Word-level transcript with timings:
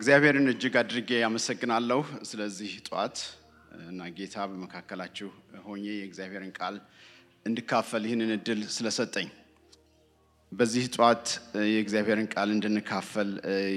እግዚአብሔርን 0.00 0.46
እጅግ 0.50 0.74
አድርጌ 0.80 1.10
ያመሰግናለሁ 1.20 1.98
ስለዚህ 2.28 2.70
ጠዋት 2.86 3.16
እና 3.84 4.06
ጌታ 4.16 4.46
በመካከላችሁ 4.50 5.28
ሆኜ 5.66 5.82
የእግዚአብሔርን 5.92 6.52
ቃል 6.58 6.76
እንድካፈል 7.46 8.02
ይህንን 8.08 8.30
እድል 8.36 8.60
ስለሰጠኝ 8.76 9.28
በዚህ 10.52 10.84
ጠዋት 10.94 11.26
የእግዚአብሔርን 11.70 12.28
ቃል 12.34 12.48
እንድንካፈል 12.54 13.28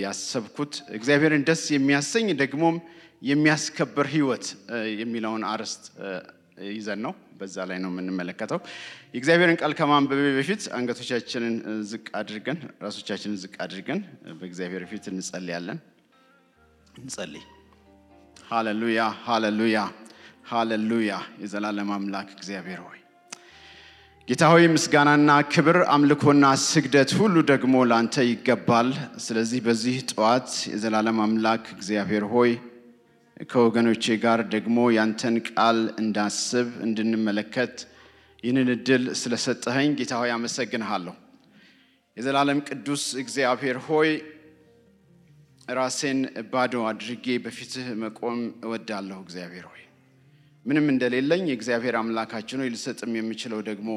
ያሰብኩት 0.03 0.73
እግዚአብሔርን 0.97 1.43
ደስ 1.49 1.63
የሚያሰኝ 1.75 2.29
ደግሞም 2.41 2.77
የሚያስከብር 3.21 4.07
ሕይወት 4.13 4.45
የሚለውን 5.01 5.45
አርዕስት 5.51 5.83
ይዘን 6.71 7.01
ነው። 7.05 7.13
በዛ 7.37 7.65
ላይ 7.69 7.79
ነው 7.83 7.91
የምንመለከተው። 7.91 8.59
የእግዚአብሔርን 9.13 9.57
ቃል 9.61 9.73
ከማንበቤ 9.77 10.27
በፊት 10.35 10.63
አንገቶቻችንን 10.77 11.55
ዝቅ 11.89 12.05
አድርገን 12.19 12.59
ራሶቻችንን 12.83 13.39
ዝቅ 13.43 13.55
አድርገን 13.65 14.01
በእግዚአብሔር 14.39 14.85
ፊት 14.91 15.07
እንጸልያለን። 15.11 15.79
እንጸልይ። 16.95 17.43
ሃሌሉያ፣ 18.49 18.99
ሃሌሉያ፣ 19.27 19.77
ሃሌሉያ። 20.49 21.11
የዘላለም 21.41 21.89
አምላክ 21.95 22.27
እግዚአብሔር 22.37 22.81
ሆይ 22.85 22.99
ጌታ 24.27 24.43
ሆይ 24.51 24.65
ምስጋናና 24.73 25.29
ክብር 25.53 25.77
አምልኮና 25.93 26.45
ስግደት 26.63 27.11
ሁሉ 27.19 27.35
ደግሞ 27.49 27.75
ለአንተ 27.89 28.15
ይገባል። 28.27 28.89
ስለዚህ 29.19 29.59
በዚህ 29.65 29.95
ጠዋት 30.11 30.49
የዘላለም 30.71 31.17
አምላክ 31.25 31.63
እግዚአብሔር 31.75 32.25
ሆይ 32.33 32.51
ከወገኖቼ 33.49 34.05
ጋር 34.23 34.39
ደግሞ 34.53 34.77
ያንተን 34.97 35.35
ቃል 35.49 35.79
እንዳስብ 36.01 36.69
እንድንመለከት 36.85 37.75
ይህንን 38.43 38.69
እድል 38.75 39.03
ስለሰጠኸኝ 39.21 39.89
ጌታ 39.99 40.13
ሆይ 40.21 40.31
አመሰግንሃለሁ። 40.31 41.15
የዘላለም 42.17 42.59
ቅዱስ 42.69 43.03
እግዚአብሔር 43.21 43.77
ሆይ 43.87 44.09
ራሴን 45.67 46.19
ባዶ 46.51 46.73
አድርጌ 46.89 47.25
በፊትህ 47.43 47.85
መቆም 48.01 48.39
እወዳለሁ። 48.65 49.17
እግዚአብሔር 49.23 49.65
ሆይ 49.69 49.81
ምንም 50.65 50.85
እንደሌለኝ 50.93 51.43
የእግዚአብሔር 51.49 51.95
አምላካችን 51.99 52.61
ሆይ 52.61 52.69
ልሰጥም 52.73 53.11
የምችለው 53.17 53.59
ደግሞ 53.69 53.89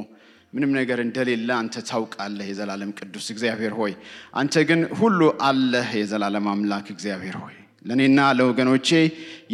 ምንም 0.53 0.71
ነገር 0.79 0.99
እንደሌለ 1.05 1.49
አንተ 1.59 1.83
ታውቃለህ። 1.89 2.47
የዘላለም 2.51 2.91
ቅዱስ 2.99 3.27
እግዚአብሔር 3.35 3.73
ሆይ 3.79 3.93
አንተ 4.35 4.65
ግን 4.69 4.83
ሁሉ 5.01 5.21
አለህ። 5.49 5.89
የዘላለም 6.01 6.47
አምላክ 6.53 6.87
እግዚአብሔር 6.95 7.37
ሆይ 7.43 7.57
ለእኔና 7.89 8.21
ለወገኖቼ 8.39 8.89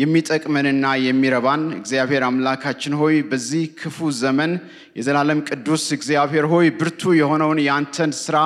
የሚጠቅመንና 0.03 0.85
የሚረባን 1.07 1.65
እግዚአብሔር 1.79 2.23
አምላካችን 2.29 2.95
ሆይ 3.01 3.17
በዚህ 3.31 3.65
ክፉ 3.81 4.11
ዘመን 4.21 4.53
የዘላለም 4.99 5.41
ቅዱስ 5.49 5.85
እግዚአብሔር 5.97 6.47
ሆይ 6.53 6.69
ብርቱ 6.79 7.13
የሆነውን 7.21 7.61
የአንተን 7.67 8.13
ስራ 8.23 8.37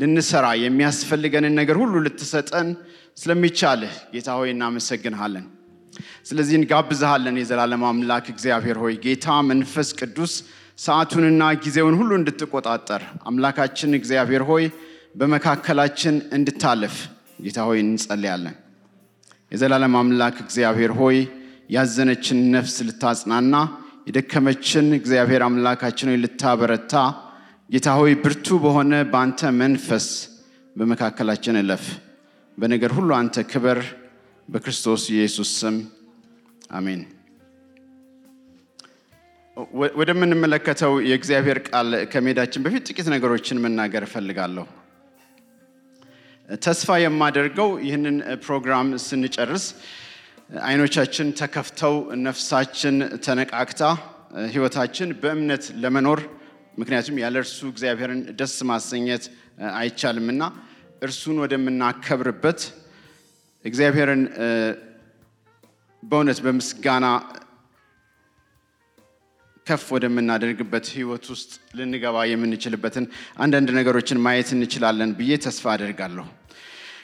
ልንሰራ 0.00 0.46
የሚያስፈልገንን 0.62 1.56
ነገር 1.60 1.76
ሁሉ 1.82 1.94
ልትሰጠን 2.06 2.68
ስለሚቻልህ 3.16 3.94
ጌታ 4.14 4.28
ሆይ 4.38 4.48
እናመሰግንሃለን። 4.54 5.44
ስለዚህ 6.28 6.54
እንጋብዝሃለን። 6.58 7.36
የዘላለም 7.40 7.82
አምላክ 7.90 8.26
እግዚአብሔር 8.32 8.78
ሆይ 8.82 8.94
ጌታ 9.04 9.26
መንፈስ 9.50 9.88
ቅዱስ 10.00 10.32
ሰዓቱንና 10.78 11.42
ጊዜውን 11.64 11.96
ሁሉ 12.00 12.10
እንድትቆጣጠር 12.20 13.02
አምላካችን 13.30 13.90
እግዚአብሔር 13.98 14.42
ሆይ 14.48 14.64
በመካከላችን 15.20 16.14
እንድታለፍ 16.36 16.96
ጌታ 17.44 17.58
ሆይ 17.68 17.78
እንጸልያለን። 17.84 18.56
የዘላለም 19.52 19.94
አምላክ 20.00 20.36
እግዚአብሔር 20.44 20.92
ሆይ 21.00 21.18
ያዘነችን 21.70 22.38
ነፍስ 22.54 22.76
ልታጽናና 22.88 23.54
የደከመችን 24.08 24.86
እግዚአብሔር 24.98 25.42
አምላካችን 25.46 26.10
ሆይ 26.10 26.18
ልታበረታ 26.24 26.94
ጌታ 27.70 27.88
ሆይ 28.00 28.14
ብርቱ 28.24 28.56
በሆነ 28.64 28.94
በአንተ 29.12 29.50
መንፈስ 29.60 30.06
በመካከላችን 30.76 31.58
እለፍ። 31.62 31.84
በነገር 32.58 32.92
ሁሉ 32.96 33.10
አንተ 33.18 33.36
ክበር። 33.50 33.78
በክርስቶስ 34.48 35.02
ኢየሱስ 35.12 35.50
ስም 35.60 35.76
አሜን። 36.70 37.02
ወደምንመለከተው 39.98 40.92
የእግዚአብሔር 41.08 41.58
ቃል 41.68 41.90
ከመሄዳችን 42.12 42.64
በፊት 42.64 42.82
ጥቂት 42.88 43.08
ነገሮችን 43.14 43.60
መናገር 43.64 44.04
እፈልጋለሁ። 44.06 44.64
ተስፋ 46.58 46.96
የማደርገው 47.02 47.70
ይህንን 47.86 48.16
ፕሮግራም 48.44 48.88
ስንጨርስ 49.04 49.66
አይኖቻችን 50.64 51.28
ተከፍተው 51.40 51.94
ነፍሳችን 52.24 52.96
ተነቃቅታ 53.26 53.82
ሕይወታችን 54.52 55.08
በእምነት 55.22 55.64
ለመኖር 55.82 56.20
ምክንያቱም 56.78 57.16
ያለ 57.22 57.36
እርሱ 57.42 57.58
እግዚአብሔርን 57.72 58.20
ደስ 58.38 58.54
ማሰኘት 58.70 59.24
አይቻልምና 59.78 60.42
እርሱን 61.02 61.38
ወደምናከብርበት 61.42 62.60
እግዚአብሔርን 63.64 64.22
በእውነት 66.02 66.38
በምስጋና 66.44 67.06
ከፍ 69.66 69.84
ወደምናደርግበት 69.94 70.86
ህይወት 70.96 71.26
ውስጥ 71.32 71.50
ልንገባ 71.78 72.16
የምንችልበትን 72.30 73.04
አንዳንድ 73.44 73.68
ነገሮችን 73.78 74.22
ማየት 74.26 74.48
እንችላለን 74.56 75.12
ብዬ 75.18 75.38
ተስፋ 75.44 75.64
አደርጋለሁ። 75.74 76.26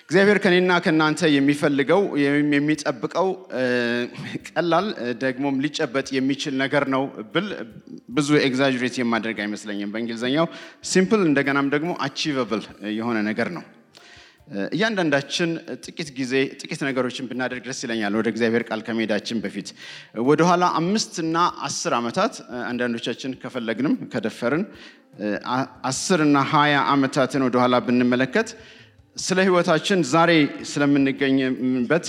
እግዚአብሔር 0.05 0.39
ከኔና 0.45 0.73
ከእናንተ 0.85 1.21
የሚፈልገው 1.35 2.01
የሚጠብቀው 2.23 3.29
ቀላል 4.49 4.87
ደግሞም 5.23 5.61
ሊጨበጥ 5.65 6.09
የሚችል 6.17 6.55
ነገር 6.63 6.85
ነው 6.95 7.03
ብል 7.35 7.49
ብዙ 8.17 8.31
exaggerate 8.47 8.97
የማደርግ 9.01 9.41
አይመስለኝም። 9.45 9.93
በእንግሊዝኛው 9.93 10.49
simple 10.93 11.23
እንደገናም 11.29 11.69
ደግሞ 11.77 11.93
achievable 12.07 12.65
የሆነ 12.99 13.19
ነገር 13.31 13.51
ነው። 13.59 13.65
እያንዳንዳችን 14.71 15.51
ጥቂት 15.85 16.09
ጊዜ 16.17 16.33
ጥቂት 16.61 16.81
ነገሮችን 16.87 17.29
ብናደርግ 17.31 17.65
ደስ 17.69 17.81
ይለኛል። 17.85 18.15
ወደ 18.19 18.29
እግዚአብሔር 18.33 18.63
ቃል 18.69 18.81
ከመሄዳችን 18.87 19.39
በፊት 19.45 19.69
ወደኋላ 20.29 20.65
አምስት 20.81 21.15
እና 21.25 21.37
አስር 21.67 21.95
ዓመታት 21.99 22.35
አንዳንዶቻችን 22.71 23.37
ከፈለግንም 23.43 23.95
ከደፈርን 24.15 24.65
አስር 25.85 26.21
እና 26.27 26.39
ሀያ 26.53 26.75
ዓመታትን 26.93 27.45
ወደኋላ 27.47 27.77
ብንመለከት 27.87 28.51
ስለ 29.17 29.39
ህይወታችን 29.47 30.01
ዛሬ 30.13 30.33
ስለምንገኝበት 30.71 32.07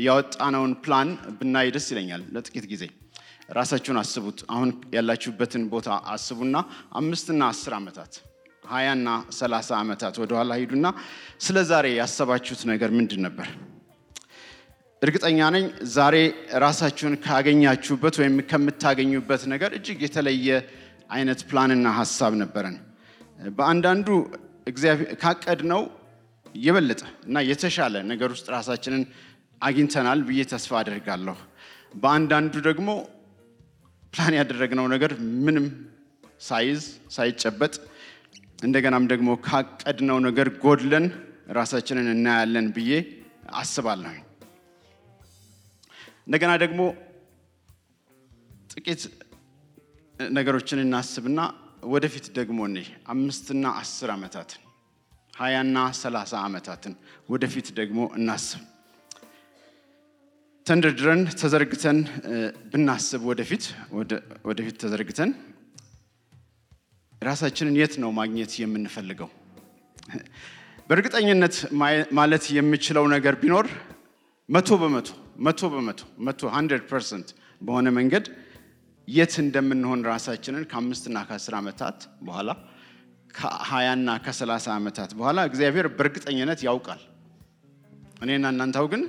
ያወጣነውን 0.00 0.72
ፕላን 0.84 1.08
ብናይ 1.38 1.68
ደስ 1.74 1.86
ይለኛል። 1.92 2.22
ለጥቂት 2.34 2.66
ጊዜ 2.72 2.84
ራሳችሁን 3.56 3.98
አስቡት። 4.00 4.38
አሁን 4.54 4.70
ያላችሁበትን 4.96 5.62
ቦታ 5.72 5.88
አስቡና 6.14 6.56
አምስትና 7.00 7.42
አስር 7.52 7.72
ዓመታት 7.78 8.12
ሀያና 8.68 9.08
ሰላሳ 9.38 9.68
ዓመታት 9.82 10.14
ወደኋላ 10.22 10.52
ሂዱና 10.62 10.86
ስለ 11.46 11.58
ዛሬ 11.70 11.86
ያሰባችሁት 11.98 12.62
ነገር 12.70 12.90
ምንድን 12.98 13.20
ነበር? 13.26 13.48
እርግጠኛ 15.02 15.40
ነኝ 15.54 15.64
ዛሬ 15.96 16.16
ራሳችሁን 16.64 17.14
ካገኛችሁበት 17.24 18.14
ወይም 18.20 18.36
ከምታገኙበት 18.50 19.42
ነገር 19.52 19.70
እጅግ 19.78 19.98
የተለየ 20.06 20.48
አይነት 21.10 21.40
ፕላንና 21.50 21.88
ሀሳብ 21.98 22.32
ነበረን። 22.42 22.76
በአንዳንዱ 23.58 24.08
ካቀድነው 25.22 25.82
የበለጠ 26.60 27.02
እና 27.28 27.38
የተሻለ 27.50 27.94
ነገር 28.10 28.28
ውስጥ 28.34 28.46
ራሳችንን 28.56 29.02
አግኝተናል 29.62 30.20
ብዬ 30.28 30.40
ተስፋ 30.52 30.72
አደርጋለሁ። 30.80 31.36
በአንዳንዱ 32.02 32.54
ደግሞ 32.68 32.88
ፕላን 34.14 34.34
ያደረግነው 34.38 34.86
ነገር 34.94 35.12
ምንም 35.46 35.66
ሳይዝ 36.40 36.82
ሳይጨበጥ 37.16 37.74
እንደገናም 38.58 39.04
ደግሞ 39.12 39.28
ካቀድነው 39.46 40.18
ነገር 40.26 40.48
ጎድለን 40.62 41.04
ራሳችንን 41.58 42.08
እናያለን 42.14 42.66
ብዬ 42.76 42.92
አስባለሁ። 43.60 44.14
እንደገና 46.26 46.52
ደግሞ 46.64 46.80
ጥቂት 48.72 49.02
ነገሮችን 50.34 50.82
እናስብና 50.84 51.40
ወደፊት 51.92 52.26
ደግሞ 52.38 52.58
እኔ 52.70 52.78
አምስትና 53.12 53.64
አስር 53.82 54.10
ዓመታትን 54.16 54.62
ሀያና 55.34 55.78
ሰላሳ 56.00 56.32
ዓመታትን 56.46 56.94
ወደፊት 57.28 57.68
ደግሞ 57.78 57.98
እናስብ። 58.18 58.62
ተንደርድረን 60.66 61.20
ተዘርግተን 61.40 61.98
ብናስብ 62.72 63.22
ወደፊት 63.30 63.64
ወደፊት 64.48 64.76
ተዘርግተን 64.82 65.30
ራሳችንን 67.22 67.76
የት 67.80 67.94
ነው 68.02 68.10
ማግኘት 68.18 68.52
የምንፈልገው? 68.60 69.28
በእርግጠኝነት 70.88 71.54
ማለት 72.18 72.44
የምችለው 72.56 73.04
ነገር 73.14 73.34
ቢኖር 73.42 73.66
መቶ 74.48 74.68
በመቶ 74.82 75.08
መቶ 75.46 75.60
በመቶ 75.72 76.00
መቶ 76.26 76.40
hundred 76.54 76.84
percent 76.90 77.28
በሆነ 77.60 77.88
መንገድ 77.98 78.26
የት 79.08 79.34
እንደምንሆን 79.42 80.00
ራሳችንን 80.10 80.64
ከአምስትና 80.70 81.18
ከአስር 81.28 81.54
ዓመታት 81.60 81.98
በኋላ 82.26 82.50
ከሀያና 83.34 84.10
ከሰላሳ 84.24 84.66
ዓመታት 84.78 85.10
በኋላ 85.18 85.38
እግዚአብሔር 85.50 85.86
በእርግጠኝነት 85.96 86.60
ያውቃል። 86.68 87.02
እኔና 88.22 88.46
እናንተው 88.54 88.86
ግን 88.92 89.02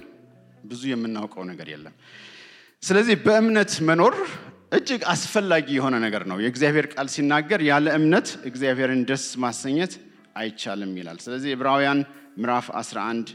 ብዙ 0.64 0.82
የምናውቀው 0.92 1.44
ነገር 1.52 1.68
የለም። 1.74 1.96
ስለዚህ 2.84 3.16
በእምነት 3.26 3.72
መኖር 3.90 4.16
እጅግ 4.72 5.02
አስፈላጊ 5.12 5.68
የሆነ 5.76 5.96
ነገር 6.04 6.24
ነው። 6.32 6.38
የእግዚአብሔር 6.44 6.86
ቃል 6.94 7.08
ሲናገር 7.14 7.62
ያለ 7.70 7.88
እምነት 7.98 8.28
እግዚአብሔርን 8.50 9.02
ደስ 9.10 9.26
ማሰኘት 9.44 9.94
አይቻልም 10.36 10.92
ይላል። 11.00 11.18
ስለዚህ 11.24 11.50
ዕብራውያን 11.56 12.00
ምዕራፍ 12.40 12.68
11 12.80 13.30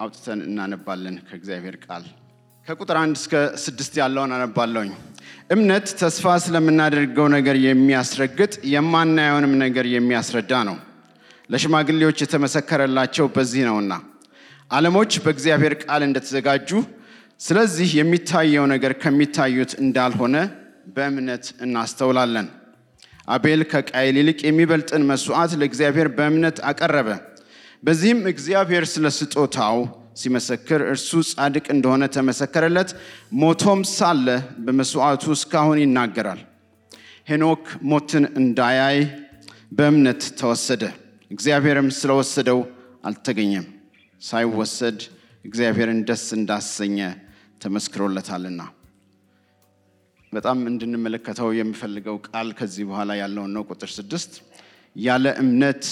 አውጥተን 0.00 0.40
እናነባለን 0.46 1.16
ከእግዚአብሔር 1.28 1.76
ቃል 1.84 2.04
ከቁጥር 2.66 2.96
አንድ 3.00 3.16
እስከ 3.20 3.34
ስድስት 3.62 3.94
ያለውን 4.00 4.32
አነባለሁኝ። 4.36 4.90
እምነት 5.54 5.86
ተስፋ 6.00 6.34
ስለምናደርገው 6.44 7.26
ነገር 7.36 7.56
የሚያስረግጥ 7.64 8.52
የማናየውንም 8.74 9.54
ነገር 9.64 9.86
የሚያስረዳ 9.94 10.52
ነው። 10.68 10.76
ለሽማግሌዎች 11.50 12.18
የተመሰከረላቸው 12.24 13.26
በዚህ 13.36 13.62
ነውና 13.68 13.92
ዓለሞች 14.70 15.12
በእግዚአብሔር 15.24 15.74
ቃል 15.82 16.02
እንደተዘጋጁ 16.08 16.70
ስለዚህ 17.40 17.88
የሚታየው 17.98 18.64
ነገር 18.72 18.92
ከሚታዩት 19.02 19.72
እንዳልሆነ 19.82 20.36
በእምነት 20.96 21.44
እናስተውላለን። 21.64 22.48
አቤል 23.28 23.62
ከቃየል 23.70 24.16
ይልቅ 24.20 24.38
የሚበልጥን 24.46 25.06
መስዋዕት 25.10 25.52
ለእግዚአብሔር 25.60 26.08
በእምነት 26.16 26.58
አቀረበ። 26.70 27.08
በዚህም 27.82 28.20
እግዚአብሔር 28.32 28.84
ስለ 28.92 29.06
ስጦታው 29.18 29.78
ሲመሰክር 30.20 30.80
እርሱ 30.90 31.10
ጻድቅ 31.30 31.66
እንደሆነ 31.74 32.04
ተመሰከረለት። 32.16 32.90
ሞቶም 33.40 33.82
ሳለ 33.92 34.26
በመስዋዕቱ 34.64 35.24
እስካሁን 35.36 35.80
ይናገራል። 35.84 36.40
ሄኖክ 37.30 37.64
ሞትን 37.90 38.24
እንዳያይ 38.40 38.98
በእምነት 39.72 40.22
ተወሰደ፣ 40.40 40.82
እግዚአብሔርም 41.30 41.88
ስለወሰደው 41.98 42.60
አልተገኘም። 43.04 43.66
ሳይወሰድ 44.20 44.98
እግዚአብሔርን 45.44 46.00
ደስ 46.08 46.24
እንዳሰኘ 46.38 46.98
ተመስክሮለታልና። 47.60 48.62
በጣም 50.32 50.58
እንድንመለከተው 50.70 51.48
የምፈልገው 51.54 52.16
ቃል 52.28 52.48
ከዚህ 52.58 52.84
በኋላ 52.90 53.10
ያለውን 53.20 53.52
ነው። 53.56 53.62
ቁጥር 53.70 53.90
ስድስት 53.96 54.32
ያለ 54.96 55.26
እምነት 55.42 55.84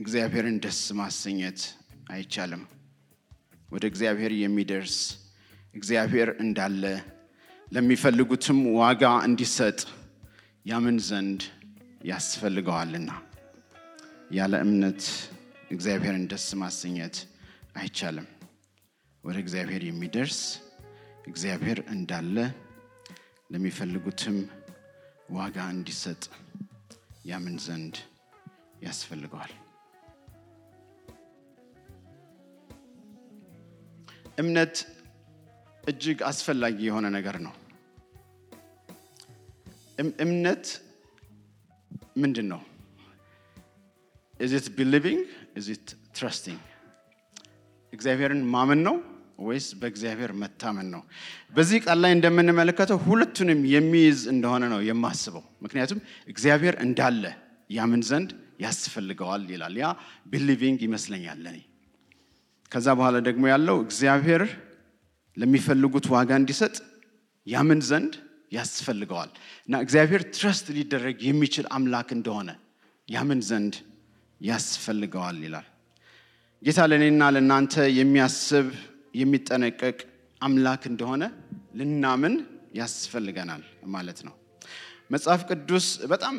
እግዚአብሔርን 0.00 0.58
ደስ 0.64 0.80
ማሰኘት 0.98 1.60
አይቻልም። 2.10 2.62
ወደ 3.68 3.84
እግዚአብሔር 3.90 4.32
የሚደርስ 4.42 4.96
እግዚአብሔር 5.74 6.28
እንዳለ 6.44 6.82
ለሚፈልጉትም 7.68 8.60
ዋጋ 8.78 9.02
እንዲሰጥ 9.26 9.80
ያምን 10.66 10.98
ዘንድ 11.08 11.40
ያስፈልገዋልና 12.08 13.10
ያለ 14.30 14.54
እምነት 14.64 15.02
እግዚአብሔርን 15.70 16.24
ደስ 16.32 16.46
ማሰኘት 16.60 17.16
አይቻልም። 17.74 18.28
ወደ 19.24 19.36
እግዚአብሔር 19.44 19.82
የሚደርስ 19.86 20.40
እግዚአብሔር 21.28 21.78
እንዳለ 21.88 22.36
ለሚፈልጉትም 23.50 24.36
ዋጋ 25.30 25.56
እንዲሰጥ 25.74 26.22
ያምን 27.26 27.56
ዘንድ 27.64 27.96
ያስፈልገዋል። 28.82 29.52
እምነት 34.38 34.74
እጅግ 35.84 36.18
አስፈላጊ 36.22 36.78
የሆነ 36.86 37.06
ነገር 37.16 37.36
ነው። 37.46 37.54
እምነት 40.24 40.66
ምንድን 42.16 42.46
ነው? 42.52 42.60
is 44.40 44.53
it 44.53 44.66
believing 44.76 45.22
is 45.56 45.71
it 45.71 45.86
trusting? 46.16 46.60
እግዚአብሔርን 47.92 48.42
ማመን 48.54 48.80
ነው 48.86 48.96
ወይስ 49.38 49.66
በእግዚአብሔር 49.80 50.30
መታመን 50.40 50.86
ነው? 50.94 51.02
በዚህ 51.56 51.78
ቃል 51.84 51.98
ላይ 52.04 52.12
እንደምንመለከተው 52.16 52.98
ሁለቱንም 53.06 53.60
የሚይዝ 53.72 54.20
እንደሆነ 54.32 54.64
ነው 54.72 54.80
የማስበው። 54.88 55.44
ምክንያቱም 55.64 56.00
እግዚአብሔር 56.28 56.76
እንዳለ 56.84 57.22
ያምን 57.70 58.02
ዘንድ 58.10 58.30
ያስፈልገዋል 58.64 59.42
ይላል። 59.52 59.74
ያ 59.82 59.88
believing 60.32 60.78
ይመስለኛል 60.86 61.38
ለኔ። 61.44 61.58
ከዛ 62.72 62.86
በኋላ 62.98 63.16
ደግሞ 63.28 63.44
ያለው 63.52 63.76
እግዚአብሔር 63.84 64.42
ለሚፈልጉት 65.36 66.06
ዋጋ 66.14 66.30
እንዲሰጥ 66.40 66.74
ያምን 67.46 67.80
ዘንድ 67.88 68.14
ያስፈልገዋል 68.52 69.30
እና 69.68 69.74
እግዚአብሔር 69.84 70.22
trust 70.34 70.66
ሊደረግ 70.76 71.16
የሚችል 71.28 71.66
አምላክ 71.76 72.08
እንደሆነ 72.16 72.50
ያምን 73.08 73.40
ዘንድ 73.48 73.74
ያስፈልገዋል 74.40 75.38
ይላል። 75.46 75.66
ጌታ 76.62 76.80
ለእኔና 76.90 77.24
ለእናንተ 77.34 77.74
የሚያስብ 77.98 78.68
የሚጠነቀቅ 79.14 79.98
አምላክ 80.40 80.82
እንደሆነ 80.86 81.22
ልናምን 81.74 82.34
ያስፈልገናል 82.74 83.62
ማለት 83.94 84.18
ነው። 84.26 84.34
መጽሐፍ 85.10 85.42
ቅዱስ 85.50 85.86
በጣም 86.12 86.34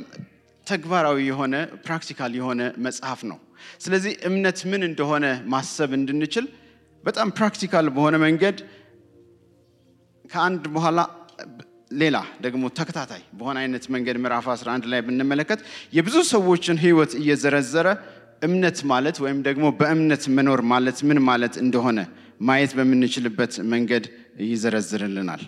ተግባራዊ 0.68 1.19
የሆነ 1.27 1.56
practical 1.86 2.31
የሆነ 2.39 2.62
መጽሐፍ 2.86 3.21
ነው። 3.31 3.38
ስለዚህ 3.80 4.13
እምነት 4.27 4.60
ምን 4.71 4.81
እንደሆነ 4.89 5.25
ማሰብ 5.54 5.92
እንድንችል 5.98 6.45
በጣም 7.04 7.27
practical 7.38 7.88
በሆነ 7.95 8.16
መንገድ 8.25 8.57
ከአንድ 10.25 10.63
በኋላ 10.75 11.00
ሌላ 11.92 12.18
ደግሞ 12.42 12.63
ተከታታይ 12.80 13.22
በሆነ 13.38 13.57
አይነት 13.62 13.83
መንገድ 13.94 14.18
ምዕራፍ 14.24 14.48
11 14.54 14.89
ላይ 14.92 15.00
ብንመለከት 15.07 15.60
የብዙ 15.94 16.18
ሰዎችን 16.31 16.77
ሕይወት 16.83 17.13
እየዘረዘረ 17.22 17.88
እምነት 18.48 18.77
ማለት 18.92 19.18
ወይም 19.24 19.39
ደግሞ 19.48 19.65
በእምነት 19.80 20.24
መኖር 20.36 20.62
ማለት 20.74 21.00
ምን 21.10 21.19
ማለት 21.30 21.56
እንደሆነ 21.63 22.00
ማየት 22.39 22.71
በምንችልበት 22.77 23.53
መንገድ 23.74 24.06
ይዘረዝርልናል። 24.50 25.41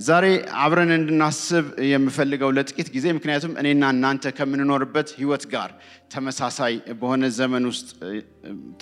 ዛሬ 0.00 0.26
አብረን 0.62 0.92
እንድናስብ 0.96 1.66
የምፈልገው 1.90 2.50
ለጥቂት 2.56 2.88
ጊዜ 2.94 3.06
ምክንያቱም 3.16 3.52
እኔና 3.60 3.90
እናንተ 3.94 4.32
ከምንኖርበት 4.38 5.08
ህይወት 5.18 5.44
ጋር 5.52 5.70
ተመሳሳይ 6.14 6.74
በሆነ 7.00 7.24
ዘመን 7.38 7.66
ውስጥ 7.70 7.88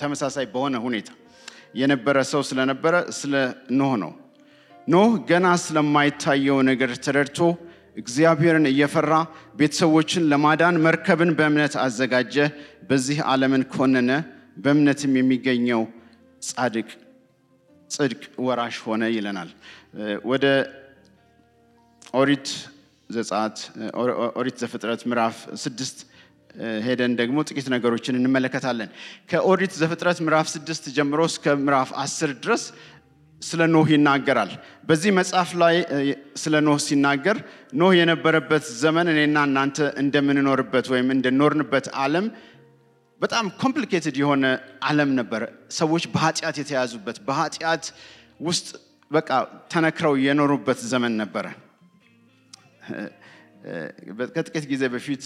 ተመሳሳይ 0.01 0.47
በሆነ 0.53 0.75
ሁኔታ 0.85 1.09
የነበረ 1.75 2.17
ሰው 2.31 2.41
ስለነበረ 2.49 2.95
ስለ 3.19 3.33
ኖህ 3.79 3.93
ነው። 4.03 4.13
ኖህ 4.87 5.11
ገና 5.29 5.47
ስለማይታየው 5.63 6.57
ነገር 6.69 6.91
ተረድቶ 7.05 7.39
እግዚአብሔርን 7.97 8.65
እየፈራ 8.69 9.13
ቤተሰቦችን 9.59 10.27
ለማዳን 10.31 10.75
መርከብን 10.85 11.31
በእምነት 11.37 11.73
አዘጋጀ። 11.83 12.35
በዚህ 12.89 13.17
ዓለምን 13.31 13.63
ኮነነ። 13.73 14.11
በእምነትም 14.57 15.13
የሚገኘው 15.19 15.81
ጻድቅ 16.41 16.87
ጽድቅ 17.91 18.21
ወራሽ 18.45 18.77
ሆነ 18.85 19.03
ይለናል። 19.15 19.49
ወደ 20.31 20.45
ኦሪት 22.13 22.47
ዘጸአት 23.09 23.57
ኦሪት 24.39 24.55
ዘፍጥረት 24.63 25.01
ምዕራፍ 25.09 25.35
ስድስት 25.63 25.97
ሄደን 26.85 27.13
ደግሞ 27.19 27.37
ጥቂት 27.49 27.67
ነገሮችን 27.73 28.17
እንመለከታለን። 28.19 28.89
ከኦሪት 29.29 29.73
ዘፍጥረት 29.81 30.17
ምዕራፍ 30.25 30.47
ስድስት 30.55 30.85
ጀምሮ 30.97 31.21
እስከ 31.31 31.55
ምዕራፍ 31.61 31.91
አስር 32.03 32.31
ድረስ 32.43 32.63
ስለ 33.41 33.61
ኖህ 33.73 33.87
ይናገራል። 33.93 34.51
በዚህ 34.89 35.11
መጽሐፍ 35.19 35.49
ላይ 35.61 35.75
ስለ 36.41 36.55
ኖህ 36.65 36.79
ሲናገር 36.85 37.37
ኖህ 37.79 37.93
የነበረበት 37.99 38.65
ዘመን 38.81 39.07
እኔና 39.13 39.37
እናንተ 39.49 39.77
እንደምንኖርበት 40.03 40.85
ወይም 40.93 41.07
እንደኖርንበት 41.15 41.87
ዓለም 42.03 42.25
በጣም 43.21 43.45
complicated 43.61 44.15
የሆነ 44.21 44.45
ዓለም 44.83 45.09
ነበረ። 45.15 45.41
ሰዎች 45.79 46.03
በኃጢአት 46.13 46.55
የተያዙበት 46.61 47.17
በኃጢአት 47.27 47.85
ውስጥ 48.41 48.67
በቃ 49.11 49.29
ተነክረው 49.71 50.13
የኖሩበት 50.25 50.79
ዘመን 50.91 51.13
ነበረ። 51.21 51.45
ከጥቂት 54.35 54.65
ጊዜ 54.71 54.83
በፊት 54.93 55.23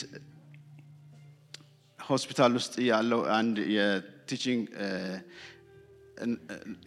ሆስፒታል 1.99 2.53
ውስጥ 2.59 2.73
ያለው 2.89 3.21
አንድ 3.37 3.57
የ 3.75 3.93
teaching 3.93 4.63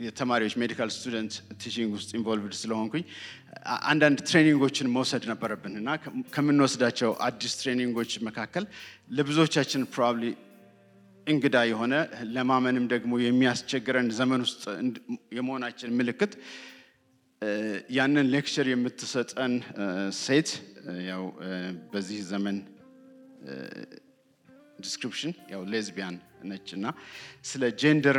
የተማሪዎች 0.06 0.54
medical 0.62 0.90
student 0.94 1.32
teaching 1.62 1.90
ውስጥ 1.96 2.10
involved 2.18 2.54
ስለሆንኩኝ 2.60 3.02
አንዳንድ 3.90 4.18
training 4.28 4.65
ኦችን 4.65 4.92
መውሰድ 4.94 5.24
ነበረብን 5.32 5.74
እና 5.80 5.88
ከምንወስዳቸው 6.34 7.10
አዲስ 7.26 7.54
training 7.60 7.95
ኦች 7.95 8.12
መካከል 8.28 8.64
ለብዙዎቻችን 9.10 9.82
probably 9.94 10.24
እንግዳ 11.28 11.56
የሆነ 11.68 11.94
ለማመንም 12.34 12.84
ደግሞ 12.92 13.12
የሚያስቸግረን 13.20 14.08
ዘመን 14.18 14.40
ውስጥ 14.40 14.62
የመሆናችን 15.36 15.94
ምልክት 15.98 16.32
ያንን 17.96 18.26
lecture 18.34 18.66
የምትሰጠን 18.70 19.52
ሴት 20.20 20.48
ያው 21.10 21.24
በዚህ 21.92 22.20
ዘመን 22.30 22.56
description 24.78 25.32
ያው 25.52 25.62
ሌዝቢያን 25.74 26.16
ነች 26.50 26.68
እና 26.76 26.86
ስለ 27.42 27.62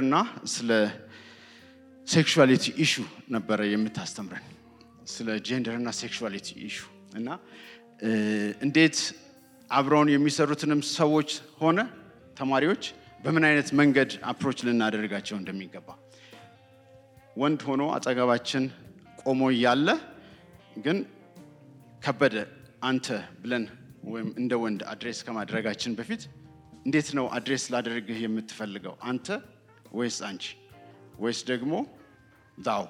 እና 0.01 0.15
ስለ 0.53 0.71
sexuality 2.07 2.65
issue 2.83 2.93
ነበረ 3.29 3.59
የምታስተምረን። 3.71 4.45
ስለ 5.07 5.29
gender 5.47 5.75
እና 5.81 5.89
sexuality 5.99 6.47
issue 6.67 6.77
እና 7.15 7.29
እንዴት 8.61 8.97
አብረውን 9.69 10.09
የሚሰሩትንም 10.13 10.81
ሰዎች 10.95 11.29
ሆነ 11.61 11.79
ተማሪዎች 12.37 12.83
በምን 13.19 13.43
አይነት 13.47 13.69
መንገድ 13.79 14.11
approach 14.29 14.59
ልናደርጋቸው 14.67 15.35
እንደሚገባ። 15.39 15.87
ወንድ 17.35 17.61
ሆኖ 17.67 17.83
አጠገባችን 17.95 18.63
ቆሞ 19.23 19.41
እያለ 19.55 19.89
ግን 20.85 20.97
ከበደ 22.01 22.35
አንተ 22.83 23.07
ብለን 23.41 23.65
ወይም 24.11 24.29
እንደ 24.41 24.53
ወንድ 24.63 24.81
address 24.91 25.19
ከማድረጋችን 25.27 25.95
በፊት 25.99 26.21
እንዴት 26.85 27.09
ነው 27.17 27.25
address 27.37 27.63
ላደርግህ 27.73 28.19
የምትፈልገው? 28.23 28.95
አንተ 29.03 29.27
ወይስ 29.91 30.17
አንቺ? 30.29 30.43
ወይስ 31.19 31.39
ደግሞ 31.51 31.73
ዛው? 32.57 32.83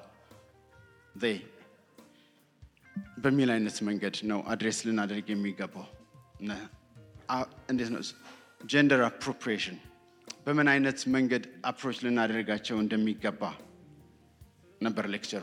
በሚል 3.22 3.50
አይነት 3.54 3.76
መንገድ 3.88 4.16
ነው 4.30 4.40
address 4.52 4.78
ልናደርግ 4.86 5.26
የሚገባው። 5.32 5.86
እንዴት 7.70 7.88
ነው? 7.94 8.00
gender 8.66 9.00
appropriation 9.08 9.76
በምን 10.44 10.68
አይነት 10.72 10.98
መንገድ 11.14 11.42
approach 11.64 11.98
ልናደርጋቸው 12.04 12.76
እንደሚገባ 12.82 13.42
ነበር 14.80 15.04
lecture 15.14 15.36
ኡ 15.36 15.42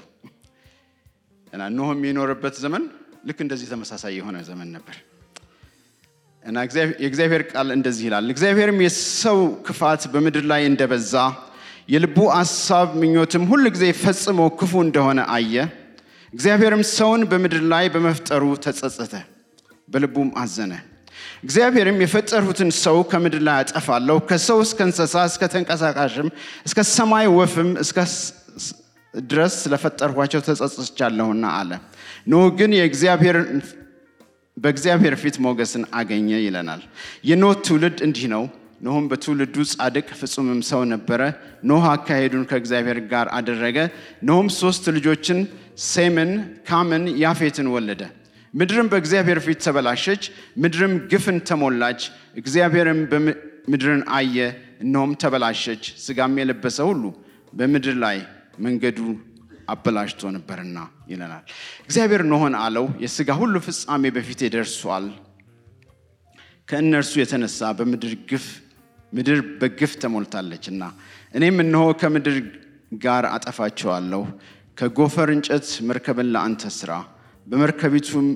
እና 1.54 1.64
ኖህም 1.76 2.00
የኖረበት 2.08 2.56
ዘመን 2.64 2.84
ልክ 3.28 3.40
እንደዚህ 3.46 3.68
ተመሳሳይ 3.74 4.14
የሆነ 4.18 4.38
ዘመን 4.48 4.70
ነበር 4.76 4.96
እና 6.44 6.58
እግዚአብሔር- 6.66 7.00
የእግዚአብሔር 7.04 7.44
ቃል 7.52 7.70
እንደዚህ 7.76 8.06
ይላል። 8.08 8.28
እግዚአብሔርም 8.34 8.80
የሰው 8.84 9.40
ክፋት 9.68 10.02
በምድር 10.14 10.46
ላይ 10.52 10.62
እንደበዛ 10.70 11.14
የልቡ 11.90 12.18
አሳብ 12.38 12.90
ምኞትም 13.02 13.44
ሁል 13.50 13.64
ጊዜ 13.76 13.86
ፈጽሞ 14.02 14.40
ክፉ 14.60 14.74
እንደሆነ 14.86 15.20
አየ። 15.36 15.56
እግዚአብሔርም 16.34 16.84
ሰውን 16.92 17.22
በምድር 17.30 17.64
ላይ 17.74 17.86
በመፍጠሩ 17.94 18.44
ተጸጸተ፣ 18.66 19.14
በልቡም 19.90 20.30
አዘነ። 20.42 20.74
እግዚአብሔርም 21.44 21.98
የፈጠርሁትን 22.04 22.70
ሰው 22.80 22.98
ከምድር 23.12 23.44
ላይ 23.48 23.58
አጠፋለሁ፣ 23.62 24.18
ከሰው 24.30 24.60
እስከ 24.66 24.80
እንስሳ 24.88 25.16
እስከ 25.30 25.44
ተንቀሳቃሽም 25.54 26.30
እስከ 26.68 26.80
ሰማይ 26.92 27.28
ወፍም 27.38 27.70
እስከ 27.84 27.98
ድረስ 29.14 29.54
ስለፈጠርኋቸው 29.62 30.42
ተጸጽቻለሁና 30.48 31.46
አለ። 31.60 31.72
ኖህ 32.32 32.48
ግን 32.58 32.72
በእግዚአብሔር 34.58 35.14
ፊት 35.22 35.36
ሞገስን 35.46 35.84
አገኘ 35.94 36.30
ይለናል። 36.42 36.82
የኖህ 37.30 37.54
ትውልድ 37.66 37.98
እንዲህ 38.06 38.26
ነው። 38.34 38.44
ኖህም 38.82 39.06
በትውልዱ 39.12 39.56
ጻድቅ 39.72 40.08
ፍጹምም 40.20 40.60
ሰው 40.68 40.82
ነበረ። 40.92 41.22
ኖህ 41.64 41.84
አካሄዱን 41.92 42.44
ከእግዚአብሔር 42.50 43.00
ጋር 43.12 43.28
አደረገ። 43.38 43.78
ኖህም 44.28 44.50
ሶስት 44.58 44.86
ልጆችን 44.98 45.40
ሴምን፣ 45.88 46.32
ካምን፣ 46.68 47.04
ያፌትን 47.24 47.68
ወለደ። 47.76 48.02
ምድርም 48.58 48.88
በእግዚአብሔር 48.92 49.40
ፊት 49.46 49.60
ተበላሸች፣ 49.66 50.24
ምድርም 50.62 50.94
ግፍን 51.12 51.38
ተሞላች። 51.50 52.02
እግዚአብሔርም 52.40 53.00
ምድርን 53.72 54.02
አየ፣ 54.18 54.38
እነሆም 54.84 55.12
ተበላሸች፣ 55.22 55.84
ሥጋም 56.04 56.36
የለበሰ 56.42 56.78
ሁሉ 56.90 57.04
በምድር 57.54 57.96
ላይ 58.04 58.18
መንገዱ 58.66 59.00
አበላሽቶ 59.70 60.30
ነበርና 60.36 60.78
ይለናል። 61.12 61.44
እግዚአብሔር 61.86 62.22
ኖሆን 62.32 62.54
አለው፣ 62.62 62.86
የሥጋ 63.04 63.30
ሁሉ 63.42 63.56
ፍጻሜ 63.66 64.04
በፊቴ 64.16 64.42
ደርሷል። 64.54 65.08
ከእነርሱ 66.68 67.14
የተነሳ 67.22 67.60
በምድር 67.78 68.14
ግፍ 68.30 68.46
ምድር 69.14 69.40
በግፍ 69.60 69.92
ተሞልታለችና 70.02 70.84
እኔም 71.34 71.58
እነሆ 71.64 71.84
ከምድር 72.02 72.38
ጋር 73.04 73.26
አጠፋቸዋለሁ። 73.34 74.24
ከጎፈር 74.78 75.30
እንጨት 75.36 75.68
መርከብን 75.88 76.28
ለአንተ 76.34 76.64
ስራ፣ 76.78 76.92
በመርከቢቱም 77.48 78.28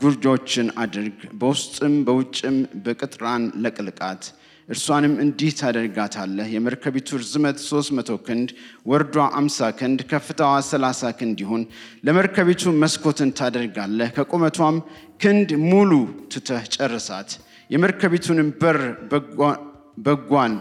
ጉርጆችን 0.00 0.68
አድርግ፣ 0.82 1.18
በውስጥም 1.40 1.94
በውጭም 2.06 2.56
በቅጥራን 2.84 3.42
ለቅልቃት። 3.62 4.22
እርሷንም 4.68 5.14
እንዲህ 5.22 5.52
ታደርጋታለህ። 5.58 6.48
የመርከቢቱ 6.54 7.08
ርዝመት 7.20 7.56
ሦስት 7.64 7.90
መቶ 7.96 8.10
ክንድ 8.26 8.50
ወርዷ 8.86 9.16
አምሳ 9.38 9.68
ክንድ 9.78 10.00
ከፍታዋ 10.10 10.52
ሰላሳ 10.68 11.10
ክንድ 11.18 11.38
ይሁን። 11.44 11.62
ለመርከቢቱ 12.06 12.72
መስኮትን 12.82 13.30
ታደርጋለህ። 13.38 14.10
ከቁመቷም 14.16 14.76
ክንድ 15.20 15.50
ሙሉ 15.66 15.90
ትተህ 16.32 16.64
ጨርሳት። 16.76 17.32
የመርከቢቱንም 17.70 18.48
በር 18.60 18.80
በጓ- 19.10 19.58
በጓን 19.98 20.54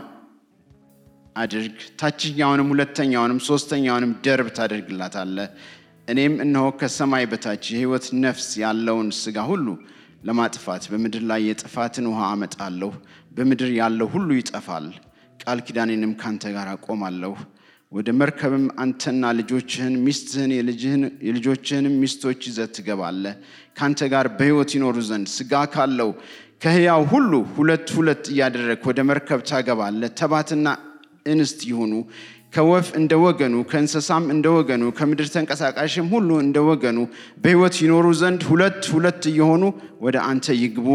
አድርግ። 1.35 1.77
ታችኛውንም 1.99 2.69
ሁለተኛውንም 2.73 3.39
ሶስተኛውንም 3.47 4.11
ደርብ 4.25 4.47
ታደርግላታለህ። 4.57 5.47
እኔም 6.07 6.33
እነሆ 6.43 6.65
ከሰማይ 6.79 7.25
በታች 7.31 7.63
የሕይወት 7.71 8.05
ነፍስ 8.23 8.47
ያለውን 8.61 9.09
ሥጋ 9.19 9.37
ሁሉ 9.49 9.67
ለማጥፋት 10.23 10.83
በምድር 10.91 11.23
ላይ 11.29 11.41
የጥፋትን 11.47 12.05
ውሃ 12.11 12.21
አመጣለሁ። 12.31 12.91
በምድር 13.31 13.69
ያለው 13.77 14.07
ሁሉ 14.13 14.29
ይጠፋል። 14.39 14.87
ቃል 15.39 15.59
ኪዳኔንም 15.67 16.13
ካንተ 16.21 16.43
ጋር 16.55 16.67
አቆማለሁ። 16.73 17.33
ወደ 17.91 18.09
መርከብም 18.19 18.65
አንተና 18.83 19.31
ልጆችህን፣ 19.39 19.95
ሚስትህን፣ 20.03 20.51
የልጆችህንም 21.27 21.95
ሚስቶች 22.03 22.41
ይዘህ 22.49 22.67
ትገባለህ። 22.75 23.33
ካንተ 23.77 24.09
ጋር 24.13 24.27
በሕይወት 24.37 24.71
ይኖሩ 24.77 24.97
ዘንድ 25.09 25.27
ሥጋ 25.37 25.63
ካለው 25.73 26.11
ከሕያው 26.63 27.03
ሁሉ 27.11 27.31
ሁለት 27.55 27.89
ሁለት 27.97 28.25
እያደረግህ 28.33 28.87
ወደ 28.89 29.01
መርከብ 29.09 29.41
ታገባለህ። 29.49 30.11
ተባትና 30.19 30.67
እንስት 31.25 31.59
ይሁኑ 31.69 31.93
ከወፍ 32.53 32.87
እንደ 32.99 33.13
ወገኑ 33.23 33.55
ከእንስሳም 33.69 34.23
እንደ 34.33 34.47
ወገኑ 34.55 34.83
ከምድር 34.97 35.27
ተንቀሳቃሽም 35.35 36.07
ሁሉ 36.13 36.29
እንደ 36.43 36.57
ወገኑ 36.69 36.97
በሕይወት 37.43 37.75
ይኖሩ 37.83 38.07
ዘንድ 38.21 38.41
ሁለት 38.49 38.81
ሁለት 38.93 39.23
እየሆኑ 39.31 39.63
ወደ 40.05 40.17
አንተ 40.29 40.55
ይግቡ። 40.61 40.87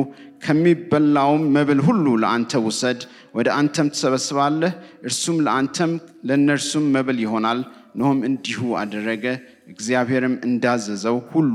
ከሚበላውም 0.45 1.45
መብል 1.55 1.81
ሁሉ 1.87 2.07
ለአንተ 2.23 2.61
ውሰድ፣ 2.65 3.01
ወደ 3.37 3.49
አንተም 3.59 3.89
ትሰበስባለህ፣ 3.95 4.73
እርሱም 5.09 5.39
ለአንተም 5.47 5.93
ለእነርሱም 6.29 6.85
መብል 6.97 7.19
ይሆናል። 7.25 7.61
ኖህም 8.01 8.21
እንዲሁ 8.29 8.61
አደረገ፣ 8.81 9.25
እግዚአብሔርም 9.73 10.35
እንዳዘዘው 10.49 11.19
ሁሉ 11.33 11.55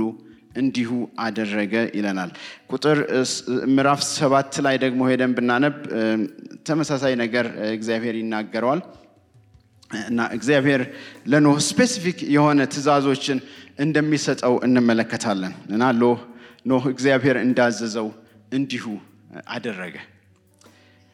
እንዲሁ 0.58 0.90
አደረገ 1.26 1.74
ይለናል። 1.98 2.32
ቁጥር 2.72 2.98
ምዕራፍ 3.76 4.02
ሰባት 4.12 4.54
ላይ 4.66 4.76
ደግሞ 4.84 5.02
ሄደን 5.12 5.36
ብናነብ 5.38 5.76
ተመሳሳይ 6.68 7.14
ነገር 7.24 7.46
እግዚአብሔር 7.76 8.18
ይናገረዋል። 8.22 8.82
እና 10.06 10.20
እግዚአብሔር 10.36 10.82
ለኖህ 11.32 11.58
specific 11.68 12.20
የሆነ 12.36 12.60
ትእዛዞችን 12.74 13.40
እንደሚሰጠው 13.80 14.54
እንመለከታለን። 14.68 15.54
እና 15.72 15.84
ኖህ 16.66 16.84
እግዚአብሔር 16.92 17.38
እንዳዘዘው 17.42 18.08
እንዲሁ 18.52 18.86
አደረገ። 19.54 19.96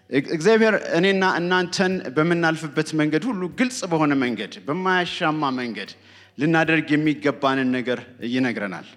እግ- 0.10 0.32
እግዚአብሔር 0.36 0.76
እኔና 0.98 1.24
እናንተን 1.40 1.94
በምናልፍበት 2.16 2.90
መንገድ 3.00 3.24
ሁሉ 3.30 3.42
ግልጽ 3.60 3.80
በሆነ 3.92 4.14
መንገድ፣ 4.22 4.54
በማያሻማ 4.68 5.50
መንገድ 5.58 5.90
ልናደርግ 6.38 6.88
የሚገባንን 6.94 7.70
ነገር 7.76 8.00
ይነግረናል። 8.34 8.88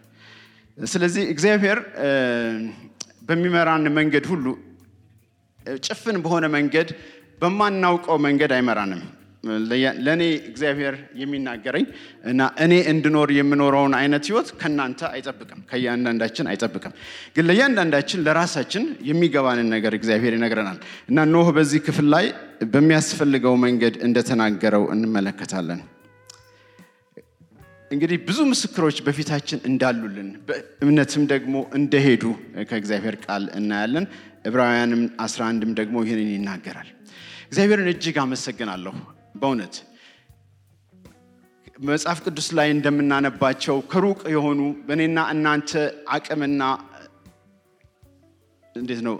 ስለዚህ 0.78 1.24
እግዚአብሔር 1.32 1.78
በሚመራን 3.28 3.84
መንገድ 3.96 4.24
ሁሉ 4.30 4.46
ጭፍን 5.84 6.16
በሆነ 6.24 6.44
መንገድ 6.54 6.88
በማናውቀው 7.42 8.16
መንገድ 8.26 8.52
አይመራንም። 8.56 9.02
ለእኔ 10.00 10.22
እግዚአብሔር 10.48 10.94
የሚናገረኝ 11.20 11.84
እና 12.24 12.40
እኔ 12.64 12.72
እንድኖር 12.90 13.28
የምኖረውን 13.36 13.94
አይነት 13.98 14.24
ህይወት 14.28 14.48
ከእናንተ 14.60 15.00
አይጠብቅም፣ 15.10 15.60
ከእያንዳንዳችን 15.70 16.48
አይጠብቅም። 16.50 16.92
ግን 17.36 17.46
ለእያንዳንዳችን 17.48 18.24
ለራሳችን 18.26 18.84
የሚገባንን 19.10 19.70
ነገር 19.74 19.94
እግዚአብሔር 19.98 20.34
ይነግረናል 20.36 20.78
እና 21.10 21.24
ኖህ 21.32 21.48
በዚህ 21.58 21.82
ክፍል 21.86 22.08
ላይ 22.14 22.26
በሚያስፈልገው 22.72 23.56
መንገድ 23.64 23.96
እንደተናገረው 24.08 24.84
እንመለከታለን። 24.94 25.80
እንግዲህ 27.90 28.18
ብዙ 28.26 28.38
ምስክሮች 28.50 28.98
በፊታችን 29.06 29.60
እንዳሉልን 29.68 30.28
በእምነትም 30.48 31.22
ደግሞ 31.32 31.54
እንደሄዱ 31.78 32.24
ከእግዚአብሔር 32.68 33.16
ቃል 33.24 33.46
እናያለን። 33.58 34.04
ዕብራውያንም 34.46 35.00
11ም 35.24 35.72
ደግሞ 35.80 35.96
ይህንን 36.04 36.30
ይናገራል። 36.34 36.90
እግዚአብሔርን 37.48 37.90
እጅግ 37.92 38.18
አመሰግናለሁ። 38.22 38.94
በእውነት 39.40 39.74
መጽሐፍ 41.86 42.18
ቅዱስ 42.24 42.48
ላይ 42.58 42.68
እንደምናነባቸው 42.74 43.76
ከሩቅ 43.92 44.20
የሆኑ 44.34 44.58
በእኔና 44.86 45.20
እናንተ 45.34 45.70
አቅምና 46.14 46.62
እንዴት 48.74 49.00
ነው 49.06 49.14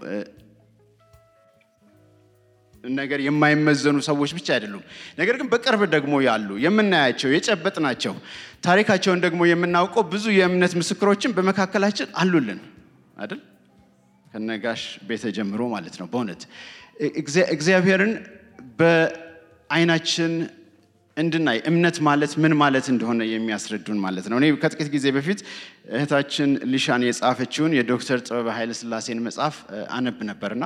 ነገር 2.85 3.19
የማይመዘኑ 3.25 3.97
ሰዎች 4.07 4.31
ብቻ 4.37 4.49
አይደሉም። 4.55 4.83
ነገር 5.19 5.35
ግን 5.41 5.49
በቅርብ 5.53 5.83
ደግሞ 5.95 6.13
ያሉ 6.27 6.51
የምናያቸው 6.63 7.29
የጨበጥናቸው 7.33 8.15
ታሪካቸውን 8.67 9.21
ደግሞ 9.25 9.41
የምናውቀው 9.49 10.05
ብዙ 10.13 10.25
የእምነት 10.37 10.75
ምስክሮችን 10.81 11.35
በመካከላችን 11.37 12.09
አሉልን 12.21 12.61
አይደል? 13.17 13.41
ከነጋሽ 14.27 14.83
ቤተ 15.09 15.25
ጀምሮ 15.37 15.63
ማለት 15.75 15.95
ነው። 16.01 16.09
በእውነት 16.13 16.43
እግዚአ- 17.21 17.49
እግዚአብሔርን 17.55 18.13
በአይናችን 19.71 20.33
እንድናይ 21.17 21.59
እምነት 21.69 21.97
ማለት 22.07 22.33
ምን 22.43 22.53
ማለት 22.61 22.87
እንደሆነ 22.93 23.21
የሚያስረዱን 23.29 23.99
ማለት 24.05 24.27
ነው። 24.31 24.37
እኔ 24.41 24.47
ከጥቂት 24.63 24.89
ጊዜ 24.95 25.07
በፊት 25.17 25.41
እህታችን 25.93 26.51
ሊሻን 26.73 27.03
የጻፈችውን 27.07 27.73
የዶክተር 27.79 28.19
ጥበበ 28.27 28.49
ኃይለ 28.57 28.73
ሥላሴን 28.81 29.21
መጽሐፍ 29.27 29.57
አነብ 29.97 30.19
ነበርና 30.31 30.65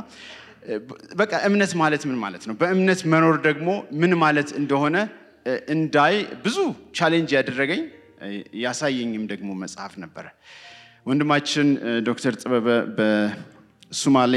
በቃ 1.21 1.33
እምነት 1.49 1.73
ማለት 1.83 2.03
ምን 2.09 2.19
ማለት 2.25 2.45
ነው፣ 2.49 2.57
በእምነት 2.61 3.01
መኖር 3.15 3.37
ደግሞ 3.49 3.69
ምን 4.01 4.15
ማለት 4.23 4.51
እንደሆነ 4.61 4.97
እንዳይ 5.75 6.15
ብዙ 6.45 6.59
challenge 6.99 7.33
ያደረገኝ 7.39 7.83
ያሳየኝም 8.63 9.25
ደግሞ 9.33 9.51
መጽሐፍ 9.63 9.95
ነበረ። 10.05 10.27
ወንድማችን 11.07 11.69
ዶክተር 12.09 12.37
ጥበበ 12.43 12.69
በሱማሌ 12.99 14.35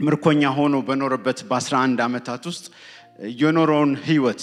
ምርኮኛ 0.00 0.42
ሆኖ 0.56 0.76
በኖረበት 0.88 1.38
በ11 1.48 2.02
ዓመታት 2.04 2.42
ውስጥ 2.50 2.66
የኖረውን 3.38 3.92
ህይወት 4.06 4.42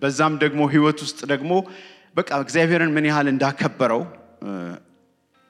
በዛም 0.00 0.34
ደግሞ 0.42 0.62
ህይወት 0.72 0.98
ውስጥ 1.04 1.20
ደግሞ 1.32 1.52
በቃ 2.16 2.30
እግዚአብሔርን 2.44 2.90
ምን 2.96 3.06
ያህል 3.10 3.28
እንዳከበረው 3.32 4.02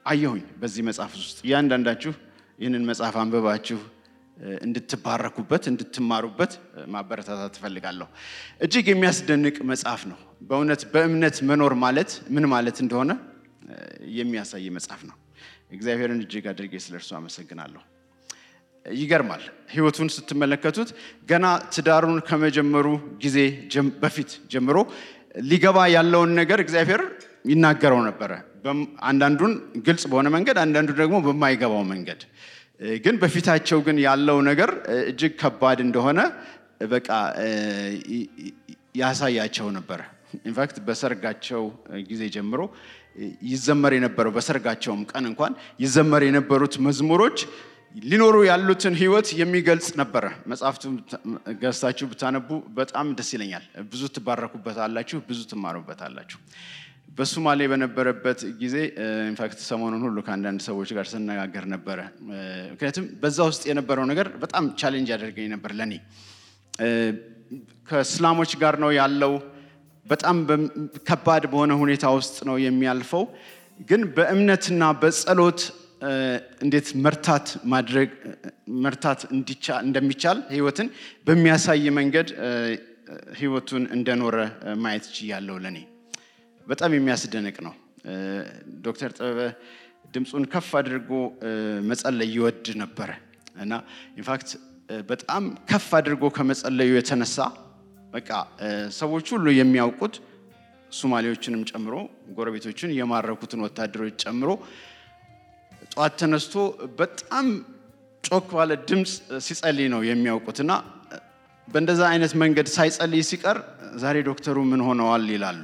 አየሁኝ። 0.05 0.43
በዚህ 0.61 0.81
መጽሐፍ 0.89 1.11
ውስጥ 1.19 1.37
እያንዳንዳችሁ 1.47 2.13
ይህንን 2.59 2.83
መጽሐፍ 2.89 3.15
አንብባችሁ 3.21 3.79
እንድትባረኩበት 4.63 5.63
እንድትማሩበት 5.71 6.51
ማበረታታት 6.93 7.51
ትፈልጋለሁ። 7.55 8.07
እጅግ 8.61 8.85
የሚያስደንቅ 8.91 9.55
መጽሐፍ 9.71 10.01
ነው። 10.11 10.17
በእውነት 10.41 10.81
በእምነት 10.93 11.37
መኖር 11.49 11.73
ማለት 11.83 12.11
ምን 12.35 12.45
ማለት 12.53 12.77
እንደሆነ 12.83 13.11
የሚያሳይ 14.17 14.65
መጽሐፍ 14.77 15.01
ነው። 15.09 15.17
እግዚአብሔርን 15.71 16.21
እጅግ 16.23 16.45
አድርጌ 16.51 16.73
ስለ 16.85 16.95
እርሱ 16.99 17.11
አመሰግናለሁ። 17.19 17.81
ይገርማል። 18.85 19.43
ህይወቱን 19.73 20.09
ስትመለከቱት 20.15 20.89
ገና 21.29 21.45
ትዳሩን 21.73 22.17
ከመጀመሩ 22.27 22.87
ጊዜ 23.23 23.37
በፊት 24.03 24.31
ጀምሮ 24.53 24.77
ሊገባ 25.49 25.77
ያለውን 25.95 26.31
ነገር 26.39 26.59
እግዚአብሔር 26.65 27.01
ይናገረው 27.51 28.01
ነበረ። 28.07 28.31
አንዳንዱን 29.09 29.53
ግልጽ 29.85 30.03
በሆነ 30.11 30.27
መንገድ፣ 30.35 30.57
አንዳንዱ 30.63 30.89
ደግሞ 30.99 31.15
በማይገባው 31.25 31.83
መንገድ 31.89 32.21
ግን 33.03 33.15
በፊታቸው 33.21 33.79
ግን 33.87 33.97
ያለው 34.05 34.37
ነገር 34.49 34.69
እጅግ 35.03 35.33
ከባድ 35.41 35.79
እንደሆነ 35.85 36.19
በቃ 36.93 37.09
ያሳያቸው 39.01 39.67
ነበረ። 39.77 39.99
ኢንፋክት 40.41 40.77
በሰርጋቸው 40.87 41.63
ጊዜ 42.09 42.23
ጀምሮ 42.35 42.61
ይዘመር 43.49 43.93
የነበረው 43.97 44.31
በሰርጋቸውም 44.37 45.01
ቀን 45.11 45.25
እንኳን 45.31 45.53
ይዘመር 45.79 46.23
የነበሩት 46.27 46.75
መዝሙሮች 46.85 47.39
ሊኖሩ 47.95 48.35
ያሉትን 48.47 48.93
ህይወት 48.99 49.27
የሚገልጽ 49.39 49.87
ነበረ። 49.99 50.23
መጽሐፍቱ 50.51 50.83
ገዝታችሁ 51.61 52.05
ብታነቡ 52.11 52.47
በጣም 52.77 53.07
ደስ 53.17 53.29
ይለኛል። 53.35 53.63
ብዙ 53.91 54.01
ትባረኩበታላችሁ፣ 54.15 55.17
ብዙ 55.27 55.39
ትማሩበታላችሁ። 55.51 56.39
በሶማሌ 57.17 57.59
በነበረበት 57.71 58.39
ጊዜ 58.61 58.75
in 59.27 59.38
fact 59.38 59.59
ሰሞኑን 59.67 60.03
ሁሉ 60.07 60.17
ከአንዳንድ 60.27 60.61
ሰዎች 60.67 60.89
ጋር 60.97 61.05
ስነጋገር 61.11 61.65
ነበረ። 61.73 61.99
ምክንያቱም 62.71 63.05
በዛ 63.21 63.39
ውስጥ 63.49 63.63
የነበረው 63.71 64.05
ነገር 64.11 64.29
በጣም 64.43 64.65
challenge 64.81 65.09
ያደርገኝ 65.13 65.47
ነበር 65.53 65.73
ለእኔ። 65.79 65.93
ከእስላሞች 67.89 68.51
ጋር 68.61 68.75
ነው 68.83 68.91
ያለው። 68.97 69.33
በጣም 70.05 70.37
ከባድ 71.07 71.43
በሆነ 71.51 71.73
ሁኔታ 71.81 72.05
ውስጥ 72.17 72.35
ነው 72.49 72.55
የሚያልፈው። 72.63 73.23
ግን 73.89 74.01
በእምነትና 74.15 74.83
በጸሎት 75.01 75.61
እንዴት 76.63 76.87
መርታት 77.05 77.47
ማድረግ 77.73 78.09
መርታት 78.85 79.21
እንደሚቻል 79.83 80.39
ህይወትን 80.55 80.87
በሚያሳይ 81.27 81.85
መንገድ 81.99 82.29
ህይወቱን 83.39 83.83
እንደኖረ 83.95 84.37
ማየት 84.83 85.05
ችያለሁ 85.15 85.55
ለእኔ 85.63 85.79
በጣም 86.67 86.91
የሚያስደንቅ 86.97 87.55
ነው። 87.67 87.73
ዶክተር 88.85 89.11
ጥበበ 89.17 89.39
ድምፁን 90.15 90.43
ከፍ 90.53 90.69
አድርጎ 90.79 91.09
መጸለይ 91.89 92.29
ይወድ 92.35 92.67
ነበረ 92.83 93.09
እና 93.63 93.73
ኢንፋክት 94.19 94.49
በጣም 95.09 95.43
ከፍ 95.69 95.87
አድርጎ 95.99 96.23
ከመጸለዩ 96.37 96.91
የተነሳ 96.97 97.37
በቃ 98.13 98.29
ሰዎች 98.99 99.27
ሁሉ 99.35 99.47
የሚያውቁት 99.59 100.15
ሶማሌዎችንም 100.91 101.61
ጨምሮ 101.69 101.95
ጎረቤቶችን 102.37 102.91
የማረኩትን 102.97 103.61
ወታደሮች 103.65 104.15
ጨምሮ 104.23 104.49
ጠዋት 105.93 106.13
ተነስቶ 106.19 106.53
በጣም 106.99 107.47
ጮክ 108.23 108.47
ባለ 108.55 108.71
ድምፅ 108.89 109.11
ሲጸልይ 109.45 109.87
ነው 109.93 110.01
የሚያውቁት 110.09 110.57
እና 110.63 110.73
በእንደዛ 111.67 112.01
አይነት 112.11 112.33
መንገድ 112.41 112.67
ሳይጸልይ 112.75 113.23
ሲቀር 113.29 113.57
ዛሬ 114.03 114.17
ዶክተሩ 114.29 114.57
ምን 114.71 114.81
ሆነዋል 114.87 115.25
ይላሉ። 115.35 115.63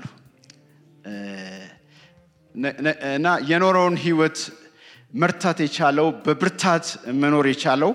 እና 3.16 3.28
የኖረውን 3.50 3.96
ህይወት 4.04 4.40
መርታት 5.14 5.60
የቻለው 5.66 6.08
በብርታት 6.26 6.86
መኖር 7.22 7.46
የቻለው 7.52 7.92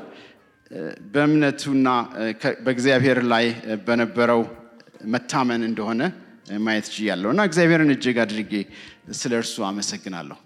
በእምነቱና 1.15 1.89
በእግዚአብሔር 2.65 3.19
ላይ 3.33 3.47
በነበረው 3.87 4.41
መታመን 5.13 5.63
እንደሆነ 5.69 6.03
ማየት 6.65 6.87
ችያለሁ 6.95 7.29
እና 7.35 7.43
እግዚአብሔርን 7.49 7.93
እጅግ 7.95 8.19
አድርጌ 8.25 8.53
ስለ 9.21 9.33
እርሱ 9.43 9.57
አመሰግናለሁ። 9.69 10.39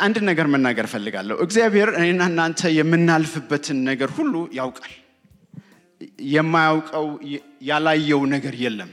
አንድ 0.00 0.16
ነገር 0.28 0.46
መናገር 0.52 0.86
እፈልጋለሁ። 0.88 1.36
እግዚአብሔር 1.44 1.88
እኔና 1.98 2.22
እናንተ 2.30 2.60
የምናልፍበትን 2.76 3.78
ነገር 3.88 4.10
ሁሉ 4.18 4.34
ያውቃል። 4.58 4.94
የማያውቀው 6.30 7.06
ያላየው 7.68 8.22
ነገር 8.34 8.54
የለም። 8.62 8.90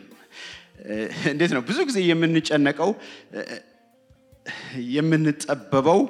እንዴት 1.31 1.51
ነው 1.55 1.61
ብዙ 1.67 1.79
ጊዜ 1.89 1.99
የምንጨነቀው 2.09 2.91
የምንጠበበው 4.93 6.01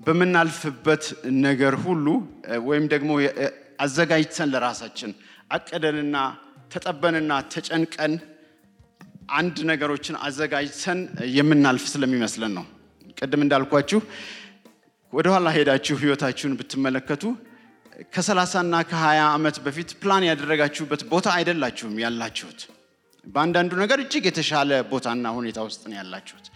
በምናልፍበት 0.00 1.04
ነገር 1.44 1.74
ሁሉ 1.84 2.06
ወይም 2.68 2.84
ደግሞ 2.92 3.10
አዘጋጅተን 3.84 4.50
ለራሳችን 4.52 5.10
አቅደንና 5.50 6.16
ተጠበንና 6.72 7.32
ተጨንቀን 7.52 8.12
አንድ 9.32 9.56
ነገሮችን 9.70 10.16
አዘጋጅተን 10.26 11.00
የምናልፍ 11.36 11.84
ስለሚመስለን 11.92 12.52
ነው። 12.58 12.66
ቅድም 13.20 13.42
እንዳልኳችሁ 13.44 14.00
ወደኋላ 15.12 15.48
ሄዳችሁ 15.56 15.94
ህይወታችሁን 16.02 16.52
ብትመለከቱ 16.58 17.22
ከሰላሳና 18.14 18.74
ከሀያ 18.90 19.22
ዓመት 19.36 19.56
በፊት 19.64 19.90
ፕላን 20.02 20.24
ያደረጋችሁበት 20.28 21.02
ቦታ 21.10 21.28
አይደላችሁም 21.38 21.96
ያላችሁት። 22.04 22.60
በአንዳንዱ 23.26 23.72
ነገር 23.82 23.98
እጅግ 24.04 24.24
የተሻለ 24.28 24.70
ቦታና 24.92 25.32
ሁኔታ 25.38 25.58
ውስጥ 25.66 25.82
ነው 25.90 25.96
ያላችሁት። 26.00 26.46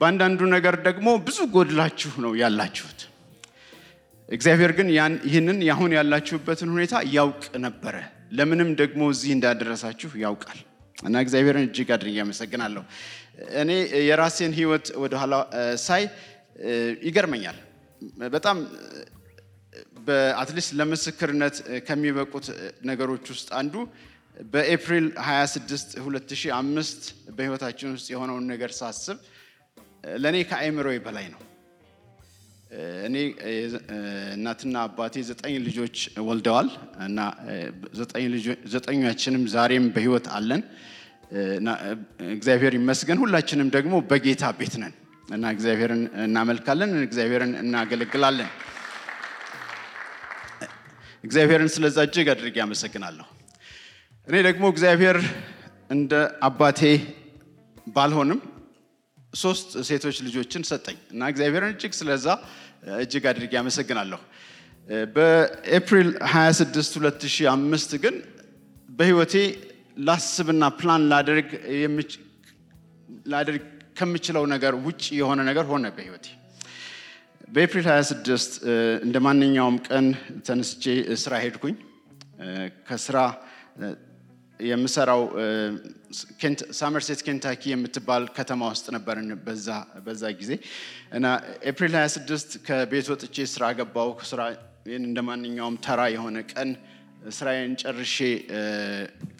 በአንዳንዱ 0.00 0.40
ነገር 0.54 0.74
ደግሞ 0.86 1.08
ብዙ 1.26 1.38
ጎድላችሁ 1.54 2.12
ነው 2.24 2.32
ያላችሁት። 2.42 3.00
እግዚአብሔር 4.28 4.72
ግን 4.78 4.88
ይህንን 5.28 5.58
ያሁን 5.70 5.92
ያላችሁበትን 5.98 6.70
ሁኔታ 6.74 6.94
ያውቅ 7.16 7.42
ነበረ። 7.66 7.96
ለምንም 8.38 8.70
ደግሞ 8.80 9.02
እዚህ 9.14 9.30
እንዳደረሳችሁ 9.36 10.10
ያውቃል 10.24 10.60
እና 10.98 11.14
እግዚአብሔርን 11.24 11.66
እጅግ 11.68 11.88
አድርጌ 11.96 12.16
አመሰግናለሁ። 12.24 12.82
እኔ 13.60 13.70
የራሴን 14.08 14.52
ህይወት 14.58 14.86
ወደኋላ 15.02 15.34
ሳይ 15.84 16.02
ይገርመኛል 17.08 17.56
በጣም 18.34 18.56
በአትሊስት 20.06 20.70
ለምስክርነት 20.78 21.56
ከሚበቁት 21.86 22.46
ነገሮች 22.90 23.24
ውስጥ 23.34 23.48
አንዱ 23.60 23.74
በኤፕሪል 24.52 25.06
26 25.24 25.96
2005 26.00 27.08
በህይወታችን 27.36 27.94
ውስጥ 27.96 28.06
የሆነውን 28.14 28.46
ነገር 28.52 28.70
ሳስብ 28.80 29.18
ለእኔ 30.22 30.38
ከአእምሮዬ 30.50 30.96
በላይ 31.04 31.26
ነው። 31.34 31.40
እኔ 33.06 33.16
እናትና 34.34 34.76
አባቴ 34.86 35.22
ዘጠኝ 35.28 35.54
ልጆች 35.66 35.96
ወልደዋል 36.28 36.68
እና 37.06 37.18
ዘጠኛችንም 38.74 39.44
ዛሬም 39.54 39.86
በህይወት 39.96 40.26
አለን። 40.36 40.62
እግዚአብሔር 42.34 42.72
ይመስገን። 42.78 43.18
ሁላችንም 43.22 43.68
ደግሞ 43.76 43.94
በጌታ 44.10 44.44
ቤት 44.58 44.74
ነን 44.82 44.94
እና 45.28 45.44
እግዚአብሔርን 45.54 46.02
እናመልካለን፣ 46.24 46.90
እግዚአብሔርን 47.06 47.52
እናገለግላለን። 47.62 48.50
እግዚአብሔርን 51.24 51.70
ስለዛ 51.74 51.98
እጅግ 52.06 52.28
አድርጌ 52.34 52.56
አመሰግናለሁ። 52.64 53.26
እኔ 54.28 54.34
ደግሞ 54.48 54.64
እግዚአብሔር 54.74 55.18
እንደ 55.90 56.12
አባቴ 56.48 56.80
ባልሆንም 57.96 58.40
ሶስት 59.34 59.70
ሴቶች 59.88 60.16
ልጆችን 60.26 60.62
ሰጠኝ 60.70 60.98
እና 61.12 61.22
እግዚአብሔርን 61.32 61.72
እጅግ 61.74 61.92
ስለዛ 62.00 62.26
እጅግ 63.02 63.24
አድርጌ 63.30 63.52
አመሰግናለሁ። 63.62 64.20
በኤፕሪል 65.14 66.08
26 66.28 66.98
2005 66.98 67.94
ግን 68.02 68.16
በህይወቴ 68.90 69.34
ላስብና 69.96 70.64
ፕላን 70.78 71.02
ላደርግ 73.32 73.62
ከምችለው 73.98 74.44
ነገር 74.52 74.74
ውጭ 74.86 75.04
የሆነ 75.18 75.40
ነገር 75.48 75.66
ሆነ 75.72 75.86
በህይወቴ። 75.96 76.26
በኤፕሪል 77.48 77.86
26 77.90 78.56
እንደ 79.04 79.16
ማንኛውም 79.26 79.76
ቀን 79.88 80.06
ተነስቼ 80.46 80.84
ስራ 81.22 81.34
ሄድኩኝ። 81.44 81.76
ከስራ 82.88 83.18
የምሰራው 84.60 85.22
ሳመርሴት 86.78 87.20
ኬንታኪ 87.26 87.62
የምትባል 87.72 88.24
ከተማ 88.36 88.62
ውስጥ 88.72 88.86
ነበርን 88.96 89.30
በዛ 90.06 90.24
ጊዜ 90.40 90.52
እና 91.16 91.26
ኤፕሪል 91.70 91.94
26 92.00 92.58
ከቤት 92.66 93.08
ወጥቼ 93.12 93.46
ስራ 93.54 93.72
ገባው። 93.80 94.10
ስራ 94.30 94.40
እንደ 95.00 95.18
ማንኛውም 95.28 95.76
ተራ 95.86 96.00
የሆነ 96.14 96.38
ቀን 96.52 96.70
ስራዬን 97.24 97.72
ጨርሼ 97.82 98.16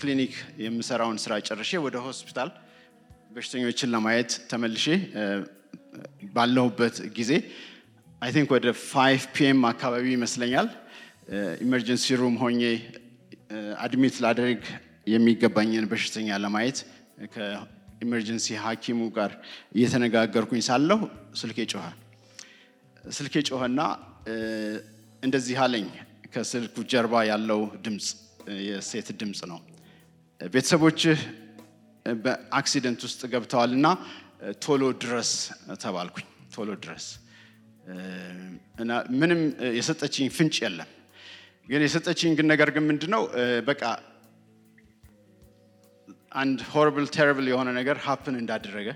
ክሊኒክ 0.01 0.35
የምሰራውን 0.65 1.19
ስራ 1.25 1.33
ጨርሼ 1.49 1.73
ወደ 1.87 1.97
ሆስፒታል 2.07 2.51
በሽተኞችን 3.35 3.91
ለማየት 3.95 4.33
ተመልሼ 4.51 4.87
ባለሁበት 6.37 6.97
ጊዜ 7.19 7.33
I 8.23 8.31
think 8.37 8.51
ወደ 8.57 8.69
five 8.91 9.23
PM 9.37 9.61
አካባቢ 9.73 10.05
ይመስለኛል 10.17 10.69
emergency 11.65 12.17
room 12.21 12.37
ሆኜ 12.43 12.63
admit 13.85 14.17
ላደርግ 14.25 14.63
የሚገባኝን 15.15 15.87
በሽተኛ 15.91 16.39
ለማየት 16.45 16.79
ከ 17.35 17.57
emergency 17.57 18.57
ሐኪሙ 18.65 19.01
ጋር 19.19 19.33
እየተነጋገርኩኝ 19.77 20.63
ሳለሁ 20.69 21.01
ስልኬ 21.41 21.59
ጮኸ። 21.73 21.85
ስልኬ 23.17 23.35
ጮኸና 23.49 23.81
እንደዚህ 25.23 25.57
አለኝ። 25.65 25.87
ከስልኩ 26.35 26.77
ጀርባ 26.93 27.15
ያለው 27.29 27.61
ድምፅ 27.85 28.07
የሴት 28.67 29.09
ድምፅ 29.21 29.41
ነው። 29.51 29.59
ቤተሰቦችህ 30.41 31.19
በ 32.07 32.26
accident 32.26 33.01
ውስጥ 33.07 33.21
ገብተዋልና 33.33 33.87
ቶሎ 34.65 34.83
ድረስ 35.03 35.31
ተባልኩኝ። 35.85 36.27
ቶሎ 36.55 36.71
ድረስ 36.85 37.07
እና 38.83 38.91
ምንም 39.21 39.41
የሰጠችኝ 39.79 40.27
ፍንጭ 40.37 40.57
የለም። 40.65 40.91
ግን 41.69 41.83
የሰጠችኝ 41.87 42.33
ግን 42.39 42.47
ነገር 42.53 42.69
ግን 42.77 42.85
ምንድን 42.91 43.11
ነው 43.15 43.23
በቃ 43.69 43.83
አንድ 46.35 46.61
horrible 46.73 47.07
terrible 47.17 47.47
የሆነ 47.51 47.69
ነገር 47.79 47.97
happen 48.07 48.37
እንዳደረገ 48.41 48.89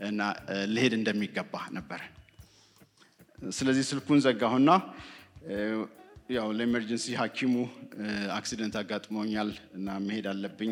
እና 0.00 0.20
ልሄድ 0.74 0.94
እንደሚገባ 0.98 1.54
ነበረ። 1.70 2.00
ስለዚህ 3.50 3.84
ስልኩን 3.90 4.18
ዘጋሁና 4.26 4.70
ያው 6.28 6.46
ለ 6.58 6.67
emergency 6.67 7.06
ሐኪሙ 7.20 7.54
accident 8.36 8.74
አጋጥሞኛል 8.80 9.48
እና 9.76 9.96
መሄድ 10.04 10.26
አለብኝ 10.30 10.70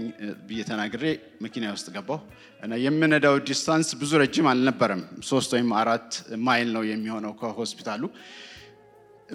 ብዬ 0.49 0.61
ተናግሬ 0.69 1.03
መኪና 1.45 1.73
ውስጥ 1.75 1.89
ገባሁ 1.97 2.19
እና 2.63 2.79
የምነዳው 2.85 3.35
distance 3.49 3.89
ብዙ 4.03 4.13
ረጅም 4.23 4.47
አልነበረም። 4.53 5.03
ሶስት 5.31 5.51
ወይም 5.57 5.69
አራት 5.81 6.09
ማይል 6.47 6.71
ነው 6.77 6.85
የሚሆነው 6.91 7.35
ከሆስፒታሉ። 7.41 8.03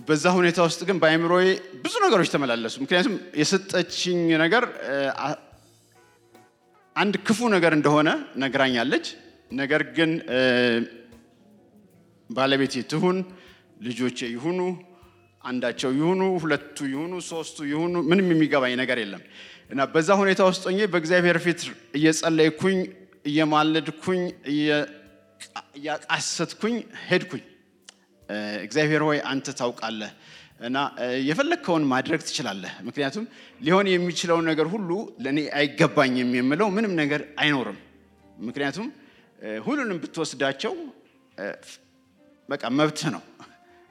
በዛ 0.07 0.25
ሁኔታ 0.39 0.59
ውስጥ 0.67 0.81
ግን 0.89 0.97
በአእምሮዬ 1.03 1.45
ብዙ 1.85 1.93
ነገሮች 2.05 2.31
ተመላለሱ። 2.33 2.75
ምክንያቱም 2.83 3.13
የሰጠችኝ 3.41 4.19
ነገር 4.43 4.65
አንድ 6.95 7.15
ክፉ 7.27 7.39
ነገር 7.55 7.71
እንደሆነ 7.79 8.09
ነግራኛለች። 8.43 9.07
ነገር 9.53 9.81
ግን 9.97 10.11
ባለቤቴ 12.29 12.75
ትሁን 12.91 13.17
ልጆቼ 13.83 14.19
ይሁኑ 14.35 14.59
አንዳቸው 15.47 15.91
ይሁኑ 15.97 16.21
ሁለቱ 16.37 16.77
ይሁኑ 16.91 17.13
ሶስቱ 17.29 17.57
ይሁኑ 17.71 17.95
ምንም 18.09 18.27
የሚገባኝ 18.33 18.73
ነገር 18.81 18.97
የለም 19.03 19.23
እና 19.69 19.81
በዛ 19.93 20.09
ሁኔታ 20.21 20.41
ውስጥ 20.49 20.63
ሆኜ 20.69 20.79
በእግዚአብሔር 20.93 21.37
ፊት 21.45 21.61
እየጸለይኩኝ 21.97 22.79
እየማለድኩኝ 23.25 24.21
እያቃሰትኩኝ 25.75 26.75
ሄድኩኝ። 27.07 27.43
እግዚአብሔር 28.65 29.01
ሆይ 29.07 29.19
አንተ 29.31 29.47
ታውቃለህ 29.59 30.11
እና 30.61 30.77
የፈለግከውን 31.27 31.83
ማድረግ 31.91 32.21
ትችላለህ። 32.27 32.73
ምክንያቱም 32.87 33.25
ሊሆን 33.61 33.87
የሚችለው 33.91 34.39
ነገር 34.49 34.67
ሁሉ 34.73 34.89
ለእኔ 35.25 35.39
አይገባኝም 35.59 36.31
የምለው 36.39 36.69
ምንም 36.77 36.93
ነገር 37.01 37.21
አይኖርም። 37.43 37.77
ምክንያቱም 38.41 38.87
ሁሉንም 39.65 39.97
ብትወስዳቸው 40.03 40.73
በቃ 42.49 42.63
መብትህ 42.77 43.09
ነው 43.15 43.21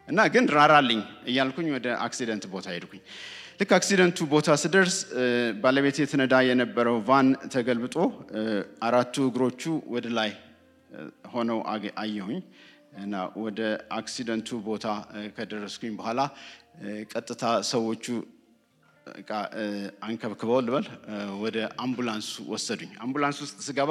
እና 0.08 0.20
ግን 0.34 0.44
ራራልኝ 0.56 1.00
እያልኩኝ 1.30 1.68
ወደ 1.76 1.88
አክሲደንት 2.04 2.44
ቦታ 2.52 2.66
ሄድኩኝ። 2.74 3.02
ልክ 3.60 3.70
አክሲደንቱ 3.76 4.18
ቦታ 4.32 4.48
ስደርስ 4.62 4.96
ባለቤት 5.62 5.96
የትነዳ 6.00 6.34
የነበረው 6.48 6.96
ቫን 7.06 7.28
ተገልብጦ 7.54 7.96
አራቱ 8.86 9.14
እግሮቹ 9.30 9.62
ወደ 9.94 10.06
ላይ 10.18 10.30
ሆነው 11.32 11.58
አየሁኝ 12.02 12.40
እና 13.02 13.14
ወደ 13.44 13.60
አክሲደንቱ 13.98 14.58
ቦታ 14.66 14.86
ከደረስኩኝ 15.36 15.92
በኋላ 15.98 16.20
ቀጥታ 17.12 17.42
ሰዎቹ 17.70 18.04
አንከብክበው 20.06 20.60
ልበል 20.66 20.86
ወደ 21.42 21.56
አምቡላንሱ 21.84 22.30
ወሰዱኝ። 22.52 22.92
አምቡላንስ 23.04 23.38
ውስጥ 23.44 23.58
ስገባ 23.66 23.90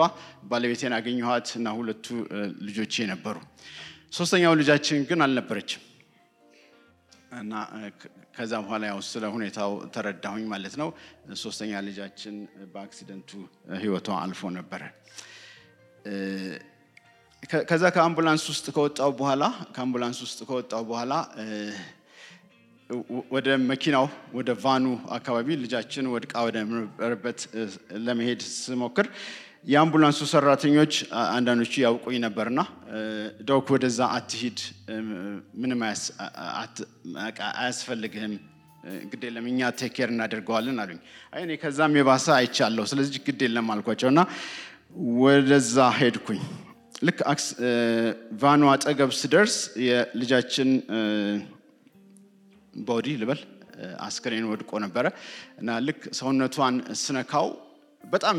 ባለቤቴን 0.50 0.96
አገኘኋት 0.98 1.50
እና 1.60 1.70
ሁለቱ 1.78 2.08
ልጆቼ 2.68 3.06
ነበሩ። 3.14 3.38
ሶስተኛው 4.12 4.56
ልጃችን 4.60 5.06
ግን 5.10 5.22
አልነበረችም 5.26 5.84
እና 7.36 7.54
ከዛ 8.36 8.54
በኋላ 8.64 8.84
ያው 8.92 9.00
ስለ 9.10 9.26
ሁኔታው 9.36 9.72
ተረዳሁኝ 9.96 10.46
ማለት 10.54 10.76
ነው። 10.82 10.90
ሶስተኛ 11.44 11.82
ልጃችን 11.88 12.36
በአክሲደንቱ 12.74 13.30
ህይወቷ 13.82 14.08
አልፎ 14.22 14.52
ነበረ። 14.58 14.82
ከዛ 17.70 17.84
ከአምቡላንስ 17.96 18.44
ውስጥ 18.52 18.66
ከወጣው 18.76 19.12
በኋላ 19.20 19.44
ከአምቡላንስ 19.76 20.20
ውስጥ 20.26 20.40
ከወጣው 20.50 20.84
በኋላ 20.90 21.14
ወደ 23.36 23.48
መኪናው 23.70 24.06
ወደ 24.34 24.50
ቫኑ 24.64 24.86
አካባቢ 25.10 25.48
ልጃችን 25.62 26.06
ወድቃ 26.14 26.34
ወደ 26.48 26.58
ነበረበት 26.72 27.40
ለመሄድ 28.06 28.42
ስሞክር 28.58 29.08
የአምቡላንሱ 29.66 30.20
ሰራተኞች 30.32 30.94
አንዳንዶቹ 31.30 31.74
ያውቁኝ 31.84 32.18
ነበርና 32.26 32.60
ዶክ 33.48 33.68
ወደዛ 33.74 34.00
አትሂድ፣ 34.18 34.60
ምንም 35.62 35.80
አያስፈልግህም፣ 37.54 38.34
ግድ 39.12 39.24
የለም 39.28 39.46
እኛ 39.52 39.70
ቴኬር 39.80 40.10
እናደርገዋለን 40.14 40.78
አሉኝ። 40.84 41.00
እኔ 41.40 41.52
ከዛም 41.62 41.98
የባሰ 42.00 42.28
አይቻለሁ፣ 42.38 42.86
ስለዚህ 42.92 43.24
ግድ 43.28 43.42
የለም 43.48 43.72
እና 44.12 44.22
ወደዛ 45.20 45.78
ሄድኩኝ። 46.00 46.42
ልክ 47.02 47.20
van 48.42 48.55
ኡ 48.55 48.64
አጠገብ 48.74 49.12
ስደርስ 49.22 49.56
የልጃችን 49.88 50.70
body 52.84 53.10
ልበል 53.22 53.42
አስክሬን 54.06 54.46
ወድቆ 54.52 54.72
ነበረ 54.84 55.06
እና 55.60 55.70
ልክ 55.88 56.02
ሰውነቷን 56.20 56.76
ስነካው 57.02 57.48
በጣም 58.14 58.38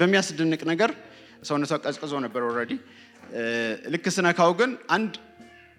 በሚያስደንቅ 0.00 0.60
ነገር 0.72 0.90
ሰውነቷ 1.48 1.72
ቀዝቅዞ 1.84 2.12
ነበር 2.24 2.42
already። 2.48 2.72
ልክ 3.92 4.06
ስነካው 4.14 4.52
ግን 4.60 4.70
አንድ 4.96 5.12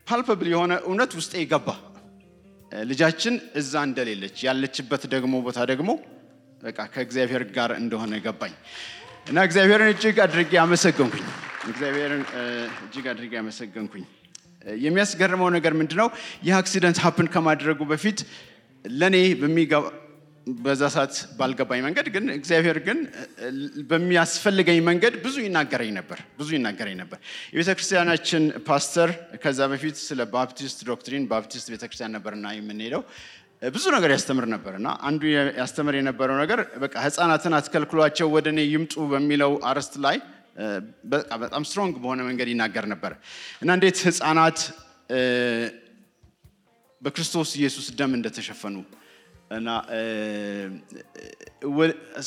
palpable 0.08 0.48
የሆነ 0.54 0.74
እውነት 0.88 1.12
ውስጤ 1.20 1.34
ገባ። 1.52 1.68
ልጃችን 2.72 3.36
እዛ 3.60 3.74
እንደሌለች 3.88 4.38
ያለችበት 4.48 5.04
ደግሞ 5.14 5.34
ቦታ 5.46 5.60
ደግሞ 5.72 5.90
በቃ 6.62 6.80
ከእግዚአብሔር 6.94 7.44
ጋር 7.58 7.72
እንደሆነ 7.82 8.14
ገባኝ 8.26 8.54
እና 9.30 9.38
እግዚአብሔርን 9.48 9.90
እጅግ 9.94 10.18
አድርጌ 10.26 10.54
አመሰገንኩኝ። 10.64 11.26
እግዚአብሔርን 11.70 12.24
እጅግ 12.84 13.06
አድርጌ 13.14 13.34
አመሰገንኩኝ። 13.42 14.06
የሚያስገርመው 14.84 15.50
ነገር 15.56 15.74
ምንድነው? 15.80 16.08
ይህ 16.46 16.54
accident 16.60 16.98
happen 17.04 17.28
ከማድረጉ 17.34 17.80
በፊት 17.92 18.20
ለእኔ 18.86 19.16
በዛ 20.48 20.82
ሰዓት 20.96 21.14
ባልገባኝ 21.38 21.80
መንገድ 21.86 22.08
ግን 22.16 22.26
እግዚአብሔር 22.36 22.78
ግን 22.88 23.00
በሚያስፈልገኝ 23.92 24.80
መንገድ 24.90 25.14
ብዙ 25.24 25.36
ይናገረኝ 25.46 25.92
ነበር 25.98 26.20
ብዙ 26.40 26.50
ይናገረኝ 26.58 26.96
ነበር። 27.02 27.20
የቤተ 27.54 27.70
ክርስቲያናችን 27.78 28.44
ፓስተር 28.68 29.12
ከዛ 29.44 29.60
በፊት 29.72 29.98
ስለ 30.04 30.22
Baptist 30.34 30.80
doctrine 30.90 31.24
Baptist 31.32 31.70
ቤተክርስቲያን 31.74 32.14
ነበርና 32.18 32.54
የምንሄደው 32.58 33.04
ብዙ 33.70 33.86
ነገር 33.96 34.12
ያስተምር 34.16 34.46
ነበር 34.54 34.74
እና 34.80 34.88
አንዱ 35.10 35.22
ያስተምር 35.60 35.96
የነበረው 36.00 36.38
ነገር 36.44 36.60
በቃ 36.84 36.96
ህፃናትን 37.06 37.54
አትከልክሏቸው 37.60 38.28
ወደ 38.36 38.48
እኔ 38.54 38.62
ይምጡ 38.74 38.94
በሚለው 39.14 39.54
አርዕስት 39.70 39.96
ላይ 40.06 40.18
በጣም 41.44 41.64
strong 41.70 41.96
በሆነ 42.04 42.22
መንገድ 42.28 42.50
ይናገር 42.54 42.86
ነበር 42.94 43.14
እና 43.64 43.72
እንዴት 43.78 43.98
ህፃናት 44.08 44.60
በክርስቶስ 47.02 47.50
ኢየሱስ 47.60 47.88
ደም 48.00 48.14
እንደተሸፈኑ 48.20 48.76
እና 49.52 49.70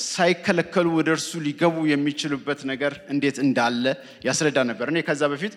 ሳይከለከሉ 0.08 0.86
ወደ 0.98 1.08
እርሱ 1.16 1.30
ሊገቡ 1.46 1.76
የሚችሉበት 1.90 2.60
ነገር 2.70 2.92
እንዴት 3.12 3.38
እንዳለ 3.44 3.84
ያስረዳ 4.28 4.58
ነበር። 4.70 4.86
እኔ 4.92 4.98
ከዛ 5.08 5.22
በፊት 5.32 5.54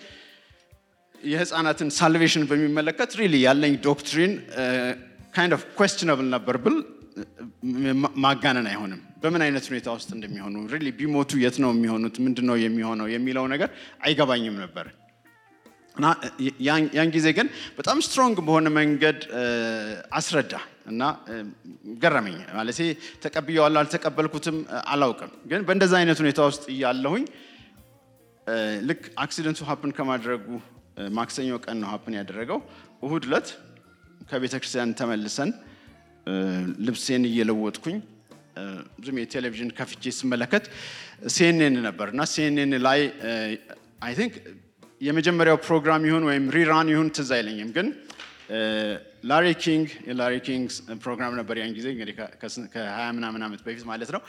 የህፃናትን 1.24 1.90
salvation 1.98 2.44
በሚመለከት 2.50 3.12
really 3.20 3.36
ያለኝ 3.46 3.74
doctrine 3.86 4.32
kind 5.36 5.54
of 5.58 5.64
questionable 5.78 6.28
ነበር 6.36 6.56
ብል 6.64 6.78
ማጋነን 8.24 8.68
አይሆንም። 8.72 9.02
በምን 9.24 9.42
አይነት 9.46 9.66
ሁኔታ 9.70 9.88
ውስጥ 9.98 10.10
እንደሚሆኑ 10.16 10.56
really 10.74 10.88
ቢሞቱ 11.00 11.32
የት 11.44 11.58
ነው 11.64 11.72
የሚሆኑት፣ 11.76 12.16
ምንድን 12.26 12.46
ነው 12.50 12.58
የሚሆነው 12.64 13.08
የሚለው 13.14 13.46
ነገር 13.54 13.70
አይገባኝም 14.06 14.58
ነበር 14.64 14.88
እና 15.96 16.06
ያን 16.98 17.10
ጊዜ 17.16 17.28
ግን 17.38 17.48
በጣም 17.78 17.98
strong 18.06 18.38
በሆነ 18.48 18.68
መንገድ 18.78 19.20
አስረዳ 20.20 20.54
እና 20.92 21.02
ገረመኝ። 22.02 22.38
ማለት 22.58 22.78
ተቀብየዋለሁ 23.24 23.80
አልተቀበልኩትም 23.84 24.58
አላውቅም፣ 24.94 25.32
ግን 25.52 25.62
በእንደዛ 25.68 25.94
አይነት 26.00 26.20
ሁኔታ 26.24 26.40
ውስጥ 26.50 26.64
እያለሁኝ 26.76 27.26
ልክ 28.90 29.04
accident 29.24 29.60
ኡ 29.70 29.75
happen 29.75 29.92
ከማድረጉ 29.98 30.46
ማክሰኞ 31.18 31.52
ቀን 31.66 31.78
ነው 31.82 31.90
happen 31.92 32.16
ያደረገው። 32.20 32.60
እሁድ 33.04 33.26
ዕለት 33.30 33.50
ከቤተ 34.32 34.56
ክርስቲያን 34.62 34.96
ተመልሰን 35.00 35.52
ልብሴን 36.88 37.24
እየለወጥኩኝ 37.30 37.98
ዝም 39.06 39.18
የቴሌቪዥን 39.22 39.70
ከፍቼ 39.78 40.04
ስመለከት 40.18 40.66
CNN 41.36 41.78
ነበር 41.88 42.08
እና 42.14 42.22
CNN 42.34 42.74
ላይ 42.88 43.00
I 44.06 44.14
think 44.20 44.34
የመጀመሪያው 45.02 45.58
ፕሮግራም 45.68 46.02
ይሁን 46.08 46.24
ወይም 46.30 46.44
rerun 46.56 46.90
ይሁን 46.94 47.08
ትዝ 47.18 47.30
አይለኝም፣ 47.38 47.70
ግን 47.78 47.88
ላሪ 49.30 49.46
ኪንግ 49.64 49.88
የላሪ 50.08 50.34
ኪንግ 50.48 50.68
ፕሮግራም 51.04 51.34
ነበር 51.40 51.56
ያን 51.62 51.72
ጊዜ 51.78 51.88
እንግዲህ 51.94 52.16
ከሀያ 52.74 53.08
ምናምን 53.18 53.42
ዓመት 53.48 53.62
በፊት 53.66 53.86
ማለት 53.92 54.10
ነው። 54.16 54.22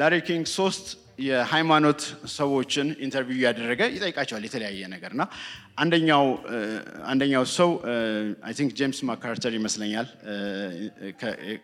ላሪ 0.00 0.14
ኪንግ 0.28 0.44
ሶስት 0.56 0.86
የሃይማኖት 1.26 2.02
ሰዎችን 2.34 2.88
interview 3.06 3.36
እያደረገ 3.38 3.80
ይጠይቃቸዋል 3.96 4.44
የተለያየ 4.48 4.88
ነገር 4.94 5.10
እና 5.16 5.22
አንደኛው 7.08 7.44
ሰው 7.56 7.70
I 8.46 8.54
think 8.60 8.72
ጆን 8.80 9.00
ማካርተር 9.10 9.54
ይመስለኛል 9.58 10.08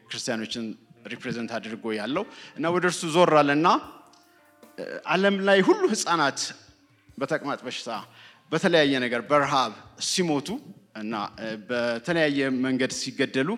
ክርስቲያኖችን 0.08 0.66
represent 1.12 1.50
አድርጎ 1.58 1.86
ያለው 2.00 2.24
እና 2.58 2.72
ወደ 2.76 2.86
እርሱ 2.90 3.02
ዞር 3.16 3.32
አለና 3.42 3.68
ዓለም 5.12 5.36
ላይ 5.48 5.60
ሁሉ 5.68 5.82
ህፃናት 5.94 6.40
በተቅማጥ 7.18 7.60
በሽታ 7.66 7.90
በተለያየ 8.52 8.94
ነገር 9.04 9.20
በረሃብ 9.30 9.72
ሲሞቱ 10.08 10.48
እና 10.96 11.14
በተለያየ 11.68 12.38
መንገድ 12.66 12.92
ሲገደሉ 12.98 13.48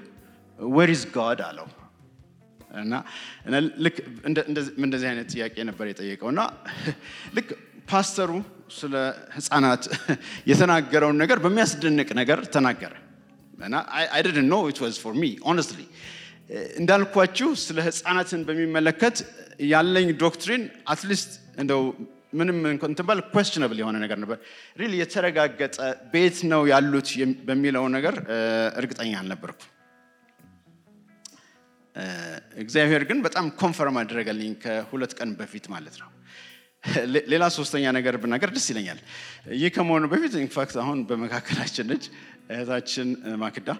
where 0.58 0.89
is 0.89 1.02
God 1.16 1.40
አለው። 1.48 1.66
እና 2.82 2.94
ልክ 3.84 3.96
እንደዚህ 4.80 5.08
አይነት 5.10 5.28
ጥያቄ 5.34 5.56
ነበር 5.70 5.86
የጠየቀው። 5.90 6.28
እና 6.34 6.40
ልክ 7.36 7.48
ፓስተሩ 7.90 8.30
ስለ 8.78 8.94
ህፃናት 9.36 9.84
የተናገረውን 10.50 11.18
ነገር 11.22 11.38
በሚያስደንቅ 11.44 12.08
ነገር 12.20 12.40
ተናገረ። 12.54 12.94
እና 13.58 13.76
I 14.14 14.20
didn't 14.26 14.48
know 14.52 14.58
it 14.70 14.78
was 14.84 14.96
for 15.04 15.14
me 15.20 15.24
honestly 15.50 15.80
እንዳልኳችሁ 16.80 17.48
ስለ 17.62 17.78
ህፃናትን 17.88 18.42
በሚመለከት 18.48 19.16
ያለኝ 19.72 20.08
doctrine 20.22 20.62
at 20.86 20.99
least 20.99 21.30
እንደው 21.58 21.82
ምንም 22.32 22.58
እንትን 22.86 23.06
ባል 23.08 23.20
questionable 23.32 23.78
የሆነ 23.82 23.96
ነገር 24.04 24.18
ነበር። 24.22 24.38
real 24.80 24.92
የተረጋገጠ 24.98 25.76
ቤት 26.12 26.38
ነው 26.52 26.62
ያሉት 26.72 27.08
በሚለው 27.48 27.84
ነገር 27.96 28.14
እርግጠኛ 28.80 29.12
አልነበርኩ 29.20 29.60
እግዚአብሔር 32.62 33.02
ግን 33.08 33.18
በጣም 33.26 33.46
confirm 33.60 33.96
አደረገልኝ 34.00 34.52
ከሁለት 34.64 35.12
ቀን 35.18 35.30
በፊት 35.38 35.64
ማለት 35.72 35.96
ነው። 36.02 36.10
ሌላ 37.32 37.44
ሶስተኛ 37.56 37.84
ነገር 37.96 38.14
ብናገር 38.22 38.50
ደስ 38.56 38.66
ይለኛል። 38.72 38.98
ይህ 39.60 39.70
ከመሆኑ 39.76 40.04
በፊት 40.12 40.34
in 40.42 40.53
fact 40.53 40.76
አሁን 40.82 40.98
በመካከላችን 41.08 41.88
ነች 41.90 42.04
እህታችን 42.50 43.08
ማክዳ 43.42 43.70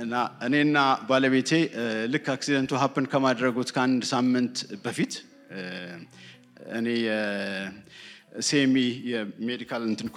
እና 0.00 0.14
እኔና 0.46 0.78
ባለቤቴ 1.10 1.50
ልክ 2.14 2.26
accident 2.34 2.80
ኡ 2.82 2.88
happen 2.88 3.06
ከማድረጉት 3.12 3.70
ከአንድ 3.76 4.02
ሳምንት 4.12 4.56
በፊት 4.84 5.12
እኔ 6.78 6.88
CME 8.48 8.74
የ 9.12 9.28
medical 9.28 9.82
እንትን 9.90 10.08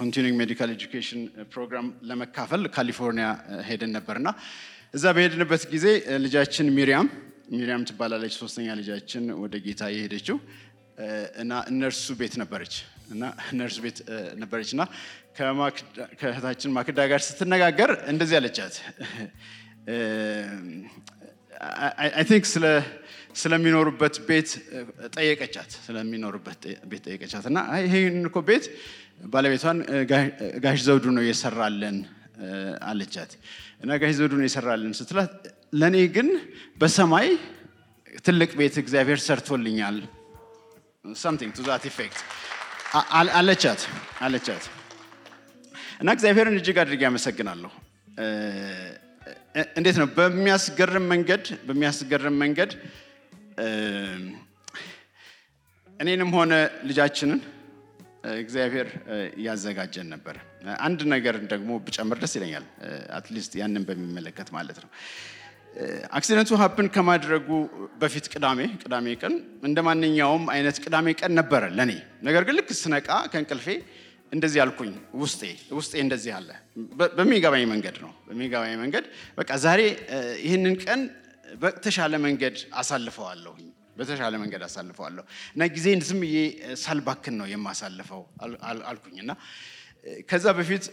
continuing 0.00 0.34
medical 0.40 0.70
education 0.74 1.20
program 1.52 1.88
ለመካፈል 2.08 2.62
ካሊፎርኒያ 2.76 3.28
ሄደን 3.68 3.92
ነበርና 3.98 4.28
እዛ 4.96 5.04
በሄድንበት 5.16 5.64
ጊዜ 5.74 5.86
ልጃችን 6.24 6.68
ሚሪያም 6.78 7.08
ሚሪያም 7.58 7.84
ትባላለች 7.90 8.34
ሶስተኛ 8.42 8.66
ልጃችን 8.80 9.24
ወደ 9.42 9.54
ጌታ 9.66 9.82
የሄደችው 9.94 10.36
እና 11.42 11.52
እነርሱ 11.72 12.06
ቤት 12.20 12.34
ነበረች 12.42 12.74
እና 13.14 13.22
እነርሱ 13.52 13.76
ቤት 13.84 13.98
ነበረች 14.42 14.70
እና 14.76 14.82
ከእህታችን 16.20 16.74
ማክዳ 16.76 17.00
ጋር 17.12 17.20
ስትነጋገር 17.28 17.90
እንደዚህ 18.12 18.36
አለቻት 18.40 18.74
I 22.18 22.24
think 22.30 22.44
ስለሚኖሩበት 23.34 24.14
ቤት 24.28 24.50
ጠየቀቻት። 25.16 25.70
ስለሚኖሩበት 25.86 26.62
ቤት 26.90 27.02
ጠየቀቻት 27.08 27.44
እና 27.50 27.58
ይህን 27.84 28.18
እኮ 28.30 28.38
ቤት 28.48 28.64
ባለቤቷን 29.32 29.78
ጋሽ 30.64 30.78
ዘውዱ 30.88 31.06
ነው 31.16 31.24
የሰራለን 31.30 31.96
አለቻት። 32.90 33.32
እና 33.82 33.90
ጋሽ 34.02 34.14
ዘውዱ 34.18 34.32
ነው 34.40 34.46
የሰራልን 34.48 34.94
ስትላት 35.00 35.34
ለእኔ 35.80 35.96
ግን 36.16 36.28
በሰማይ 36.80 37.28
ትልቅ 38.26 38.50
ቤት 38.60 38.76
እግዚአብሔር 38.84 39.20
ሰርቶልኛል። 39.28 39.98
Something 41.16 41.50
to 41.56 41.62
that 41.62 41.84
effect. 41.90 42.18
አለቻት 43.38 43.80
አለቻት። 44.20 44.64
እና 46.02 46.08
እግዚአብሔርን 46.16 46.56
እጅግ 46.60 46.76
አድርጌ 46.82 47.02
ያመሰግናለሁ 47.06 47.70
እንዴት 49.78 49.96
ነው? 50.00 50.06
በሚያስገርም 50.16 51.06
መንገድ 51.12 51.44
በሚያስገርም 51.68 52.36
መንገድ 52.42 52.70
እኔንም 56.00 56.30
ሆነ 56.36 56.52
ልጃችንን 56.88 57.40
እግዚአብሔር 58.40 58.88
ያዘጋጀን 59.44 60.08
ነበር። 60.14 60.36
አንድ 60.78 61.00
ነገር 61.12 61.34
ደግሞ 61.52 61.70
ብጨምር 61.86 62.18
ደስ 62.22 62.32
ይለኛል። 62.38 62.64
at 63.18 63.28
least 63.28 63.52
ያንን 63.60 63.84
በሚመለከት 63.88 64.48
ማለት 64.56 64.78
ነው። 64.82 64.90
accident 66.10 66.50
ኡ 66.60 66.66
happen 66.66 66.86
ከማድረጉ 66.94 67.48
በፊት 68.00 68.26
ቅዳሜ 68.32 68.60
ቅዳሜ 68.82 69.06
ቀን 69.22 69.34
እንደ 69.64 69.78
ማንኛውም 69.88 70.44
አይነት 70.54 70.76
ቅዳሜ 70.84 71.08
ቀን 71.20 71.32
ነበረ 71.40 71.62
ለእኔ 71.78 71.92
ነገር 72.22 72.44
ግን 72.48 72.56
ልክ 72.58 72.70
ስነቃ 72.80 73.08
ከእንቅልፌ 73.32 73.66
እንደዚህ 74.32 74.60
አልኩኝ 74.64 74.90
ውስጤ 75.22 75.40
ውስጤ 75.72 75.92
እንደዚህ 76.04 76.32
አለ። 76.38 76.50
በሚገባኝ 77.18 77.64
መንገድ 77.72 77.96
ነው። 78.04 78.12
በሚገባኝ 78.28 78.74
መንገድ 78.82 79.04
በቃ 79.38 79.50
ዛሬ 79.64 79.80
ይህንን 80.44 80.74
ቀን 80.84 81.00
በተሻለ 81.62 82.14
መንገድ 82.24 82.56
አሳልፈዋለሁኝ። 82.80 83.68
በተሻለ 83.96 84.34
መንገድ 84.42 84.62
አሳልፈዋለሁ። 84.66 85.24
እና 85.54 85.62
ጊዜን 85.74 86.00
ዝም 86.08 86.20
ብዬ 86.24 86.36
ሳልባክን 86.82 87.34
ነው 87.40 87.46
የማሳልፈው 87.50 88.22
አልኩኝ። 88.90 89.16
እና 89.24 89.32
ከዛ 90.28 90.46
በፊት 90.58 90.84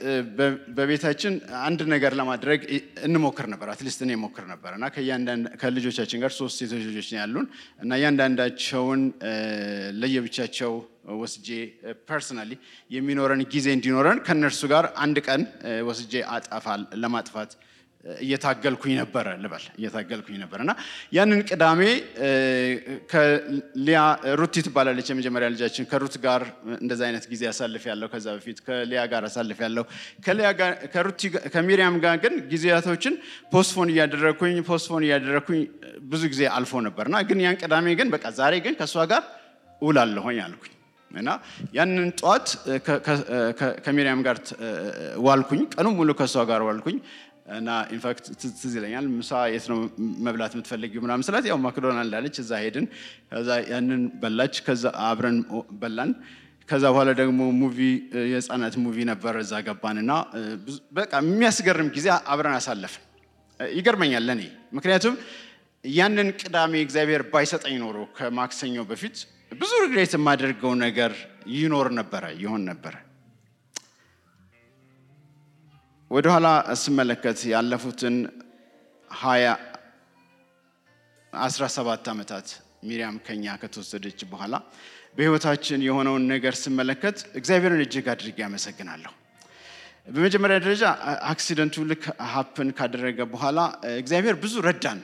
በቤታችን 0.77 1.33
አንድ 1.61 1.81
ነገር 1.93 2.13
ለማድረግ 2.19 2.61
እንሞክር 3.07 3.45
ነበር። 3.53 3.67
at 3.73 3.81
least 3.81 3.99
እኔ 4.05 4.15
ሞክር 4.23 4.45
ነበር። 4.49 4.71
እና 4.77 4.85
ከልጆቻችን 5.61 6.21
ጋር 6.23 6.31
ሶስት 6.39 6.55
ሴቶች 6.61 6.83
ልጆች 6.89 7.09
ያሉን። 7.15 7.47
እና 7.83 7.91
እያንዳንዳቸውን 7.99 9.03
ለየብቻቸው 10.01 10.73
ወስጄ 11.21 11.47
personally 12.09 12.51
የሚኖረን 12.91 13.43
ጊዜ 13.53 13.67
እንዲኖረን 13.77 14.19
ከእነርሱ 14.27 14.61
ጋር 14.73 14.87
አንድ 15.05 15.19
ቀን 15.27 15.43
ወስጄ 15.89 16.13
አጠፋል 16.35 16.83
ለማጥፋት 17.03 17.53
እየታገልኩኝ 18.21 18.93
ነበረ 18.99 19.27
ልበል 19.43 19.63
እየታገልኩኝ 19.79 20.35
ነበር። 20.43 20.59
እና 20.63 20.71
ያንን 21.13 21.41
ቅዳሜ 21.49 21.81
ከሊያ 23.11 23.99
ሩቲ 24.41 24.55
ትባላለች 24.67 25.07
የመጀመሪያ 25.11 25.47
ልጃችን። 25.53 25.87
ከሩት 25.91 26.15
ጋር 26.25 26.41
እንደዚ 26.79 27.01
አይነት 27.07 27.25
ጊዜ 27.31 27.43
አሳልፍ 27.51 27.85
ያለው 27.91 28.09
ከዛ 28.13 28.27
በፊት 28.37 28.59
ከሊያ 28.67 29.01
ጋር 29.13 29.25
አሳልፍ 29.29 29.59
ያለው 29.65 29.85
ከሚሪያም 31.55 31.97
ጋር 32.05 32.15
ግን 32.23 32.35
ጊዜያቶችን 32.53 33.13
postpone 33.53 33.91
እያደረግኩኝ 33.93 34.57
postpone 34.69 35.05
እያደረግኩኝ 35.07 35.61
ብዙ 36.09 36.23
ጊዜ 36.33 36.43
አልፎ 36.55 36.81
ነበር። 36.87 37.05
እና 37.11 37.19
ግን 37.29 37.41
ያን 37.45 37.59
ቅዳሜ 37.63 37.95
ግን 37.99 38.09
በቃ 38.15 38.25
ዛሬ 38.39 38.55
ግን 38.65 38.75
ከእሷ 38.79 39.05
ጋር 39.13 39.23
ውላለሁኝ 39.81 40.39
አልኩኝ። 40.45 40.73
እና 41.11 41.29
ያንን 41.75 42.07
ጠዋት 42.19 42.47
ከሚሪያም 43.85 44.21
ጋር 44.27 44.37
ዋልኩኝ 45.27 45.61
ቀኑ 45.73 45.87
ሙሉ 45.97 46.09
ከእሷ 46.19 46.35
ጋር 46.49 46.61
ዋልኩኝ 46.67 46.97
እና 47.55 47.69
in 47.95 48.05
fact 48.05 48.25
ትዝ 48.53 48.73
ይለኛል 48.77 49.05
ምሳ 49.11 49.31
የት 49.51 49.65
ነው 49.71 49.77
መብላት 50.25 50.53
የምትፈልጊው 50.55 51.01
ምናምን 51.05 51.25
ስላት 51.27 51.45
ያው 51.49 51.57
ማክዶናልድ 51.65 52.15
አለች 52.19 52.35
እዛ 52.43 52.51
ሄድን። 52.63 52.85
ከዛ 53.31 53.49
ያንን 53.71 54.03
በላች። 54.21 54.55
ከዛ 54.67 54.83
አብረን 55.07 55.37
በላን። 55.81 56.11
ከዛ 56.69 56.83
በኋላ 56.93 57.09
ደግሞ 57.19 57.41
movie 57.59 57.77
የህፃናት 58.31 58.75
movie 58.83 58.97
ነበር። 59.11 59.35
እዛ 59.43 59.61
ገባን 59.67 59.99
እና 60.03 60.13
በቃ 60.97 61.11
የሚያስገርም 61.23 61.89
ጊዜ 61.97 62.07
አብረን 62.33 62.57
አሳለፍን። 62.59 63.03
ይገርመኛል 63.59 64.23
ለእኔ 64.27 64.43
ምክንያቱም 64.77 65.15
ያንን 65.83 66.29
ቅዳሜ 66.41 66.73
እግዚአብሔር 66.85 67.21
ባይሰጠኝ 67.31 67.75
ኖሮ 67.83 67.97
ከማክሰኞ 68.17 68.77
በፊት 68.89 69.17
ብዙ 69.53 69.71
ሪግሬት 69.83 70.13
የማደርገው 70.15 70.73
ነገር 70.85 71.11
ይኖር 71.53 71.87
ነበረ 71.99 72.23
ይሆን 72.41 72.63
ነበረ 72.69 72.93
ወደኋላ 76.11 76.47
ስመለከት 76.81 77.39
ያለፉትን 77.53 78.15
ሀያ 79.11 79.45
አስራ 81.33 81.63
ሰባት 81.75 82.05
ዓመታት 82.13 82.47
ሚሪያም 82.87 83.17
ከኛ 83.25 83.55
ከተወሰደች 83.61 84.19
በኋላ 84.31 84.55
በህይወታችን 85.17 85.83
የሆነውን 85.87 86.23
ነገር 86.33 86.55
ስመለከት 86.63 87.17
እግዚአብሔርን 87.39 87.83
እጅግ 87.85 88.07
አድርጌ 88.13 88.37
ያመሰግናለሁ 88.45 89.13
በመጀመሪያ 90.07 90.57
ደረጃ 90.65 90.83
accident 91.31 91.74
ኡ 91.74 91.85
ልክ 91.89 92.03
happen 92.33 92.69
ካደረገ 92.77 93.19
በኋላ 93.33 93.59
እግዚአብሔር 94.01 94.35
ብዙ 94.43 94.55
ረዳን። 94.67 94.99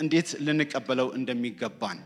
እንዴት 0.00 0.28
ልንቀበለው 0.46 1.08
እንደሚገባን 1.18 1.98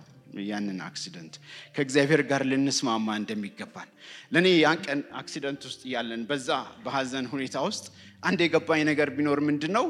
ያንን 0.46 0.78
accident 0.86 1.34
ከእግዚአብሔር 1.74 2.20
ጋር 2.30 2.42
ልንስማማ 2.50 3.08
እንደሚገባን። 3.20 3.90
ለእኔ 4.32 4.48
ያን 4.56 4.78
ቀን 4.86 5.00
accident 5.20 5.62
ውስጥ 5.68 5.82
ያለን 5.92 6.22
በዛ 6.30 6.48
በሀዘን 6.84 7.26
ሁኔታ 7.32 7.56
ውስጥ 7.68 7.84
አንድ 8.22 8.40
የገባኝ 8.44 8.80
ነገር 8.90 9.08
ቢኖር 9.16 9.40
ምንድን 9.48 9.72
ነው 9.76 9.86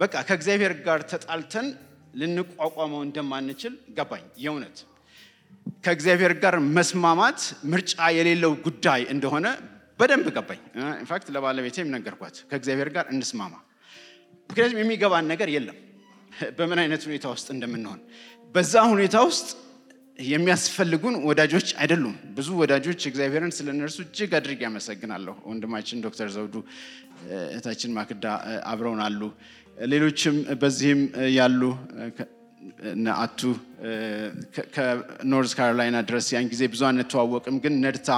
በቃ 0.00 0.14
ከእግዚአብሔር 0.28 0.72
ጋር 0.86 1.00
ተጣልተን 1.10 1.66
ልንቋቋመው 2.14 3.02
እንደማንችል 3.06 3.74
ገባኝ። 3.98 4.24
የእውነት 4.44 4.78
ከእግዚአብሔር 5.84 6.32
ጋር 6.42 6.54
መስማማት 6.76 7.40
ምርጫ 7.72 7.94
የሌለው 8.16 8.52
ጉዳይ 8.66 9.02
እንደሆነ 9.14 9.46
በደንብ 10.00 10.26
ገባኝ። 10.36 10.60
ኢንፋክት 11.00 11.26
ለባለቤቴም 11.34 11.88
ነገርኳት። 11.94 12.36
ከእግዚአብሔር 12.50 12.88
ጋር 12.96 13.06
እንስማማ። 13.14 13.54
ምክንያቱም 14.50 14.80
የሚገባን 14.82 15.26
ነገር 15.32 15.48
የለም። 15.54 15.78
በምን 16.58 16.78
አይነት 16.82 17.02
ሁኔታ 17.08 17.26
ውስጥ 17.34 17.48
እንደምንሆን። 17.54 18.00
በዛ 18.54 18.74
ሁኔታ 18.92 19.16
ውስጥ 19.28 19.48
የሚያስፈልጉን 20.18 21.14
ወዳጆች 21.28 21.68
አይደሉም። 21.80 22.14
ብዙ 22.36 22.48
ወዳጆች 22.60 23.00
እግዚአብሔርን 23.10 23.52
ስለ 23.56 23.68
እነርሱ 23.74 23.98
እጅግ 24.04 24.32
አድርጌ 24.38 24.60
ያመሰግናለሁ። 24.66 25.34
ወንድማችን 25.50 26.02
ዶክተር 26.06 26.28
ዘውዱ 26.34 26.54
እህታችን 27.48 27.94
ማክዳ 27.96 28.24
አብረውን 28.72 29.00
አሉ። 29.06 29.20
ሌሎችም 29.86 30.36
በዚህም 30.62 31.00
ያሉ 31.36 31.60
አቱ 33.18 33.40
ከኖርዝ 34.74 35.52
ካሮላይና 35.58 35.98
ድረስ 36.08 36.26
ያን 36.34 36.46
ጊዜ 36.52 36.62
ብዙ 36.72 36.82
አንተዋወቅም፣ 36.88 37.56
ግን 37.64 37.74
ነድታ 37.84 38.10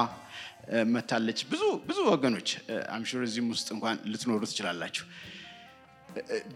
መታለች። 0.92 1.40
ብዙ 1.50 1.62
ብዙ 1.88 1.98
ወገኖች 2.10 2.48
I'm 2.94 3.06
sure 3.06 3.22
እዚህም 3.26 3.48
ውስጥ 3.54 3.68
እንኳን 3.74 3.96
ልትኖሩ 4.12 4.40
ትችላላችሁ። 4.50 5.04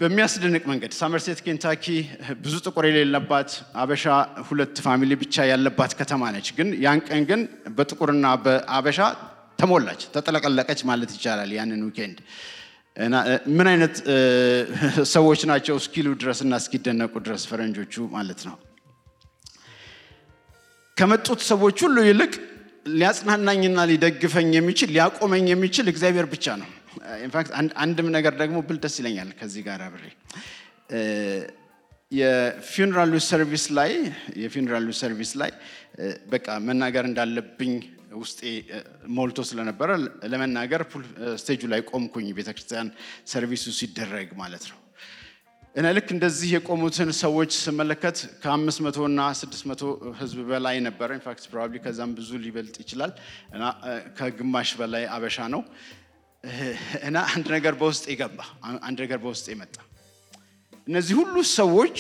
በሚያስደንቅ 0.01 0.63
መንገድ 0.71 0.93
ሳመርሴት 0.99 1.39
ኬንታኪ 1.47 1.85
ብዙ 2.45 2.55
ጥቁር 2.67 2.85
የሌለባት 2.89 3.51
አበሻ 3.83 4.05
ሁለት 4.49 4.77
family 4.87 5.13
ብቻ 5.23 5.47
ያለባት 5.51 5.93
ከተማ 6.01 6.31
ነች። 6.35 6.49
ግን 6.59 6.69
ያን 6.85 7.01
ቀን 7.09 7.23
ግን 7.31 7.41
በጥቁርና 7.77 8.27
በአበሻ 8.45 8.99
ተሞላች፣ 9.59 10.03
ተጠለቀለቀች 10.15 10.81
ማለት 10.91 11.11
ይቻላል። 11.17 11.53
ያንን 11.59 11.83
weekend 11.89 12.19
ምን 13.57 13.67
አይነት 13.73 13.97
ሰዎች 15.11 15.41
ናቸው 15.51 15.77
እስኪሉ 15.81 16.09
ድረስ 16.23 16.39
እና 16.45 16.55
እስኪደነቁ 16.63 17.13
ድረስ 17.27 17.43
ፈረንጆቹ 17.51 18.07
ማለት 18.17 18.41
ነው። 18.49 18.57
ከመጡት 20.97 21.41
ሰዎች 21.51 21.79
ሁሉ 21.87 21.99
ይልቅ 22.09 22.33
ሊያጽናናኝና 22.93 23.79
ሊደግፈኝ 23.91 24.51
የሚችል 24.57 24.91
ሊያቆመኝ 24.97 25.47
የሚችል 25.53 25.87
እግዚአብሔር 25.93 26.27
ብቻ 26.33 26.57
ነው። 26.63 26.69
in 27.25 27.34
fact 27.34 27.51
አንድም 27.83 28.09
ነገር 28.17 28.35
ደግሞ 28.43 28.59
ብል 28.69 28.79
ደስ 28.85 28.97
ይለኛል 29.01 29.31
ከዚህ 29.41 29.63
ጋር 29.69 29.83
አብሬ 29.87 30.05
የፊውነራሉ 32.13 33.15
ሰርቪስ 33.27 33.65
ላይ 33.79 33.91
የፊውነራሉ 34.43 34.89
ሰርቪስ 35.01 35.33
ላይ 35.41 35.51
በቃ 36.33 36.47
መናገር 36.69 37.05
እንዳለብኝ 37.09 37.73
ውስጤ 38.21 38.41
ሞልቶ 39.17 39.41
ስለነበረ 39.49 39.89
ለመናገር 40.33 40.83
stage 41.43 41.57
ኡ 41.57 41.63
ላይ 41.73 41.81
ቆምኩኝ። 41.91 42.29
ቤተክርስቲያን 42.39 42.89
service 43.33 43.58
ኡ 43.58 43.65
ሲደረግ 43.81 44.29
ማለት 44.41 44.65
ነው። 44.71 44.79
እና 45.75 45.89
ልክ 45.97 46.09
እንደዚህ 46.15 46.49
የቆሙትን 46.55 47.11
ሰዎች 47.21 47.51
ስመለከት 47.65 48.19
ከአምስት 48.43 48.81
መቶ 48.87 48.99
እና 49.11 49.21
ስድስት 49.41 49.65
መቶ 49.71 49.83
ህዝብ 50.21 50.39
በላይ 50.49 50.77
ነበረ። 50.87 51.09
in 51.19 51.27
fact 51.27 51.45
probably 51.51 51.79
ከዛም 51.85 52.13
ብዙ 52.19 52.31
ሊበልጥ 52.45 52.77
ይችላል። 52.85 53.13
እና 53.55 53.65
ከግማሽ 54.19 54.71
በላይ 54.81 55.05
አበሻ 55.17 55.47
ነው። 55.55 55.63
እና 57.07 57.17
አንድ 57.33 57.47
ነገር 57.55 57.75
በውስጤ 57.81 58.07
ገባ። 58.21 58.39
አንድ 58.83 58.99
ነገር 59.05 59.19
በውስጤ 59.19 59.47
መጣ። 59.61 59.75
እነዚህ 60.89 61.15
ሁሉ 61.21 61.35
ሰዎች 61.53 61.97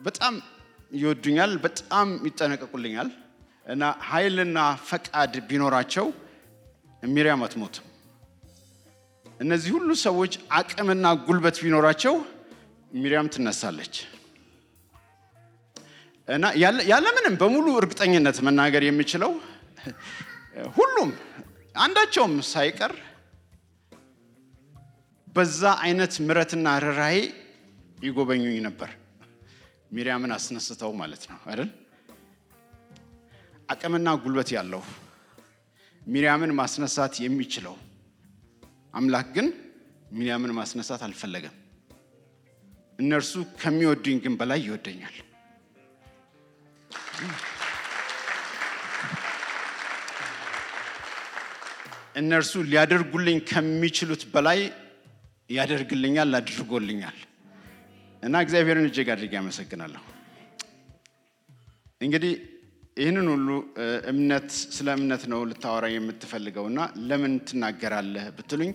በጣም 0.00 0.34
ይወዱኛል፣ 0.92 1.52
በጣም 1.64 2.08
ይጠነቀቁልኛል። 2.26 3.08
እና 3.66 3.84
ኃይልና 4.08 4.58
ፈቃድ 4.88 5.32
ቢኖራቸው 5.48 6.06
ሚሪያም 7.02 7.42
አትሞትም። 7.46 7.84
እነዚህ 9.40 9.70
ሁሉ 9.76 9.90
ሰዎች 10.04 10.32
አቅምና 10.58 11.06
ጉልበት 11.26 11.56
ቢኖራቸው 11.64 12.14
ሚሪያም 12.92 13.28
ትነሳለች። 13.34 13.94
እና 16.28 16.44
ያለምንም 16.92 17.34
በሙሉ 17.42 17.66
እርግጠኝነት 17.80 18.38
መናገር 18.46 18.82
የሚችለው 18.86 19.32
ሁሉም 20.76 21.10
አንዳቸውም 21.74 22.34
ሳይቀር 22.50 22.92
በዛ 25.28 25.62
አይነት 25.82 26.14
ምረትና 26.26 26.68
ርኅራኄ 26.84 27.16
ይጎበኙኝ 27.98 28.56
ነበር። 28.66 28.90
ሚሪያምን 29.92 30.32
አስነስተው 30.36 30.90
ማለት 31.00 31.22
ነው 31.30 31.38
አይደል? 31.50 31.70
አቅምና 33.68 34.08
ጉልበት 34.22 34.50
ያለው 34.56 34.82
ሚሪያምን 36.02 36.52
ማስነሳት 36.58 37.14
የሚችለው 37.24 37.74
አምላክ 38.94 39.26
ግን 39.36 39.48
ሚሪያምን 40.12 40.52
ማስነሳት 40.58 41.02
አልፈለገም። 41.06 41.56
እነርሱ 42.98 43.32
ከሚወዱኝ 43.60 44.16
ግን 44.24 44.34
በላይ 44.40 44.60
ይወደኛል። 44.66 45.16
እነርሱ 52.18 52.52
ሊያደርጉልኝ 52.70 53.38
ከሚችሉት 53.50 54.22
በላይ 54.34 54.60
ያደርግልኛል፣ 55.50 56.32
አድርጎልኛል 56.38 57.18
እና 58.22 58.34
እግዚአብሔርን 58.44 58.86
እጅግ 58.88 59.08
አድርጌ 59.14 59.34
አመሰግናለሁ። 59.40 60.02
እንግዲህ 62.00 62.32
ይህንን 62.96 63.26
ሁሉ 63.32 63.48
እምነት 64.10 64.48
ስለ 64.76 64.88
እምነት 64.98 65.22
ነው 65.32 65.40
ልታወራ 65.50 65.84
እና 66.66 66.78
ለምን 67.08 67.34
ትናገራለህ 67.48 68.24
ብትሉኝ 68.36 68.72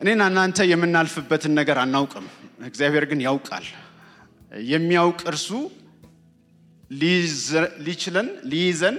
እኔና 0.00 0.22
እናንተ 0.30 0.58
የምናልፍበትን 0.70 1.52
ነገር 1.58 1.78
አናውቅም። 1.82 2.26
እግዚአብሔር 2.68 3.04
ግን 3.10 3.20
ያውቃል። 3.26 3.66
የሚያውቅ 4.70 5.20
እርሱ 5.32 5.48
ሊችለን፣ 7.86 8.28
ሊይዘን፣ 8.52 8.96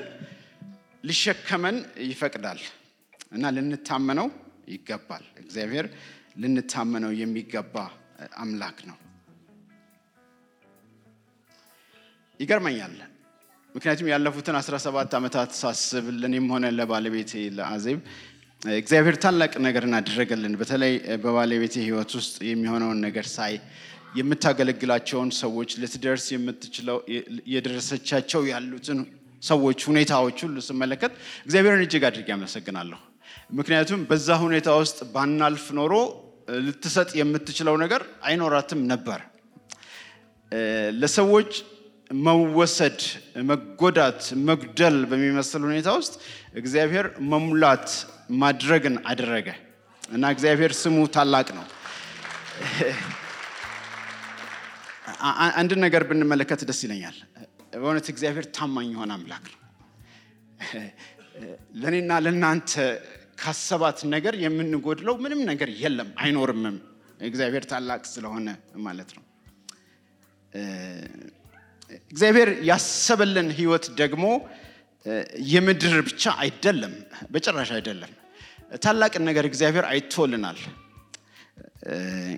ሊሸከመን 1.03 1.77
ይፈቅዳል 2.09 2.59
እና 3.31 3.51
ልንታመነው 3.55 4.27
ይገባል። 4.71 5.23
እግዚአብሔር 5.41 5.85
ልንታመነው 6.37 7.11
የሚገባ 7.19 7.75
አምላክ 8.39 8.77
ነው። 8.89 8.97
ይገርመኛል። 12.39 12.93
ምክንያቱም 13.75 14.07
ያለፉትን 14.11 14.55
17 14.59 15.15
ዓመታት 15.19 15.51
ሳስብ 15.59 16.05
ለእኔም 16.21 16.47
ሆነ 16.53 16.65
ለባለቤቴ 16.77 17.31
ለአዜብ 17.57 17.99
እግዚአብሔር 18.61 19.15
ታላቅ 19.23 19.51
ነገር 19.65 19.83
እናደረገልን። 19.87 20.55
በተለይ 20.61 20.93
በባለቤቴ 21.23 21.75
ሕይወት 21.85 22.11
ውስጥ 22.19 22.35
የሚሆነውን 22.49 22.99
ነገር 23.05 23.27
ሳይ 23.35 23.53
የምታገለግላቸውን 24.17 25.29
ሰዎች 25.39 25.69
ልትደርስ 25.81 26.25
የምትችለው 26.33 26.97
የደረሰቻቸው 27.53 28.41
ያሉትን 28.51 28.99
ሰዎች 29.43 29.79
ሁኔታዎች 29.89 30.39
ሁሉ 30.45 30.57
ስመለከት 30.67 31.13
እግዚአብሔርን 31.45 31.85
እጅግ 31.85 32.03
አድርጌ 32.09 32.29
አመሰግናለሁ። 32.35 32.99
ምክንያቱም 33.57 34.01
በዛ 34.09 34.37
ሁኔታ 34.43 34.69
ውስጥ 34.79 34.99
ባናልፍ 35.13 35.65
ኖሮ 35.79 35.93
ልትሰጥ 36.65 37.09
የምትችለው 37.19 37.75
ነገር 37.83 38.01
አይኖራትም 38.23 38.81
ነበር። 38.91 39.19
ለሰዎች 41.01 41.51
መወሰድ፣ 42.19 42.99
መጎዳት፣ 43.49 44.21
መጉደል 44.47 44.97
በሚመስል 45.11 45.61
ሁኔታ 45.67 45.89
ውስጥ 45.99 46.13
እግዚአብሔር 46.61 47.05
መሙላት 47.31 47.87
ማድረግን 48.41 48.95
አደረገ 49.11 49.47
እና 50.11 50.23
እግዚአብሔር 50.35 50.71
ስሙ 50.81 50.97
ታላቅ 51.15 51.47
ነው። 51.57 51.65
አንድ 55.59 55.71
ነገር 55.83 56.03
ብንመለከት 56.09 56.61
ደስ 56.69 56.79
ይለኛል። 56.85 57.17
በእውነት 57.73 58.07
እግዚአብሔር 58.13 58.45
ታማኝ 58.55 58.89
የሆነ 58.93 59.11
አምላክ 59.17 59.45
ነው። 59.51 59.57
ለእኔና 61.81 62.11
ለእናንተ 62.25 62.71
ካሰባት 63.41 63.99
ነገር 64.13 64.33
የምንጎድለው 64.43 65.15
ምንም 65.23 65.41
ነገር 65.51 65.69
የለም 65.81 66.09
አይኖርምም። 66.23 66.77
እግዚአብሔር 67.21 67.63
ታላቅ 67.71 68.01
ስለሆነ 68.11 68.47
ማለት 68.85 69.09
ነው። 69.17 69.23
እግዚአብሔር 72.11 72.49
ያሰበልን 72.69 73.49
ህይወት 73.57 73.85
ደግሞ 74.01 74.25
የምድር 75.51 75.95
ብቻ 76.07 76.23
አይደለም፣ 76.43 76.93
በጭራሽ 77.31 77.69
አይደለም። 77.77 78.11
ታላቅን 78.83 79.23
ነገር 79.29 79.45
እግዚአብሔር 79.49 79.85
አይቶልናል። 79.91 80.59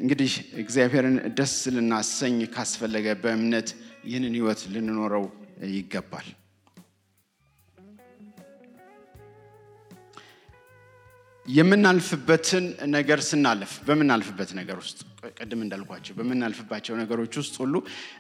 እንግዲህ 0.02 0.34
እግዚአብሔርን 0.64 1.18
ደስ 1.38 1.56
ልናሰኝ 1.76 2.38
ካስፈለገ 2.54 3.08
በእምነት 3.24 3.70
ይህንን 4.06 4.34
ህይወት 4.38 4.62
ልንኖረው 4.74 5.26
ይገባል። 5.74 6.28
የምናልፍበትን 11.46 12.66
ነገር 12.94 13.20
ስናልፍ 13.28 13.72
በምናልፍበት 13.88 14.52
ነገር 14.60 14.78
ውስጥ 14.82 15.00
ቅድም 15.38 15.62
እንዳልኳቸው 15.66 16.14
በምናልፍባቸው 16.20 16.94
ነገሮች 17.02 17.34
ውስጥ 17.42 17.56
ሁሉ 17.62 17.76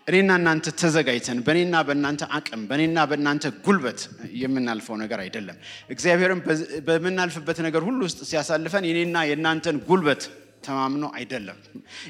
እኔና 0.09 0.32
እናንተ 0.39 0.74
ተዘጋጅተን 0.82 1.39
በእኔና 1.47 1.76
በእናንተ 1.88 2.30
አቅም 2.38 2.61
በእኔና 2.69 2.99
በእናንተ 3.11 3.51
ጉልበት 3.65 4.01
የምናልፈው 4.41 4.97
ነገር 5.03 5.19
አይደለም። 5.26 5.57
እግዚአብሔርም 5.95 6.41
በምናልፍበት 6.89 7.59
ነገር 7.67 7.84
ሁሉ 7.89 7.99
ውስጥ 8.09 8.21
ሲያሳልፈን 8.32 8.88
የኔና 8.89 9.17
የእናንተን 9.30 9.80
ጉልበት 9.89 10.24
ተማምኖ 10.64 11.03
አይደለም። 11.18 11.57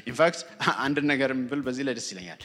in 0.08 0.19
fact 0.19 0.40
አንድ 0.84 0.98
ነገር 1.10 1.30
ብል 1.50 1.62
በዚህ 1.66 1.84
ላይ 1.86 1.94
ደስ 1.98 2.08
ይለኛል። 2.12 2.40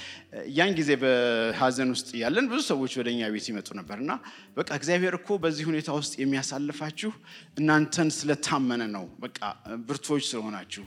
ያን 0.57 0.71
ጊዜ 0.79 0.89
በሀዘን 1.01 1.89
ውስጥ 1.95 2.09
ያለን 2.21 2.45
ብዙ 2.51 2.59
ሰዎች 2.69 2.93
ወደ 2.99 3.07
እኛ 3.13 3.29
ቤት 3.33 3.47
ይመጡ 3.51 3.69
ነበር 3.79 3.97
እና 4.03 4.11
በቃ 4.57 4.69
እግዚአብሔር 4.79 5.15
እኮ 5.19 5.37
በዚህ 5.43 5.65
ሁኔታ 5.71 5.89
ውስጥ 5.99 6.13
የሚያሳልፋችሁ 6.23 7.11
እናንተን 7.59 8.09
ስለታመነ 8.17 8.81
ነው፣ 8.95 9.05
በቃ 9.19 9.39
ብርቶች 9.87 10.23
ስለሆናችሁ 10.29 10.85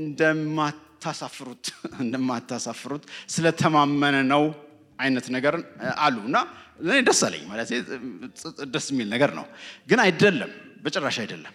እንደማታሳፍሩት 0.00 1.66
እንደማታሳፍሩት 2.04 3.04
ስለተማመነ 3.34 4.16
ነው 4.32 4.44
አይነት 4.98 5.26
ነገር 5.34 5.54
አሉ 6.04 6.16
እና 6.28 6.38
እኔ 6.82 6.98
ደስ 7.06 7.20
አለኝ 7.26 7.42
ማለት 7.50 7.68
ደስ 8.74 8.86
የሚል 8.92 9.08
ነገር 9.14 9.30
ነው። 9.38 9.46
ግን 9.88 10.00
አይደለም፣ 10.04 10.50
በጭራሽ 10.84 11.16
አይደለም። 11.22 11.54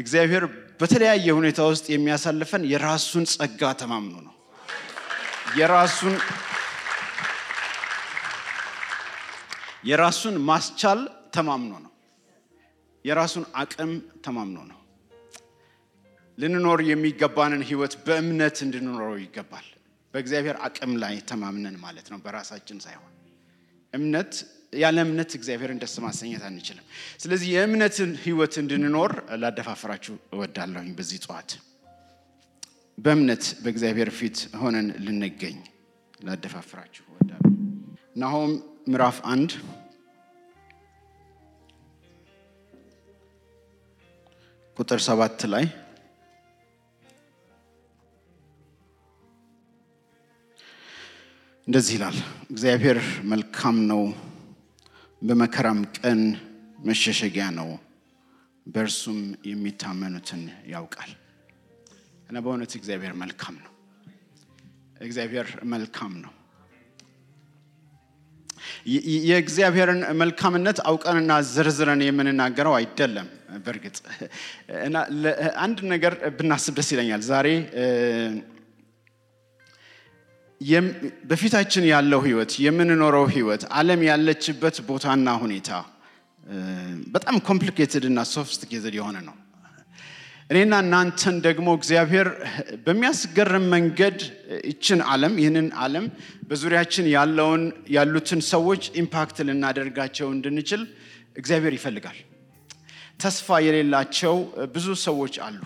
እግዚአብሔር 0.00 0.44
በተለያየ 0.80 1.26
ሁኔታ 1.38 1.60
ውስጥ 1.70 1.86
የሚያሳልፈን 1.92 2.62
የራሱን 2.72 3.24
ጸጋ 3.32 3.72
ተማምኖ 3.80 4.14
ነው። 4.26 4.34
የራሱን 5.58 6.14
የራሱን 9.84 10.34
ማስቻል 10.48 11.00
ተማምኖ 11.34 11.72
ነው። 11.84 11.92
የራሱን 13.04 13.44
አቅም 13.54 13.92
ተማምኖ 14.26 14.58
ነው። 14.70 14.78
ልንኖር 16.38 16.80
የሚገባንን 16.88 17.62
ህይወት 17.68 17.94
በእምነት 18.06 18.56
እንድንኖረው 18.66 19.16
ይገባል። 19.22 19.66
በእግዚአብሔር 20.14 20.56
አቅም 20.66 20.92
ላይ 21.02 21.14
ተማምነን 21.30 21.76
ማለት 21.84 22.06
ነው፣ 22.12 22.18
በራሳችን 22.24 22.78
ሳይሆን። 22.84 23.12
እምነት 23.92 24.32
ያለ 24.72 24.98
እምነት 25.04 25.30
እግዚአብሔርን 25.36 25.78
ደስ 25.82 25.94
ማሰኘት 26.04 26.42
አንችልም። 26.48 26.84
ስለዚህ 27.22 27.48
የእምነትን 27.54 28.10
ህይወት 28.24 28.54
እንድንኖር 28.62 29.12
ላደፋፍራችሁ 29.42 30.14
እወዳለሁኝ። 30.34 30.90
በዚህ 30.98 31.18
ጠዋት 31.24 31.50
በእምነት 32.98 33.44
በእግዚአብሔር 33.62 34.10
ፊት 34.18 34.38
ሆነን 34.60 34.88
ልንገኝ 35.04 35.58
ላደፋፍራችሁ 36.22 37.04
እወዳለሁ። 37.10 37.52
ናሆም 38.16 38.52
ምዕራፍ 38.88 39.18
አንድ 39.32 39.50
ቁጥር 44.76 45.00
ሰባት 45.06 45.40
ላይ 45.52 45.64
እንደዚህ 51.66 51.94
ይላል፣ 51.96 52.16
እግዚአብሔር 52.50 52.98
መልካም 53.24 53.76
ነው፣ 53.90 54.02
በመከራም 55.22 55.80
ቀን 55.98 56.20
መሸሸጊያ 56.86 57.46
ነው፣ 57.56 57.70
በእርሱም 58.66 59.18
የሚታመኑትን 59.50 60.42
ያውቃል። 60.72 61.10
እና 62.28 62.36
በእውነት 62.44 62.72
እግዚአብሔር 62.78 63.12
መልካም 63.22 63.56
ነው። 63.60 63.72
እግዚአብሔር 65.02 65.48
መልካም 65.72 66.12
ነው። 66.24 66.32
የእግዚአብሔርን 69.28 70.00
መልካምነት 70.20 70.78
አውቀንና 70.88 71.32
ዘርዝረን 71.48 72.02
የምንናገረው 72.06 72.74
አይደለም። 72.78 73.28
በእርግጥ 73.64 73.96
እና 74.86 74.96
አንድ 75.64 75.78
ነገር 75.92 76.12
ብናስብ 76.36 76.74
ደስ 76.78 76.88
ይለኛል 76.94 77.22
ዛሬ 77.30 77.46
በፊታችን 81.30 81.84
ያለው 81.90 82.20
ህይወት 82.24 82.52
የምንኖረው 82.64 83.26
ህይወት 83.34 83.62
ዓለም 83.78 84.00
ያለችበት 84.08 84.76
ቦታና 84.88 85.28
ሁኔታ 85.42 85.70
በጣም 87.14 87.36
complicated 87.48 88.04
እና 88.08 88.20
sophisticated 88.32 88.94
የሆነ 88.98 89.16
ነው። 89.28 89.36
እኔና 90.50 90.74
እናንተን 90.84 91.36
ደግሞ 91.44 91.68
እግዚአብሔር 91.78 92.28
በሚያስገርም 92.86 93.66
መንገድ 93.74 94.16
ይችን 94.70 95.00
ዓለም 95.12 95.34
ይህንን 95.42 95.68
ዓለም 95.84 96.06
በዙሪያችን 96.48 97.06
ያለውን 97.14 97.62
ያሉትን 97.96 98.40
ሰዎች 98.50 98.82
ኢምፓክት 99.02 99.38
ልናደርጋቸው 99.48 100.28
እንድንችል 100.34 100.82
እግዚአብሔር 101.36 101.74
ይፈልጋል። 101.78 102.18
ተስፋ 103.22 103.60
የሌላቸው 103.66 104.36
ብዙ 104.74 104.88
ሰዎች 105.06 105.36
አሉ። 105.46 105.60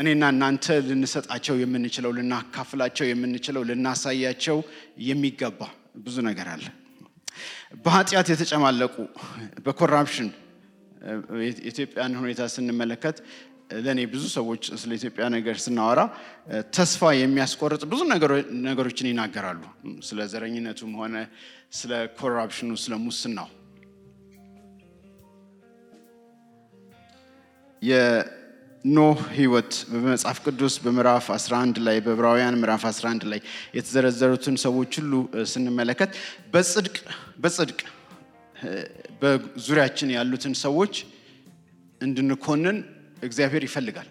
እኔና 0.00 0.24
እናንተ 0.32 0.66
ልንሰጣቸው 0.88 1.54
የምንችለው 1.62 2.10
ልናካፍላቸው 2.18 3.06
የምንችለው 3.08 3.62
ልናሳያቸው 3.70 4.58
የሚገባ 5.08 5.60
ብዙ 6.04 6.16
ነገር 6.28 6.48
አለ። 6.54 6.66
በኃጢአት 7.84 8.28
የተጨማለቁ 8.32 8.94
በኮራፕሽን 9.66 10.28
የኢትዮጵያን 11.42 12.18
ሁኔታ 12.20 12.42
ስንመለከት 12.54 13.18
ለእኔ 13.84 14.00
ብዙ 14.12 14.24
ሰዎች 14.36 14.62
ስለ 14.80 14.90
ኢትዮጵያ 14.98 15.24
ነገር 15.34 15.56
ስናወራ 15.64 16.00
ተስፋ 16.76 17.10
የሚያስቆርጥ 17.18 17.82
ብዙ 17.92 18.00
ነገሮችን 18.66 19.10
ይናገራሉ። 19.10 19.62
ስለ 20.08 20.26
ዘረኝነቱም 20.32 20.92
ሆነ 21.00 21.16
ስለ 21.78 21.92
ኮራፕሽኑ፣ 22.20 22.70
ስለ 22.84 22.94
ሙስናው 23.04 23.48
ኖህ 28.84 29.18
ህይወት 29.34 29.72
በመጽሐፍ 29.90 30.38
ቅዱስ 30.44 30.74
በምዕራፍ 30.84 31.26
11 31.34 31.80
ላይ 31.86 31.96
በዕብራውያን 32.04 32.54
ምዕራፍ 32.60 32.84
11 32.90 33.26
ላይ 33.32 33.40
የተዘረዘሩትን 33.76 34.56
ሰዎች 34.64 34.92
ሁሉ 35.00 35.12
ስንመለከት 35.52 36.12
በጽድቅ 36.54 36.96
በጽድቅ 37.42 37.80
በዙሪያችን 39.20 40.14
ያሉትን 40.16 40.54
ሰዎች 40.64 40.94
እንድንኮንን 42.00 42.78
እግዚአብሔር 43.22 43.64
ይፈልጋል። 43.68 44.08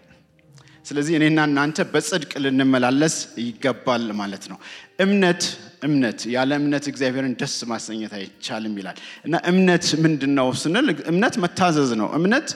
ስለዚህ 0.85 1.13
እኔና 1.17 1.39
እናንተ 1.49 1.79
በጽድቅ 1.93 2.31
ልንመላለስ 2.43 3.15
ይገባል 3.43 4.05
ማለት 4.19 4.43
ነው። 4.51 4.57
እምነት 5.03 5.43
እምነት 5.87 6.19
ያለ 6.33 6.51
እምነት 6.61 6.85
እግዚአብሔርን 6.91 7.33
ደስ 7.41 7.55
ማሰኘት 7.71 8.13
አይቻልም 8.17 8.75
ይላል 8.79 8.97
እና 9.25 9.35
እምነት 9.51 9.85
ምንድን 10.03 10.31
ነው 10.39 10.47
ስንል 10.61 10.87
እምነት 11.11 11.35
መታዘዝ 11.43 11.91
ነው። 12.01 12.09
እምነት 12.17 12.47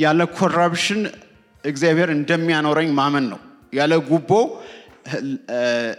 ያለ 0.00 0.20
ኮራፕሽን 0.36 1.00
እግዚአብሔር 1.64 2.10
እንደሚያኖረኝ 2.14 2.90
ማመን 2.98 3.26
ነው። 3.32 3.40
ያለ 3.72 3.94
ጉቦ 4.10 4.30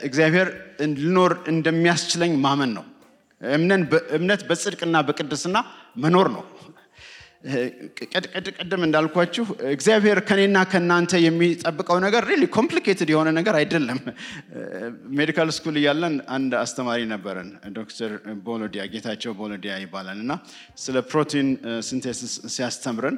እግዚአብሔር 0.08 0.48
ልኖር 1.02 1.34
እንደሚያስችለኝ 1.52 2.34
ማመን 2.46 2.72
ነው። 2.78 2.86
እምነት 4.18 4.42
በጽድቅና 4.50 4.96
በቅድስና 5.08 5.58
መኖር 6.04 6.28
ነው። 6.36 6.44
ቀደም 8.56 8.82
እንዳልኳችሁ 8.86 9.44
እግዚአብሔር 9.74 10.20
ከኔና 10.30 10.58
ከእናንተ 10.72 11.12
የሚጠብቀው 11.26 11.98
ነገር 12.06 12.24
really 12.32 12.44
complicated 12.56 13.10
የሆነ 13.14 13.30
ነገር 13.38 13.56
አይደለም። 13.60 14.00
medical 15.20 15.50
school 15.58 15.76
እያለን 15.82 16.16
አንድ 16.38 16.54
አስተማሪ 16.64 17.02
ነበረን፣ 17.14 17.50
ዶክተር 17.78 18.12
ቦሎዲያ 18.48 18.84
ጌታቸው 18.94 19.34
ቦሎዲያ 19.40 19.76
ይባላል 19.84 20.20
እና 20.26 20.36
ስለ 20.78 20.98
protein 21.12 21.50
synthesis 21.90 22.34
ሲያስተምረን 22.56 23.18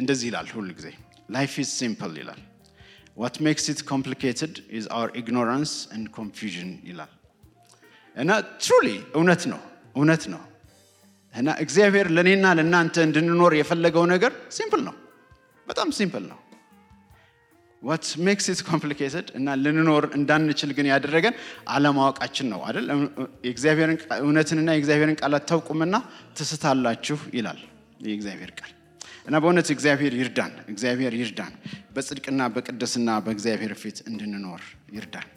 እንደዚህ 0.00 0.26
ይላል 0.30 0.48
ሁል 0.54 0.68
ጊዜ። 0.78 0.88
Life 1.30 1.52
is 1.62 1.70
simple 1.80 2.14
ይላል። 2.20 2.40
What 3.16 3.36
makes 3.46 3.64
it 3.72 3.80
complicated 3.90 4.54
is 4.76 4.86
our 4.94 5.10
ignorance 5.20 5.72
and 5.94 6.08
confusion 6.16 6.70
ይላል። 6.88 7.12
እና 8.16 8.30
truly 8.64 8.88
እውነት 9.16 9.42
ነው 9.52 9.60
እውነት 9.96 10.24
ነው። 10.32 10.42
እና 11.34 11.50
እግዚአብሔር 11.62 12.06
ለእኔና 12.16 12.46
ለእናንተ 12.58 12.96
እንድንኖር 13.06 13.52
የፈለገው 13.58 14.04
ነገር 14.12 14.32
simple 14.56 14.82
ነው 14.88 14.94
በጣም 15.66 15.88
simple 15.98 16.24
ነው። 16.30 16.38
What 17.82 18.06
makes 18.26 18.46
it 18.52 18.60
complicated 18.68 19.26
እና 19.38 19.56
ልንኖር 19.62 20.04
እንዳንችል 20.18 20.70
ግን 20.76 20.86
ያደረገን 20.90 21.34
አለማወቃችን 21.74 22.46
ነው 22.52 22.60
አይደል? 22.66 22.86
የእግዚአብሔርን 23.46 23.98
እውነትንና 24.20 24.68
የእግዚአብሔርን 24.74 25.18
ቃላት 25.20 25.44
ታውቁምና 25.50 25.94
ትስታላችሁ 26.38 27.18
ይላል 27.38 27.60
የእግዚአብሔር 28.06 28.52
ቃል 28.60 28.72
እና 29.26 29.36
በእውነት 29.42 29.68
እግዚአብሔር 29.74 30.14
ይርዳን 30.18 30.52
እግዚአብሔር 30.72 31.14
ይርዳን። 31.20 31.52
በጽድቅና 31.94 32.40
በቅድስና 32.54 33.10
በእግዚአብሔር 33.24 33.72
ፊት 33.82 33.98
እንድንኖር 34.10 34.62
ይርዳን። 34.96 35.28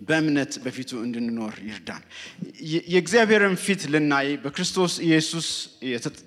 በእምነት 0.00 0.52
በፊቱ 0.64 0.90
እንድንኖር 1.04 1.54
ይርዳን። 1.68 2.02
የእግዚአብሔርን 2.88 3.56
ፊት 3.64 3.82
ልናይ 3.92 4.28
በክርስቶስ 4.42 4.94
ኢየሱስ 5.06 5.48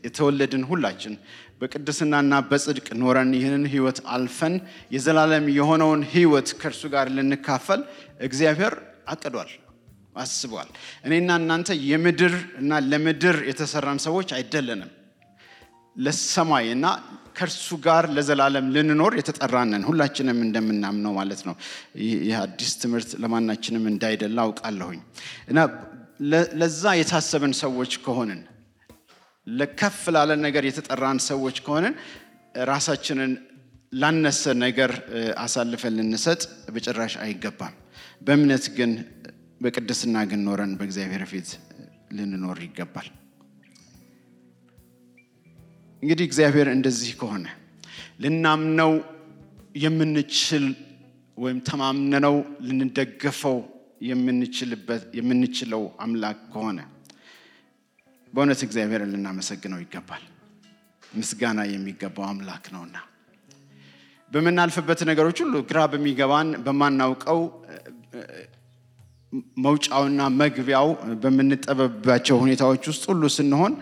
የተወለድን 0.06 0.64
ሁላችን 0.70 1.14
በቅድስናና 1.62 2.34
በጽድቅ 2.50 2.88
ኖረን 3.02 3.32
ይህንን 3.38 3.66
ህይወት 3.74 4.00
አልፈን 4.16 4.56
የዘላለም 4.96 5.48
የሆነውን 5.58 6.04
ህይወት 6.14 6.50
ከእርሱ 6.62 6.84
ጋር 6.94 7.08
ልንካፈል 7.18 7.82
እግዚአብሔር 8.28 8.76
አቅዷል 9.14 9.52
አስቧል። 10.16 10.70
እኔና 11.06 11.30
እናንተ 11.42 11.76
የምድር 11.90 12.34
እና 12.62 12.80
ለምድር 12.88 13.38
የተሰራን 13.50 14.00
ሰዎች 14.06 14.30
አይደለንም 14.38 14.90
ለሰማይ 15.96 16.68
እና 16.76 16.86
ከእርሱ 17.38 17.68
ጋር 17.86 18.04
ለዘላለም 18.16 18.66
ልንኖር 18.76 19.14
የተጠራንን 19.20 19.84
ሁላችንም 19.90 20.40
እንደምናምነው 20.46 21.12
ማለት 21.20 21.42
ነው። 21.48 21.56
ይህ 22.22 22.36
አዲስ 22.42 22.72
ትምህርት 22.82 23.12
ለማናችንም 23.24 23.86
እንዳይደላ 23.92 24.40
አውቃለሁኝ። 24.46 25.00
እና 25.52 25.60
ለዛ 26.62 26.84
የታሰብን 27.00 27.54
ሰዎች 27.62 27.92
ከሆንን 28.06 28.42
ለከፍ 29.48 30.02
ላለ 30.16 30.32
ነገር 30.46 30.64
የተጠራን 30.68 31.20
ሰዎች 31.30 31.60
ከሆንን 31.66 31.94
ራሳችንን 32.66 33.32
ላነሰ 33.94 34.44
ነገር 34.64 34.92
አሳልፈን 35.44 35.96
ልንሰጥ 36.00 36.42
በጭራሽ 36.74 37.14
አይገባም። 37.24 37.76
በእምነት 38.26 38.66
ግን 38.78 38.92
በቅድስና 39.62 40.18
ግን 40.32 40.44
ኖረን 40.48 40.74
በእግዚአብሔር 40.80 41.24
ፊት 41.32 41.50
ልንኖር 42.18 42.60
ይገባል 42.66 43.08
እንግዲህ 46.04 46.26
እግዚአብሔር 46.26 46.68
እንደዚህ 46.70 47.12
ከሆነ 47.20 47.46
ልናምነው 48.24 48.92
የምንችል 49.76 50.66
ወይም 51.38 51.60
ተማምነነው 51.70 52.36
ልንደገፈው 52.68 53.58
የምንችለው 55.20 55.84
አምላክ 56.00 56.40
ከሆነ 56.54 56.80
በእውነት 58.34 58.62
እግዚአብሔርን 58.68 59.12
ልናመሰግነው 59.14 59.80
ይገባል። 59.84 60.24
ምስጋና 61.14 61.60
የሚገባው 61.70 62.26
አምላክ 62.26 62.66
ነውና 62.74 62.98
በምናልፍበት 64.32 65.00
ነገሮች 65.10 65.38
ሁሉ 65.44 65.56
ግራ 65.70 65.80
በሚገባን 65.92 66.50
በማናውቀው 66.66 67.40
መውጫውና 69.66 70.22
መግቢያው 70.40 70.88
በምንጠበባቸው 71.24 72.38
ሁኔታዎች 72.44 72.84
ውስጥ 72.92 73.04
ሁሉ 73.12 73.24
ስንሆን 73.36 73.74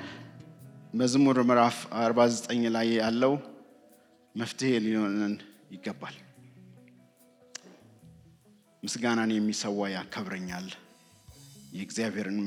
መዝሙር 0.98 1.38
ምዕራፍ 1.44 1.78
49 2.00 2.70
ላይ 2.76 2.88
ያለው 2.98 3.34
መፍትሄ 4.36 4.72
ሊሆነን 4.86 5.34
ይገባል። 5.74 6.16
ምስጋናን 8.84 9.32
የሚሰዋ 9.36 9.80
ያከብረኛል፣ 9.94 10.68
የእግዚአብሔርን 11.74 12.40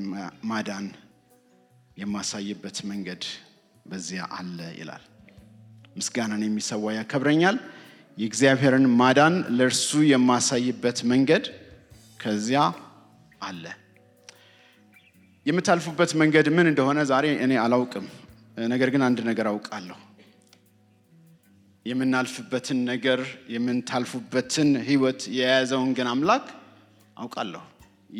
ማዳን 0.50 0.86
የማሳይበት 1.96 2.78
መንገድ 2.90 3.22
በዚያ 3.86 4.22
አለ 4.38 4.58
ይላል። 4.78 5.04
ምስጋናን 5.96 6.44
የሚሰዋ 6.46 6.94
ያከብረኛል፣ 6.98 7.56
የእግዚአብሔርን 8.18 8.86
ማዳን 9.00 9.36
ለእርሱ 9.58 10.00
የማሳይበት 10.12 10.98
መንገድ 11.12 11.44
ከዚያ 12.20 12.62
አለ። 13.42 13.64
የምታልፉበት 15.46 16.10
መንገድ 16.20 16.48
ምን 16.56 16.66
እንደሆነ 16.70 16.98
ዛሬ 17.10 17.26
እኔ 17.44 17.52
አላውቅም። 17.62 18.06
ነገር 18.68 18.88
ግን 18.94 19.02
አንድ 19.06 19.18
ነገር 19.28 19.46
አውቃለሁ። 19.50 19.98
የምናልፍበትን 21.86 22.78
ነገር 22.84 23.20
የምንታልፉበትን 23.54 24.70
ሕይወት 24.88 25.20
የያዘውን 25.36 25.90
ግን 25.98 26.08
አምላክ 26.12 26.46
አውቃለሁ። 27.16 27.62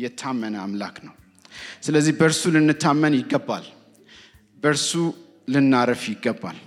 የታመነ 0.01 0.55
አምላክ 0.63 0.97
ነው። 1.07 1.13
ስለዚህ 1.85 2.13
በእርሱ 2.19 2.43
ልንታመን 2.55 3.13
ይገባል። 3.19 3.65
በእርሱ 4.63 4.91
ልናርፍ 5.47 6.03
ይገባል። 6.11 6.57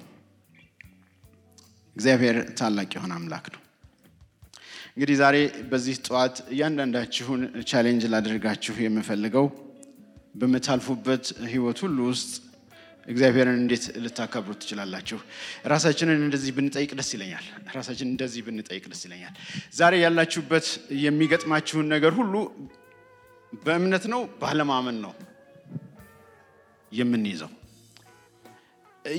እግዚአብሔር 1.97 2.37
ታላቅ 2.59 2.91
የሆነ 2.97 3.13
አምላክ 3.19 3.47
ነው። 3.55 3.61
እንግዲህ 4.95 5.17
ዛሬ 5.21 5.37
በዚህ 5.71 5.97
ጠዋት 6.07 6.37
እያንዳንዳችሁን 6.53 7.41
challenge 7.71 8.05
ላደርጋችሁ 8.13 8.75
የምፈልገው 8.85 9.47
በምታልፉበት 10.35 11.25
ህይወት 11.51 11.79
ሁሉ 11.85 11.99
ውስጥ 12.11 12.33
እግዚአብሔርን 13.07 13.59
እንዴት 13.61 13.85
ልታከብሩ 14.03 14.53
ትችላላችሁ? 14.61 15.19
ራሳችንን 15.67 16.21
እንደዚህ 16.23 16.53
ብንጠይቅ 16.57 16.91
ደስ 17.01 17.11
ይለኛል። 17.17 17.47
ራሳችንን 17.77 18.13
እንደዚህ 18.13 18.43
ብንጠይቅ 18.47 18.85
ደስ 18.93 19.03
ይለኛል። 19.07 19.35
ዛሬ 19.75 19.95
ያላችሁበት 20.05 20.67
የሚገጥማችሁን 21.05 21.91
ነገር 21.95 22.15
ሁሉ 22.21 22.35
በእምነት 23.65 24.05
ነው 24.13 24.23
ባለማመን 24.41 24.97
ነው 25.05 25.13
የምንይዘው? 26.93 27.51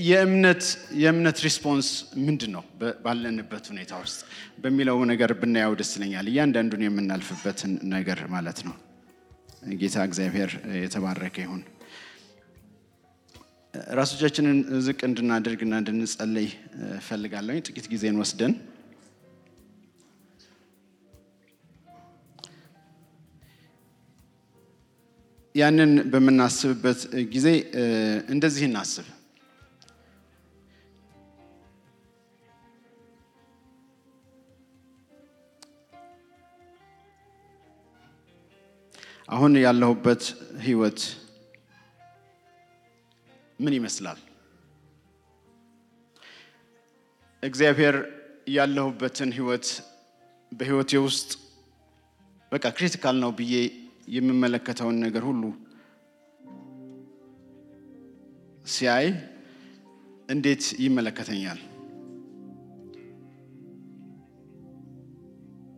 የእምነት 0.05 0.63
የእምነት 1.01 1.37
ሪስፖንስ 1.45 1.87
ምንድን 2.25 2.51
ነው 2.55 2.63
ባለንበት 3.03 3.65
ሁኔታ 3.71 3.93
ውስጥ 4.03 4.19
በሚለው 4.63 4.97
ነገር 5.11 5.31
ብናየው 5.41 5.73
ደስ 5.81 5.91
ይለኛል። 5.97 6.27
እያንዳንዱን 6.31 6.83
የምናልፍበትን 6.85 7.73
ነገር 7.93 8.21
ማለት 8.33 8.59
ነው። 8.67 8.75
ጌታ 9.81 9.97
እግዚአብሔር 10.09 10.51
የተባረከ 10.79 11.35
ይሁን። 11.45 11.61
ራሶቻችንን 13.97 14.57
ዝቅ 14.85 14.99
እንድናደርግና 15.07 15.73
እንድንጸለይ 15.81 16.47
እፈልጋለሁ። 16.97 17.55
ጥቂት 17.67 17.85
ጊዜን 17.93 18.19
ወስደን 18.21 18.53
ያንን 25.55 25.91
በምናስብበት 26.11 27.01
ጊዜ 27.33 27.47
እንደዚህ 28.29 28.63
እናስብ። 28.67 29.05
አሁን 39.29 39.53
ያለሁበት 39.61 40.23
ህይወት 40.65 40.99
ምን 43.59 43.73
ይመስላል? 43.73 44.19
እግዚአብሔር 47.43 47.95
ያለሁበትን 48.47 49.29
ህይወት 49.37 49.67
በህይወቴ 50.51 50.91
ውስጥ 51.05 51.29
በቃ 52.51 52.65
ክሪቲካል 52.77 53.15
ነው 53.23 53.31
ብዬ 53.39 53.53
የምመለከተውን 54.15 54.97
ነገር 55.05 55.23
ሁሉ 55.29 55.43
ሲያይ 58.65 59.07
እንዴት 60.29 60.63
ይመለከተኛል? 60.85 61.59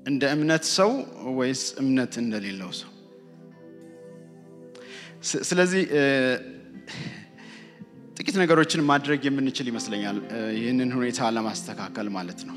እንደ 0.07 0.23
እምነት 0.35 0.65
ሰው 0.77 0.91
ወይስ 1.39 1.63
እምነት 1.81 2.13
እንደሌለው 2.23 2.71
ሰው? 2.81 2.91
ስለዚህ 5.49 5.83
ጥቂት 8.17 8.35
ነገሮችን 8.41 8.81
ማድረግ 8.89 9.21
የምንችል 9.27 9.67
ይመስለኛል፣ 9.71 10.17
ይህንን 10.57 10.89
ሁኔታ 10.95 11.29
ለማስተካከል 11.35 12.07
ማለት 12.15 12.39
ነው። 12.47 12.55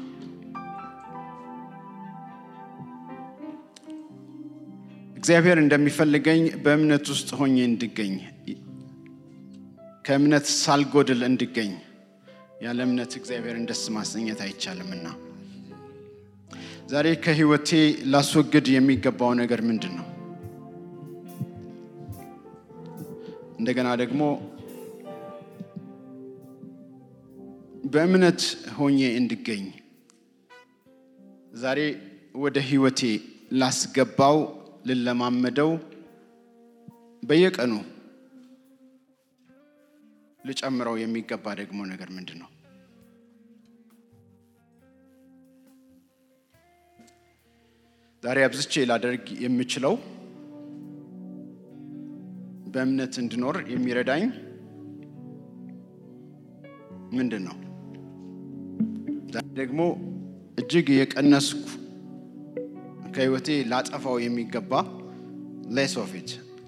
እግዚአብሔር 5.20 5.58
እንደሚፈልገኝ 5.62 6.42
በእምነት 6.64 7.06
ውስጥ 7.14 7.30
ሆኜ 7.38 7.56
እንድገኝ፣ 7.70 8.14
ከእምነት 10.04 10.46
ሳልጎድል 10.56 11.22
እንድገኝ፣ 11.28 11.72
ያለ 12.64 12.80
እምነት 12.86 13.12
እግዚአብሔርን 13.18 13.66
ደስ 13.70 13.82
ማሰኘት 13.96 14.40
አይቻልምና 14.46 15.06
ዛሬ 16.92 17.08
ከህይወቴ 17.24 17.70
ላስወግድ 18.12 18.66
የሚገባው 18.74 19.32
ነገር 19.40 19.60
ምንድን 19.68 19.92
ነው? 19.98 20.06
እንደገና 23.60 23.88
ደግሞ 24.02 24.20
በእምነት 27.84 28.40
ሆኜ 28.74 28.98
እንድገኝ 29.18 29.64
ዛሬ 31.54 31.80
ወደ 32.34 32.58
ህይወቴ 32.60 33.00
ላስገባው 33.52 34.36
ልለማመደው 34.86 35.70
በየቀኑ 37.22 37.72
ልጨምረው 40.44 40.94
የሚገባ 41.00 41.54
ደግሞ 41.54 41.78
ነገር 41.86 42.08
ምንድን 42.16 42.38
ነው? 42.42 42.48
ዛሬ 48.22 48.38
አብዝቼ 48.46 48.84
ላደርግ 48.90 49.26
የምችለው 49.44 49.94
በእምነት 52.66 53.14
እንድኖር 53.22 53.56
የሚረዳኝ 53.72 54.24
ምንድን 57.12 57.44
ነው? 57.48 57.56
ደግሞ 59.60 59.80
እጅግ 60.60 60.88
የቀነስኩ 60.94 61.64
ከህይወቴ 63.14 63.48
ላጠፋው 63.70 64.16
የሚገባ 64.24 64.72
less 65.76 65.94
of 66.02 66.12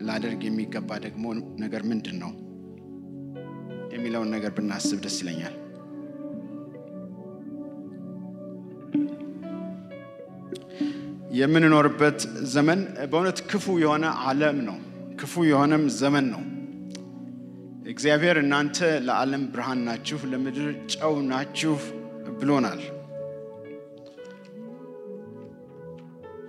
ላደርግ 0.06 0.40
የሚገባ 0.46 0.90
ደግሞ 1.04 1.24
ነገር 1.62 1.82
ምንድን 1.90 2.16
ነው 2.22 2.32
የሚለውን 3.94 4.30
ነገር 4.34 4.52
ብናስብ 4.56 5.00
ደስ 5.04 5.16
ይለኛል። 5.22 5.56
የምንኖርበት 11.36 12.18
ዘመን 12.54 12.80
በእውነት 13.10 13.38
ክፉ 13.50 13.66
የሆነ 13.82 14.06
ዓለም 14.24 14.58
ነው። 14.66 14.78
ክፉ 15.20 15.44
የሆነም 15.48 15.84
ዘመን 16.00 16.26
ነው። 16.32 16.42
እግዚአብሔር 17.92 18.36
እናንተ 18.42 18.78
ለዓለም 19.06 19.42
ብርሃን 19.52 19.80
ናችሁ፣ 19.86 20.18
ለምድር 20.32 20.66
ጨው 20.92 21.14
ናችሁ 21.30 21.74
ብሎናል። 22.42 22.80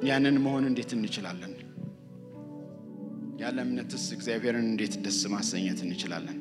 ያንን 0.03 0.37
መሆን 0.45 0.63
እንዴት 0.69 0.91
እንችላለን? 0.95 1.53
ያለ 3.41 3.57
እምነትስ 3.65 4.05
እግዚአብሔርን 4.15 4.65
እንዴት 4.69 4.95
ደስ 5.05 5.19
ማሰኘት 5.33 5.79
እንችላለን? 5.85 6.39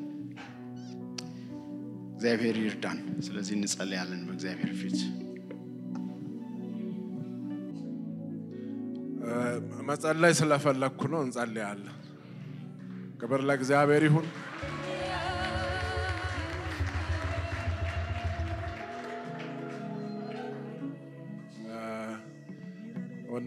እግዚአብሔር 2.15 2.57
ይርዳን። 2.61 2.99
ስለዚህ 3.27 3.53
እንጸለያለን 3.57 4.21
በእግዚአብሔር 4.27 4.71
ፊት 4.81 4.99
መጸለይ 9.87 10.33
ስለፈለግኩ 10.39 11.01
ነው። 11.13 11.21
እንጸልያለን። 11.25 11.97
ክብር 13.21 13.41
ለእግዚአብሔር 13.49 14.03
ይሁን። 14.07 14.27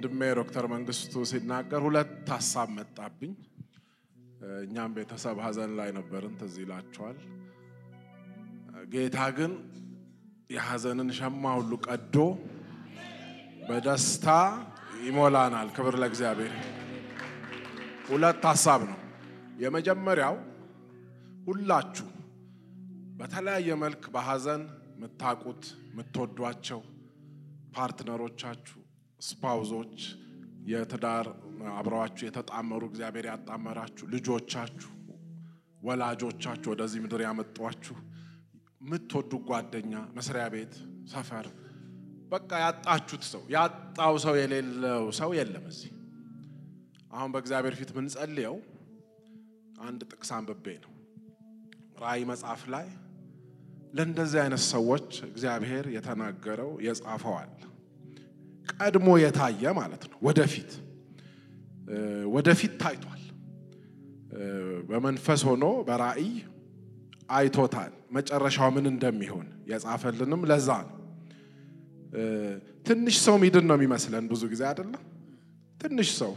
ወንድሜ 0.07 0.27
ዶክተር 0.39 0.65
መንግስቱ 0.73 1.13
ሲናገር 1.29 1.81
ሁለት 1.87 2.11
ሀሳብ 2.33 2.69
መጣብኝ። 2.77 3.33
እኛም 4.61 4.91
ቤተሰብ 4.97 5.37
ሀዘን 5.45 5.71
ላይ 5.79 5.89
ነበርን፣ 5.97 6.35
ትዝ 6.41 6.55
ይላቸዋል። 6.63 7.17
ጌታ 8.93 9.19
ግን 9.37 9.53
የሀዘንን 10.51 11.11
ሸማ 11.19 11.45
ሁሉ 11.59 11.73
ቀዶ 11.87 12.17
በደስታ 13.69 14.27
ይሞላናል። 15.03 15.69
ክብር 15.77 15.97
ለእግዚአብሔር። 16.03 16.55
ሁለት 18.09 18.43
ሀሳብ 18.51 18.81
ነው። 18.91 18.99
የመጀመሪያው 19.65 20.37
ሁላችሁ 21.49 22.09
በተለያየ 23.19 23.71
መልክ 23.85 24.05
በሀዘን 24.15 24.63
የምታውቁት 24.95 25.63
የምትወዷቸው 25.91 26.81
ፓርትነሮቻችሁ፣ 27.75 28.79
ስፓውዞች፣ 29.21 29.99
የትዳር 30.67 31.27
አብረዋችሁ 31.75 32.25
የተጣመሩ 32.27 32.83
እግዚአብሔር 32.91 33.27
ያጣመራችሁ 33.31 34.05
ልጆቻችሁ፣ 34.15 34.91
ወላጆቻችሁ 35.83 36.69
ወደዚህ 36.73 37.01
ምድር 37.05 37.21
ያመጧችሁ 37.27 37.97
የምትወዱ 38.81 39.33
ጓደኛ፣ 39.49 39.95
መስሪያ 40.17 40.45
ቤት፣ 40.55 40.75
ሰፈር 41.13 41.47
በቃ 42.33 42.51
ያጣችሁት 42.65 43.25
ሰው 43.31 43.43
ያጣው 43.55 44.15
ሰው 44.25 44.35
የሌለው 44.41 45.05
ሰው 45.19 45.31
የለም 45.39 45.67
እዚህ። 45.71 45.93
አሁን 47.13 47.31
በእግዚአብሔር 47.35 47.75
ፊት 47.81 47.91
ምንጸልየው 47.97 48.57
አንድ 49.81 50.01
ጥቅስ 50.11 50.31
አንብቤ 50.37 50.67
ነው። 50.85 50.93
ራእይ 52.03 52.23
መጽሐፍ 52.31 52.63
ላይ 52.75 52.87
ለእንደዚህ 53.97 54.39
አይነት 54.43 54.63
ሰዎች 54.73 55.09
እግዚአብሔር 55.29 55.85
የተናገረው 55.95 56.71
የጻፈዋል። 56.87 57.53
ቀድሞ 58.73 59.09
የታየ 59.23 59.73
ማለት 59.79 60.03
ነው። 60.11 60.19
ወደፊት 60.27 60.71
ወደፊት 62.35 62.73
ታይቷል። 62.81 63.23
በመንፈስ 64.89 65.41
ሆኖ 65.49 65.65
በራእይ 65.89 66.31
አይቶታል። 67.37 67.93
መጨረሻው 68.17 68.69
ምን 68.75 68.87
እንደሚሆን 68.93 69.47
የጻፈልንም 69.71 70.43
ለዛ 70.51 70.69
ነው። 70.85 70.93
ትንሽ 72.87 73.17
ሰው 73.25 73.37
ሚድን 73.43 73.65
ነው 73.69 73.77
የሚመስለን 73.79 74.25
ብዙ 74.33 74.43
ጊዜ 74.53 74.63
አይደለም። 74.71 75.03
ትንሽ 75.81 76.11
ሰው 76.21 76.33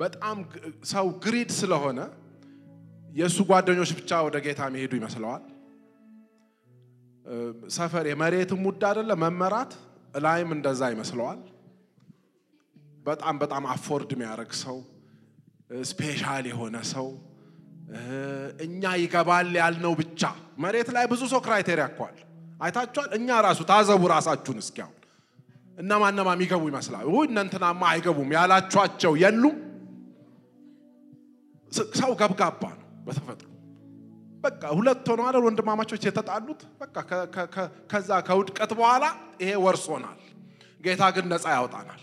በጣም 0.00 0.36
ሰው 0.90 1.06
ግሪድ 1.24 1.50
ስለሆነ 1.58 2.00
የእሱ 3.12 3.38
ጓደኞች 3.48 3.90
ብቻ 3.98 4.20
ወደ 4.26 4.36
ጌታ 4.44 4.60
የሚሄዱ 4.68 4.92
ይመስለዋል። 5.00 5.42
ሰፈር 7.74 8.04
የመሬትም 8.10 8.62
ውድ 8.68 8.82
አይደለ 8.88 9.12
መመራት 9.22 9.72
ላይም 10.14 10.50
እንደዛ 10.56 10.82
ይመስለዋል። 10.92 11.40
በጣም 13.06 13.34
በጣም 13.42 13.64
አፎርድ 13.72 14.10
የሚያደርግ 14.14 14.52
ሰው 14.62 14.76
ስፔሻል 15.84 16.44
የሆነ 16.50 16.76
ሰው 16.92 17.06
እኛ 18.64 18.82
ይገባል 19.00 19.48
ያልነው 19.60 19.92
ብቻ 20.00 20.22
መሬት 20.62 20.88
ላይ 20.96 21.04
ብዙ 21.12 21.22
ሰው 21.32 21.40
ክራይቴሪያ 21.46 21.86
እኳል 21.90 22.16
አይታችኋል። 22.60 23.10
እኛ 23.18 23.28
ራሱ 23.46 23.60
ታዘቡ 23.70 24.02
ራሳችሁን 24.12 24.58
እስኪ 24.62 24.78
አሁን 24.84 24.98
እነማ 25.78 26.02
እነማ 26.12 26.28
የሚገቡ 26.36 26.62
ይመስላል። 26.70 27.04
ውይ 27.12 27.26
እነንትናማ 27.30 27.82
አይገቡም 27.92 28.30
ያላችኋቸው 28.36 29.12
የሉም። 29.22 29.56
ሰው 32.00 32.10
ገብጋባ 32.20 32.62
ነው 32.74 32.88
በተፈጥሮ 33.06 33.48
በቃ 34.44 34.62
ሁለት 34.76 35.06
ሆነው 35.10 35.24
አይደል 35.28 35.44
ወንድማማቾች 35.46 36.02
የተጣሉት። 36.08 36.60
በቃ 36.80 36.96
ከዛ 37.90 38.10
ከውድቀት 38.28 38.72
በኋላ 38.78 39.04
ይሄ 39.42 39.50
ወርሶናል። 39.64 40.18
ጌታ 40.84 41.02
ግን 41.14 41.26
ነፃ 41.32 41.44
ያወጣናል። 41.56 42.02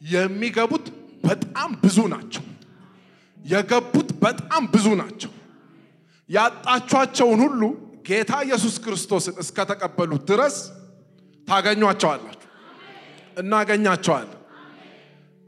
የሚገቡት 0.00 0.86
በጣም 1.24 1.70
ብዙ 1.84 1.98
ናቸው። 2.12 2.44
የገቡት 3.44 4.10
በጣም 4.24 4.62
ብዙ 4.74 4.86
ናቸው። 5.00 5.32
ያጣቿቸውን 6.30 7.40
ሁሉ 7.44 7.62
ጌታ 8.08 8.32
ኢየሱስ 8.46 8.74
ክርስቶስን 8.84 9.34
እስከተቀበሉት 9.42 10.22
ድረስ 10.30 10.56
ታገኟቸዋላችሁ፣ 11.48 12.48
እናገኛቸዋለን። 13.40 14.40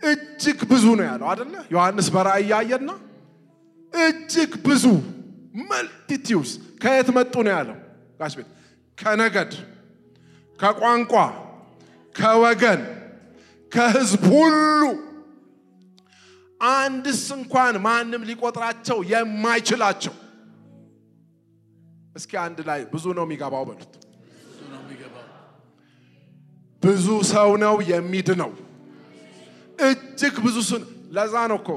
እጅግ 0.03 0.61
ብዙ 0.71 0.85
ነው 0.99 1.05
ያለው 1.11 1.29
አደለ? 1.33 1.55
ዮሐንስ 1.75 2.09
በራእይ 2.15 2.43
እያየና 2.45 2.91
እጅግ 3.93 4.53
ብዙ 4.67 4.85
መልቲቲዩስ 5.65 6.51
ከየት 6.83 7.09
መጡ 7.17 7.35
ነው 7.47 7.53
ያለው? 7.57 7.77
ጋሽ 8.21 8.35
ቤት 8.39 8.49
ከነገድ፣ 8.99 9.53
ከቋንቋ፣ 10.59 11.13
ከወገን፣ 12.15 12.83
ከህዝብ 13.73 14.23
ሁሉ 14.33 14.83
አንድስ 16.61 17.23
እንኳን 17.37 17.75
ማንም 17.87 18.23
ሊቆጥራቸው 18.29 18.99
የማይችላቸው 19.05 20.15
እስኪ 22.17 22.33
አንድ 22.45 22.59
ላይ 22.69 22.81
ብዙ 22.93 23.05
ነው 23.17 23.25
የሚገባው 23.27 23.65
በሉት። 23.69 23.93
ብዙ 26.83 27.07
ሰው 27.33 27.51
ነው 27.63 27.75
የሚድነው። 27.91 28.51
እጅግ 29.79 30.35
ብዙ 30.47 30.57
ለዛ 31.11 31.35
ነው 31.51 31.59
እኮ 31.61 31.69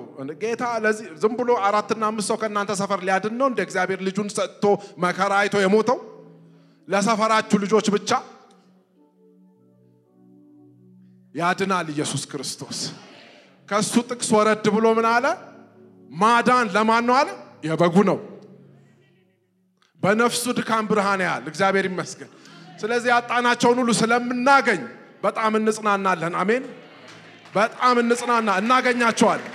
ጌታ 0.41 0.63
ለዚህ 0.83 1.07
ዝም 1.21 1.33
ብሎ 1.39 1.49
አራትና 1.65 2.03
አምስት 2.09 2.27
ሰው 2.29 2.37
ከእናንተ 2.41 2.71
ሰፈር 2.79 2.99
ሊያድን 3.07 3.35
ነው 3.39 3.47
እንደ 3.51 3.59
እግዚአብሔር 3.65 3.99
ልጁን 4.07 4.29
ሰጥቶ 4.37 4.63
መከራ 5.03 5.33
አይቶ 5.41 5.55
የሞተው 5.63 5.99
ለሰፈራችሁ 6.87 7.57
ልጆች 7.63 7.87
ብቻ 7.95 8.11
ያድናል 11.35 11.87
ኢየሱስ 11.93 12.23
ክርስቶስ። 12.31 12.79
ከሱ 13.69 13.93
ጥቅስ 14.09 14.29
ወረድ 14.35 14.65
ብሎ 14.75 14.85
ምን 14.97 15.07
አለ? 15.09 15.25
ማዳን 16.13 16.67
ለማን 16.75 17.03
ነው 17.09 17.15
አለ? 17.19 17.29
የበጉ 17.67 17.95
ነው። 18.09 18.17
በነፍሱ 20.01 20.43
ድካም 20.57 20.85
ብርሃን 20.89 21.21
ያህል 21.25 21.45
እግዚአብሔር 21.51 21.85
ይመስገን። 21.89 22.31
ስለዚህ 22.81 23.09
ያጣናቸውን 23.13 23.77
ሁሉ 23.81 23.89
ስለምናገኝ 24.01 24.81
በጣም 25.23 25.51
እንጽናናለን። 25.59 26.33
አሜን። 26.41 26.63
በጣም 27.53 27.95
እንጽናና፣ 28.01 28.49
እናገኛቸዋለን። 28.61 29.51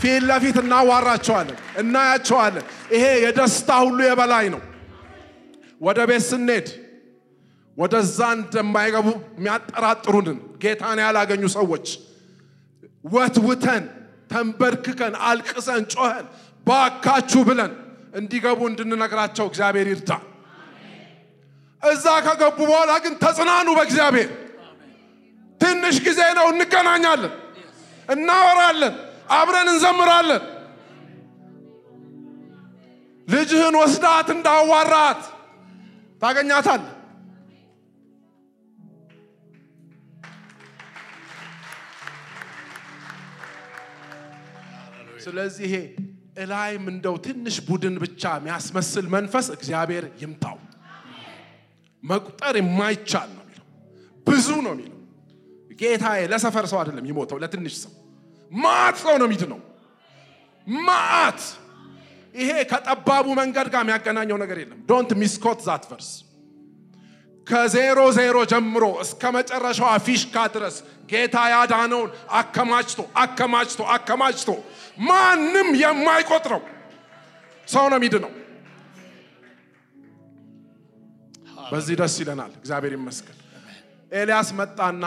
ፊት 0.00 0.22
ለፊት 0.28 0.56
እናዋራቸዋለን፣ 0.62 1.58
እናያቸዋለን። 1.80 2.64
ይሄ 2.94 3.04
የደስታ 3.24 3.70
ሁሉ 3.84 3.98
የበላይ 4.06 4.46
ነው። 4.54 4.62
ወደ 5.80 5.98
ቤት 6.10 6.22
ስንሄድ 6.30 6.66
ወደዛ 7.76 8.18
እንደማይገቡ 8.36 9.06
የሚያጠራጥሩንን 9.36 10.38
ጌታን 10.62 10.98
ያላገኙ 11.04 11.42
ሰዎች 11.56 11.86
ወትውተን 13.06 13.84
ተንበርክከን 14.30 15.14
አልቅሰን 15.28 15.84
ጮኸን 15.92 16.26
ባካችሁ 16.66 17.40
ብለን 17.48 17.72
እንዲገቡ 18.14 18.60
እንድንነግራቸው 18.70 19.46
እግዚአብሔር 19.50 19.88
ይርዳ። 19.92 20.10
እዛ 21.82 22.06
ከገቡ 22.26 22.58
በኋላ 22.62 22.92
ግን 23.04 23.14
ተጽናኑ 23.22 23.68
በእግዚአብሔር። 23.78 24.30
ትንሽ 25.60 25.96
ጊዜ 26.06 26.20
ነው፣ 26.38 26.46
እንገናኛለን፣ 26.52 27.34
እናወራለን፣ 28.08 28.94
አብረን 29.32 29.68
እንዘምራለን። 29.72 30.42
ልጅህን 33.28 33.74
ወስዳት 33.80 34.28
እንዳዋራት 34.34 35.20
ታገኛታል። 36.22 36.82
ስለዚህ 45.24 45.72
እላይም 46.42 46.84
እንደው 46.92 47.16
ትንሽ 47.24 47.56
ቡድን 47.68 47.96
ብቻ 48.02 48.22
የሚያስመስል 48.36 49.06
መንፈስ 49.14 49.46
እግዚአብሔር 49.56 50.04
ይምታው። 50.22 50.58
መቁጠር 52.02 52.54
የማይቻል 52.60 53.28
ነው 53.36 53.44
የሚለው፣ 53.44 53.66
ብዙ 54.26 54.48
ነው 54.66 54.72
የሚለው። 54.74 54.96
ጌታዬ 55.80 56.20
ለሰፈር 56.32 56.64
ሰው 56.70 56.78
አይደለም 56.80 57.04
የሞተው፣ 57.10 57.38
ለትንሽ 57.42 57.74
ሰው 57.82 57.92
ማት 58.50 58.96
ሰው 59.02 59.14
ነው 59.20 59.26
የሚድነው። 59.28 59.60
ማት 60.84 61.40
ይሄ 62.34 62.50
ከጠባቡ 62.70 63.26
መንገድ 63.38 63.68
ጋር 63.72 63.82
የሚያገናኘው 63.84 64.36
ነገር 64.42 64.58
የለም። 64.62 64.80
Don't 64.90 65.10
misquote 65.20 65.60
that 65.66 65.84
verse 65.90 66.10
ከዜሮ 67.46 68.00
ዜሮ 68.16 68.36
ጀምሮ 68.52 68.84
እስከ 69.04 69.22
መጨረሻዋ 69.36 69.92
ፊሽካ 70.06 70.36
ድረስ 70.54 70.76
ጌታ 71.10 71.36
ያዳነውን 71.52 72.10
አከማችቶ 72.32 73.00
አከማችቶ 73.22 73.80
አከማችቶ 73.94 74.50
ማንም 75.08 75.68
የማይቆጥረው 75.82 76.62
ሰው 77.68 77.84
ነው 77.90 77.98
የሚድነው። 77.98 78.32
በዚህ 81.72 81.94
ደስ 82.00 82.14
ይለናል። 82.22 82.52
እግዚአብሔር 82.60 82.92
ይመስገን። 82.96 83.36
ኤልያስ 84.12 84.48
መጣና 84.60 85.04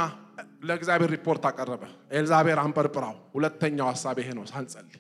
ለእግዚአብሔር 0.64 1.10
ሪፖርት 1.16 1.44
አቀረበ። 1.50 1.84
ኤልዛቤር 2.14 2.60
አንበርብራው። 2.64 3.16
ሁለተኛው 3.36 3.88
ሀሳብ 3.92 4.18
ይሄ 4.22 4.30
ነው። 4.38 4.46
ሳንጸልይ 4.52 5.00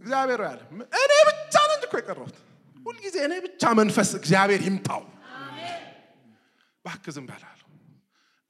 እግዚአብሔር 0.00 0.40
ያለ 0.46 0.60
እኔ 1.00 1.12
ብቻ 1.28 1.54
ነኝ 1.70 1.80
እኮ 1.86 1.94
የቀረሁት። 2.00 2.36
ሁልጊዜ 2.86 3.16
እኔ 3.26 3.34
ብቻ 3.46 3.62
መንፈስ 3.80 4.10
እግዚአብሔር 4.20 4.62
ይምጣው። 4.66 5.02
እባክህ 6.84 7.12
ዝም 7.16 7.26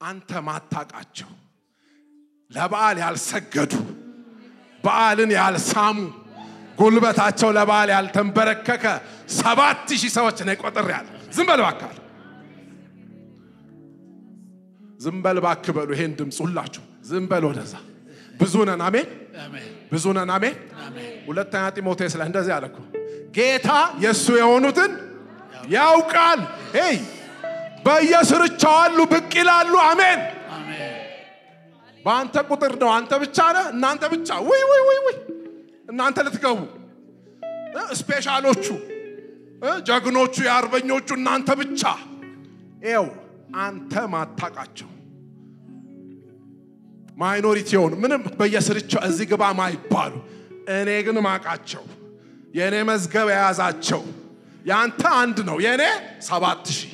አንተ 0.01 0.31
ማታቃቸው 0.47 1.29
ለበዓል 2.51 2.97
ያልሰገዱ 3.03 3.73
በዓልን 4.83 5.31
ያልሳሙ 5.35 5.97
ጉልበታቸው 6.79 7.49
ለበዓል 7.57 7.89
ያልተንበረከከ 7.95 8.85
ሰባት 9.35 9.87
ሺህ 9.93 10.11
ሰዎች 10.17 10.37
ነው 10.41 10.55
ቆጥሬያለሁ። 10.63 11.13
ዝም 11.31 11.47
በል 11.49 11.61
እባክህ 11.63 12.02
ዝም 15.03 15.17
በል 15.23 15.37
እባክህ 15.41 15.73
በሉ። 15.77 15.89
ይሄን 15.95 16.11
ድምፅ 16.17 16.37
ሁላችሁ 16.43 16.83
ዝም 17.05 17.25
በል 17.31 17.43
ወደዛ። 17.49 17.73
ብዙ 18.39 18.53
ነን፣ 18.67 18.81
አሜን። 18.87 19.07
ብዙ 19.91 20.05
ነን፣ 20.17 20.29
አሜን። 20.35 20.55
ሁለተኛ 21.27 21.63
ጢሞቴዎስ 21.75 22.13
ላይ 22.19 22.27
እንደዚህ 22.29 22.53
አለ 22.57 22.65
ጌታ 23.37 23.69
የእሱ 24.03 24.25
የሆኑትን 24.39 24.91
ያውቃል። 25.71 26.39
Hey 26.77 26.95
በየስርቻው 27.85 28.75
አሉ፣ 28.81 28.97
ብቅ 29.11 29.31
ይላሉ። 29.39 29.73
አሜን። 29.85 30.19
በአንተ 32.05 32.35
ቁጥር 32.49 32.73
ነው። 32.81 32.89
አንተ 32.95 33.11
ብቻ 33.23 33.37
ነህ፣ 33.55 33.65
እናንተ 33.73 34.03
ብቻ። 34.13 34.29
ውይ 34.47 34.63
ውይ 34.69 34.81
ውይ 34.87 34.99
ውይ 35.05 35.17
እናንተ 35.89 36.17
ልትገቡ 36.25 36.59
special 37.99 38.41
ኦቹ 38.41 38.65
ጀግኖቹ 39.87 40.35
የአርበኞቹ 40.45 41.07
እናንተ 41.19 41.49
ብቻ። 41.61 41.81
ይኸው 42.83 43.05
አንተ 43.57 43.93
ማታቃቸው 44.13 44.89
minority 47.17 47.69
የሆኑ 47.75 47.93
ምንም 48.03 48.21
በየስርቻው 48.39 49.01
እዚህ 49.07 49.25
ግባ 49.31 49.43
ማይባሉ 49.59 50.13
እኔ 50.75 50.89
ግን 51.05 51.17
ማቃቸው 51.25 51.83
የእኔ 52.57 52.75
መዝገብ 52.89 53.27
የያዛቸው 53.33 54.01
የአንተ 54.65 55.01
አንድ 55.21 55.37
ነው፣ 55.47 55.57
የእኔ 55.63 55.83
ሰባት 56.27 56.65
ሺህ 56.73 56.91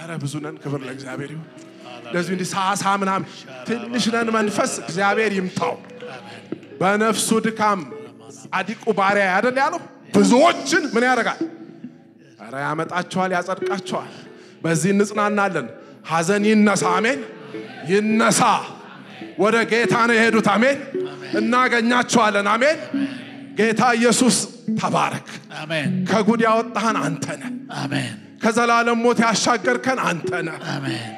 ኧረ 0.00 0.10
ብዙ 0.22 0.34
ነን። 0.44 0.56
ክብር 0.62 0.80
ለእግዚአብሔር 0.86 1.30
ይሁን። 1.34 1.46
እንደዚሁ 2.02 2.32
እንዲህ 2.36 2.48
ሳሳ 2.52 2.84
ምናምን 3.00 3.26
ትንሽ 3.66 4.04
ነን። 4.14 4.28
መንፈስ 4.36 4.72
እግዚአብሔር 4.82 5.32
ይምታው። 5.38 5.74
በነፍሱ 6.80 7.28
ድካም 7.46 7.80
ጻድቁ 8.36 8.84
ባሪያ 8.98 9.24
ያደል 9.32 9.56
ያለው 9.62 9.80
ብዙዎችን 10.14 10.84
ምን 10.94 11.04
ያደርጋል? 11.08 11.40
ኧረ 12.40 12.54
ያመጣቸዋል፣ 12.64 13.30
ያጸድቃቸዋል። 13.36 14.12
በዚህ 14.64 14.90
እንጽናናለን። 14.94 15.66
ሐዘን 16.10 16.44
ይነሳ፣ 16.50 16.84
አሜን። 16.96 17.20
ይነሳ። 17.90 18.40
ወደ 19.38 19.56
ጌታ 19.70 19.94
ነው 20.08 20.14
የሄዱት፣ 20.16 20.48
አሜን። 20.54 20.78
እናገኛቸዋለን፣ 21.40 22.48
አሜን። 22.52 22.78
ጌታ 23.58 23.82
ኢየሱስ 23.98 24.36
ተባረክ። 24.80 25.28
ከጉድ 26.10 26.40
ያወጣህን 26.46 26.96
አንተ 27.02 27.26
ነህ። 27.40 27.52
ከዘላለም 28.42 28.98
ሞት 29.04 29.18
ያሻገርከን 29.24 29.98
አንተ 30.06 30.30
ነህ። 30.46 30.60
አሜን 30.74 31.10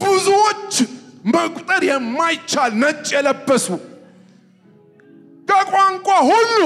ብዙዎችን 0.00 0.90
መቁጠር 1.28 1.82
የማይቻል 1.88 2.72
ነጭ 2.82 3.06
የለበሱ 3.14 3.66
ከቋንቋ 5.48 6.08
ሁሉ 6.28 6.58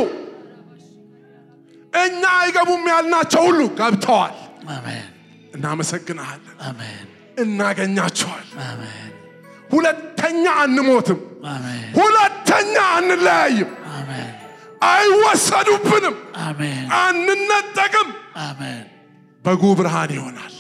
እኛ 1.93 2.23
አይገቡም 2.39 2.85
ያልናቸው 2.91 3.43
ሁሉ 3.49 3.61
ገብተዋል። 3.79 4.37
አሜን 4.75 5.09
እናመሰግንሃለን። 5.55 6.57
አሜን 6.69 7.07
እናገኛቸዋል። 7.37 8.49
ሁለተኛ 9.71 10.45
አንሞትም። 10.63 11.21
ሁለተኛ 11.99 12.75
አንለያይም። 12.97 13.71
አይወሰዱብንም። 14.89 16.17
አንነጠቅም። 17.01 18.09
በጉ 19.45 19.63
ብርሃን 19.79 20.11
ይሆናል። 20.17 20.55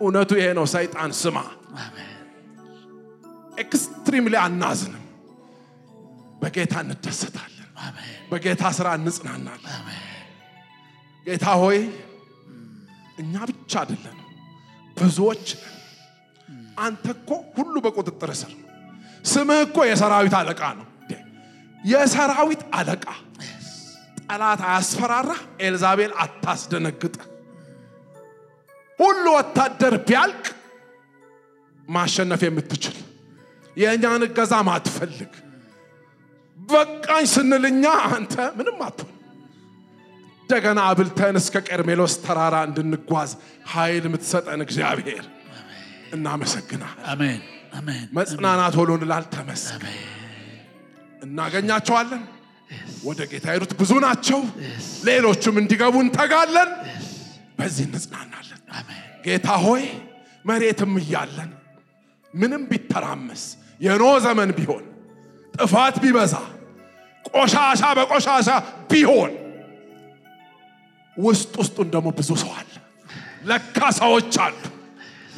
እውነቱ 0.00 0.30
ይሄ 0.38 0.46
ነው። 0.58 0.64
ሰይጣን 0.72 1.10
ስማ፣ 1.20 1.36
አሜን 1.78 2.08
extremely 3.58 4.34
አናዝንም። 4.42 5.04
በጌታ 6.42 6.74
እንደሰታለን። 6.84 7.68
በጌታ 8.30 8.64
ስራ 8.76 8.88
እንጽናናለን። 8.98 9.84
ጌታ 11.26 11.46
ሆይ 11.62 11.78
እኛ 13.18 13.34
ብቻ 13.50 13.72
አይደለንም፣ 13.82 14.21
ብዙዎች 14.96 15.46
አንተ 16.78 17.04
እኮ 17.16 17.30
ሁሉ 17.56 17.74
በቁጥጥር 17.84 18.30
ስር 18.40 18.52
ስምህ 19.24 19.60
እኮ 19.66 19.78
የሰራዊት 19.88 20.34
አለቃ 20.38 20.62
ነው።! 20.78 20.86
የሰራዊት 21.84 22.62
አለቃ 22.78 23.06
ጠላት 24.26 24.60
አያስፈራራ፣ 24.66 25.30
ኤልዛቤል 25.62 26.12
አታስደነግጥ። 26.22 27.16
ሁሉ 28.98 29.24
ወታደር 29.36 29.94
ቢያልቅ 30.06 30.44
ማሸነፍ 31.88 32.42
የምትችል 32.46 32.96
የእኛን 33.76 34.22
እገዛ 34.26 34.54
ማትፈልግ 34.68 35.32
በቃኝ 36.58 37.24
ስንል 37.32 37.64
እኛ 37.70 37.84
አንተ 38.10 38.34
ምንም 38.58 38.78
አትሆን 38.86 39.16
እንደገና 40.42 40.80
አብልተን 40.88 41.36
እስከ 41.40 41.56
ቀርሜሎስ 41.68 42.14
ተራራ 42.24 42.56
እንድንጓዝ 42.68 43.30
ኃይል 43.72 44.04
የምትሰጠን 44.08 44.60
እግዚአብሔር 44.66 45.24
እናመሰግናል። 46.12 46.96
መጽናናት 48.18 48.74
ሆኖልናል። 48.80 49.24
ተመስገን። 49.34 49.96
እናገኛቸዋለን። 51.22 52.22
ወደ 53.06 53.20
ጌታ 53.30 53.46
ሄዱት 53.54 53.72
ብዙ 53.80 53.92
ናቸው። 54.04 54.40
ሌሎቹም 55.08 55.56
እንዲገቡ 55.62 55.94
እንተጋለን። 56.04 56.70
በዚህ 57.58 57.84
እንጽናናለን። 57.88 58.60
ጌታ 59.26 59.48
ሆይ 59.64 59.82
መሬትም 60.44 60.94
እያለን 61.02 61.50
ምንም 62.34 62.62
ቢተራመስ 62.70 63.42
የኖ 63.80 64.04
ዘመን 64.24 64.50
ቢሆን 64.58 64.84
ጥፋት 65.54 65.96
ቢበዛ 66.02 66.34
ቆሻሻ 67.34 67.82
በቆሻሻ 67.98 68.48
ቢሆን 68.90 69.32
ውስጥ 71.16 71.52
ውስጡን 71.60 71.88
ደግሞ 71.94 72.08
ብዙ 72.18 72.30
ሰው 72.42 72.52
አለ። 72.58 72.70
ለካ 73.44 73.78
ሰዎች 73.98 74.34
አሉ 74.44 74.56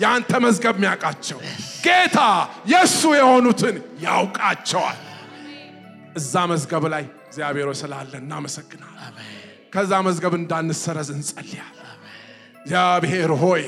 የአንተ 0.01 0.33
መዝገብ 0.45 0.75
የሚያውቃቸው 0.79 1.39
ጌታ 1.85 2.19
የእሱ 2.71 3.03
የሆኑትን 3.19 3.77
ያውቃቸዋል። 4.05 5.01
እዛ 6.17 6.35
መዝገብ 6.51 6.85
ላይ 6.95 7.05
እግዚአብሔር 7.27 7.69
ስላለ 7.81 8.13
እናመሰግናል። 8.23 9.15
ከዛ 9.73 9.93
መዝገብ 10.07 10.35
እንዳንሰረዝ 10.41 11.09
እንጸልያል። 11.15 11.71
እግዚአብሔር 12.59 13.31
ሆይ 13.43 13.65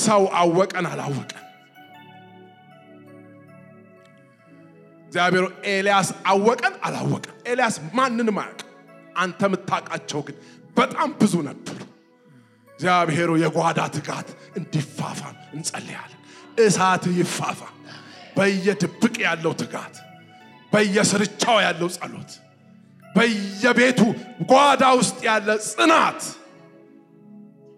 ሰው 0.00 0.22
አወቀን 0.40 0.86
አላወቀን፣ 0.90 1.44
እግዚአብሔር 5.06 5.44
ኤልያስ 5.70 6.08
አወቀን 6.30 6.74
አላወቀን፣ 6.86 7.36
ኤልያስ 7.48 7.76
ማንንም 7.96 8.36
አያውቅም። 8.42 8.66
አንተ 9.16 9.40
የምታውቃቸው 9.48 10.20
ግን 10.26 10.36
በጣም 10.76 11.08
ብዙ 11.20 11.34
ነበሩ። 11.46 11.78
እግዚአብሔር 12.68 13.28
ሆይ 13.32 13.40
የጓዳ 13.44 13.80
ትጋት 13.94 14.28
እንዲፋፋም 14.58 15.36
እንጸልያለን። 15.54 16.20
እሳት 16.60 17.04
ይፋፋም። 17.18 17.76
በየድብቅ 18.36 19.14
ያለው 19.24 19.52
ትጋት፣ 19.60 19.94
በየስርቻው 20.72 21.56
ያለው 21.64 21.88
ጸሎት፣ 21.96 22.30
በየቤቱ 23.04 24.00
ጓዳ 24.50 24.82
ውስጥ 24.98 25.18
ያለ 25.28 25.48
ጽናት 25.68 26.20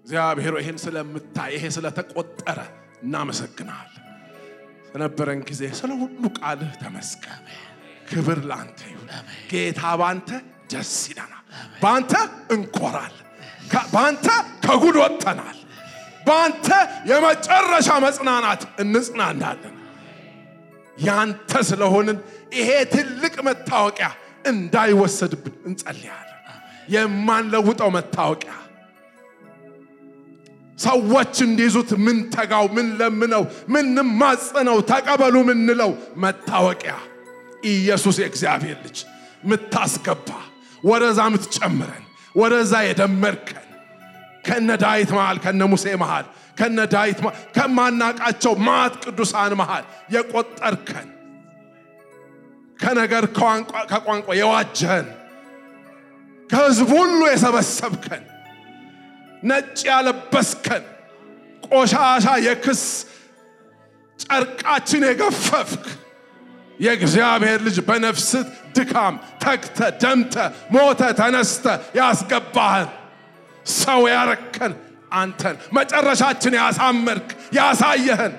እግዚአብሔር 0.04 0.52
ሆይ 0.54 0.62
ይህን 0.64 0.78
ስለምታይ 0.82 1.50
ይሄ 1.56 1.64
ስለተቆጠረ 1.76 2.58
እናመሰግናለን። 3.02 3.98
ስለነበረን 4.86 5.40
ጊዜ 5.48 5.62
ስለ 5.78 5.90
ሁሉ 6.00 6.22
ቃልህ 6.38 6.72
ተመስገን። 6.80 7.42
ክብር 8.08 8.38
ለአንተ 8.48 8.80
ይሁን። 8.90 9.08
ጌታ 9.50 9.82
ባንተ 10.00 10.28
ደስ 10.72 10.94
ይለናል፣ 11.10 11.41
ባንተ 11.82 12.12
እንኮራለን፣ 12.54 13.18
ከ- 13.70 13.86
ባንተ 13.94 14.26
ከጉድ 14.64 14.96
ወጥተናል፣ 15.02 15.58
ባንተ 16.26 16.68
የመጨረሻ 17.10 17.88
መጽናናት 18.04 18.62
እንጽናናለን። 18.82 19.76
ያንተ 20.98 21.52
ስለሆንን 21.68 22.18
ይሄ 22.54 22.70
ትልቅ 22.92 23.34
መታወቂያ 23.46 24.08
እንዳይወሰድብን 24.44 25.54
እንጸልያለን። 25.68 26.28
የማንለውጠው 26.88 27.90
መታወቂያ 27.96 28.54
ሰዎች 30.78 31.34
እንዲይዙት 31.44 31.90
ምን 32.04 32.18
ተጋው 32.34 32.66
ምን 32.76 32.86
ለምነው 33.00 33.42
ምን 33.68 33.86
ማጽነው 34.20 34.78
ተቀበሉ 34.88 35.34
ምንለው 35.48 35.90
መታወቂያ 36.16 36.94
ኢየሱስ 37.66 38.16
የእግዚአብሔር 38.22 38.78
ልጅ 38.86 38.98
ምታስገባ 39.44 40.28
ወደዛ 40.82 41.20
ምትጨምረን 41.32 42.04
ወደዛ 42.34 42.72
የደመርከን 42.86 43.66
ከነ 44.46 44.70
ዳዊት 44.82 45.10
መሃል 45.16 45.36
ከነ 45.44 45.62
ሙሴ 45.72 45.86
መሃል 46.02 46.26
ከነ 46.58 46.78
ዳዊት 46.94 47.18
ከማናቃቸው 47.56 48.54
ማት 48.66 48.94
ቅዱሳን 49.04 49.52
መሃል 49.60 49.84
የቆጠርከን 50.14 51.08
ከነገር 52.78 53.24
ከቋንቋ 53.90 54.28
የዋጀህን 54.40 55.08
ከህዝብ 56.50 56.88
ሁሉ 56.96 57.20
የሰበሰብከን 57.30 58.24
ነጭ 59.42 59.78
ያለበስከን 59.90 60.84
ቆሻሻ 61.68 62.26
የክስ 62.46 62.82
ጨርቃችን 64.20 65.02
የገፈፍክ 65.08 65.84
የእግዚአብሔር 66.82 67.60
ልጅ 67.66 67.76
በነፍስት 67.88 68.46
ድካም 68.76 69.14
ተግተ 69.42 69.78
ደምተ 70.02 70.34
ሞተ 70.74 71.02
ተነስተ 71.20 71.64
ያስገባህን 71.98 72.88
ሰው 73.76 74.00
ያረከን 74.12 74.72
አንተን 75.14 75.56
መጨረሻችን 75.76 76.54
ያሳመርክ 76.60 77.28
ያሳየህን 77.58 78.34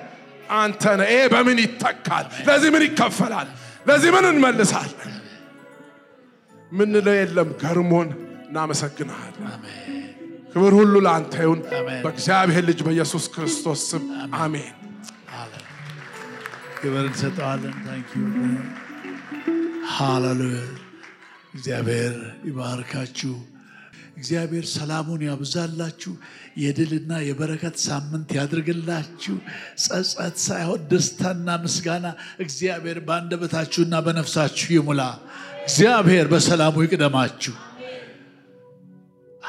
አንተን 0.54 1.00
ይሄ 1.06 1.20
በምን 1.32 1.58
ይተካል? 1.62 2.24
ለዚህ 2.48 2.70
ምን 2.74 2.82
ይከፈላል? 2.86 3.48
ለዚህ 3.86 4.10
ምን 4.14 4.24
እንመልሳለን? 4.30 5.10
ምንለው 6.72 7.14
የለም። 7.18 7.50
ገርሞን 7.62 8.08
እናመሰግንሃለን። 8.46 9.52
ክብር 10.52 10.72
ሁሉ 10.80 10.94
ለአንተ 11.06 11.34
ይሁን። 11.44 11.60
በእግዚአብሔር 12.04 12.64
ልጅ 12.68 12.80
በኢየሱስ 12.86 13.24
ክርስቶስ 13.34 13.80
ስም 13.90 14.04
አሜን። 14.38 14.74
ክብር 16.84 17.04
እንሰጠዋለን። 17.08 17.76
ታንኪዩ 17.84 18.24
ሃሌሉያ። 19.92 20.60
እግዚአብሔር 21.54 22.14
ይባርካችሁ። 22.48 23.34
እግዚአብሔር 24.16 24.66
ሰላሙን 24.72 25.22
ያብዛላችሁ። 25.26 26.12
የድልና 26.56 27.12
የበረከት 27.28 27.76
ሳምንት 27.84 28.28
ያድርግላችሁ። 28.38 29.36
ጸጸት 29.84 30.36
ሳይሆን 30.44 30.82
ደስታና 30.90 31.56
ምስጋና 31.64 32.06
እግዚአብሔር 32.38 33.00
በአንደበታችሁና 33.06 34.02
በነፍሳችሁ 34.06 34.68
ይሙላ። 34.76 35.00
እግዚአብሔር 35.64 36.28
በሰላሙ 36.32 36.84
ይቅደማችሁ። 36.86 37.56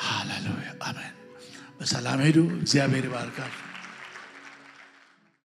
ሃሌሉያ 0.03 0.71
አሜን። 0.87 1.13
በሰላም 1.79 2.19
ሄዱ። 2.25 2.39
እግዚአብሔር 2.59 3.05
ይባርካችሁ። 3.09 3.64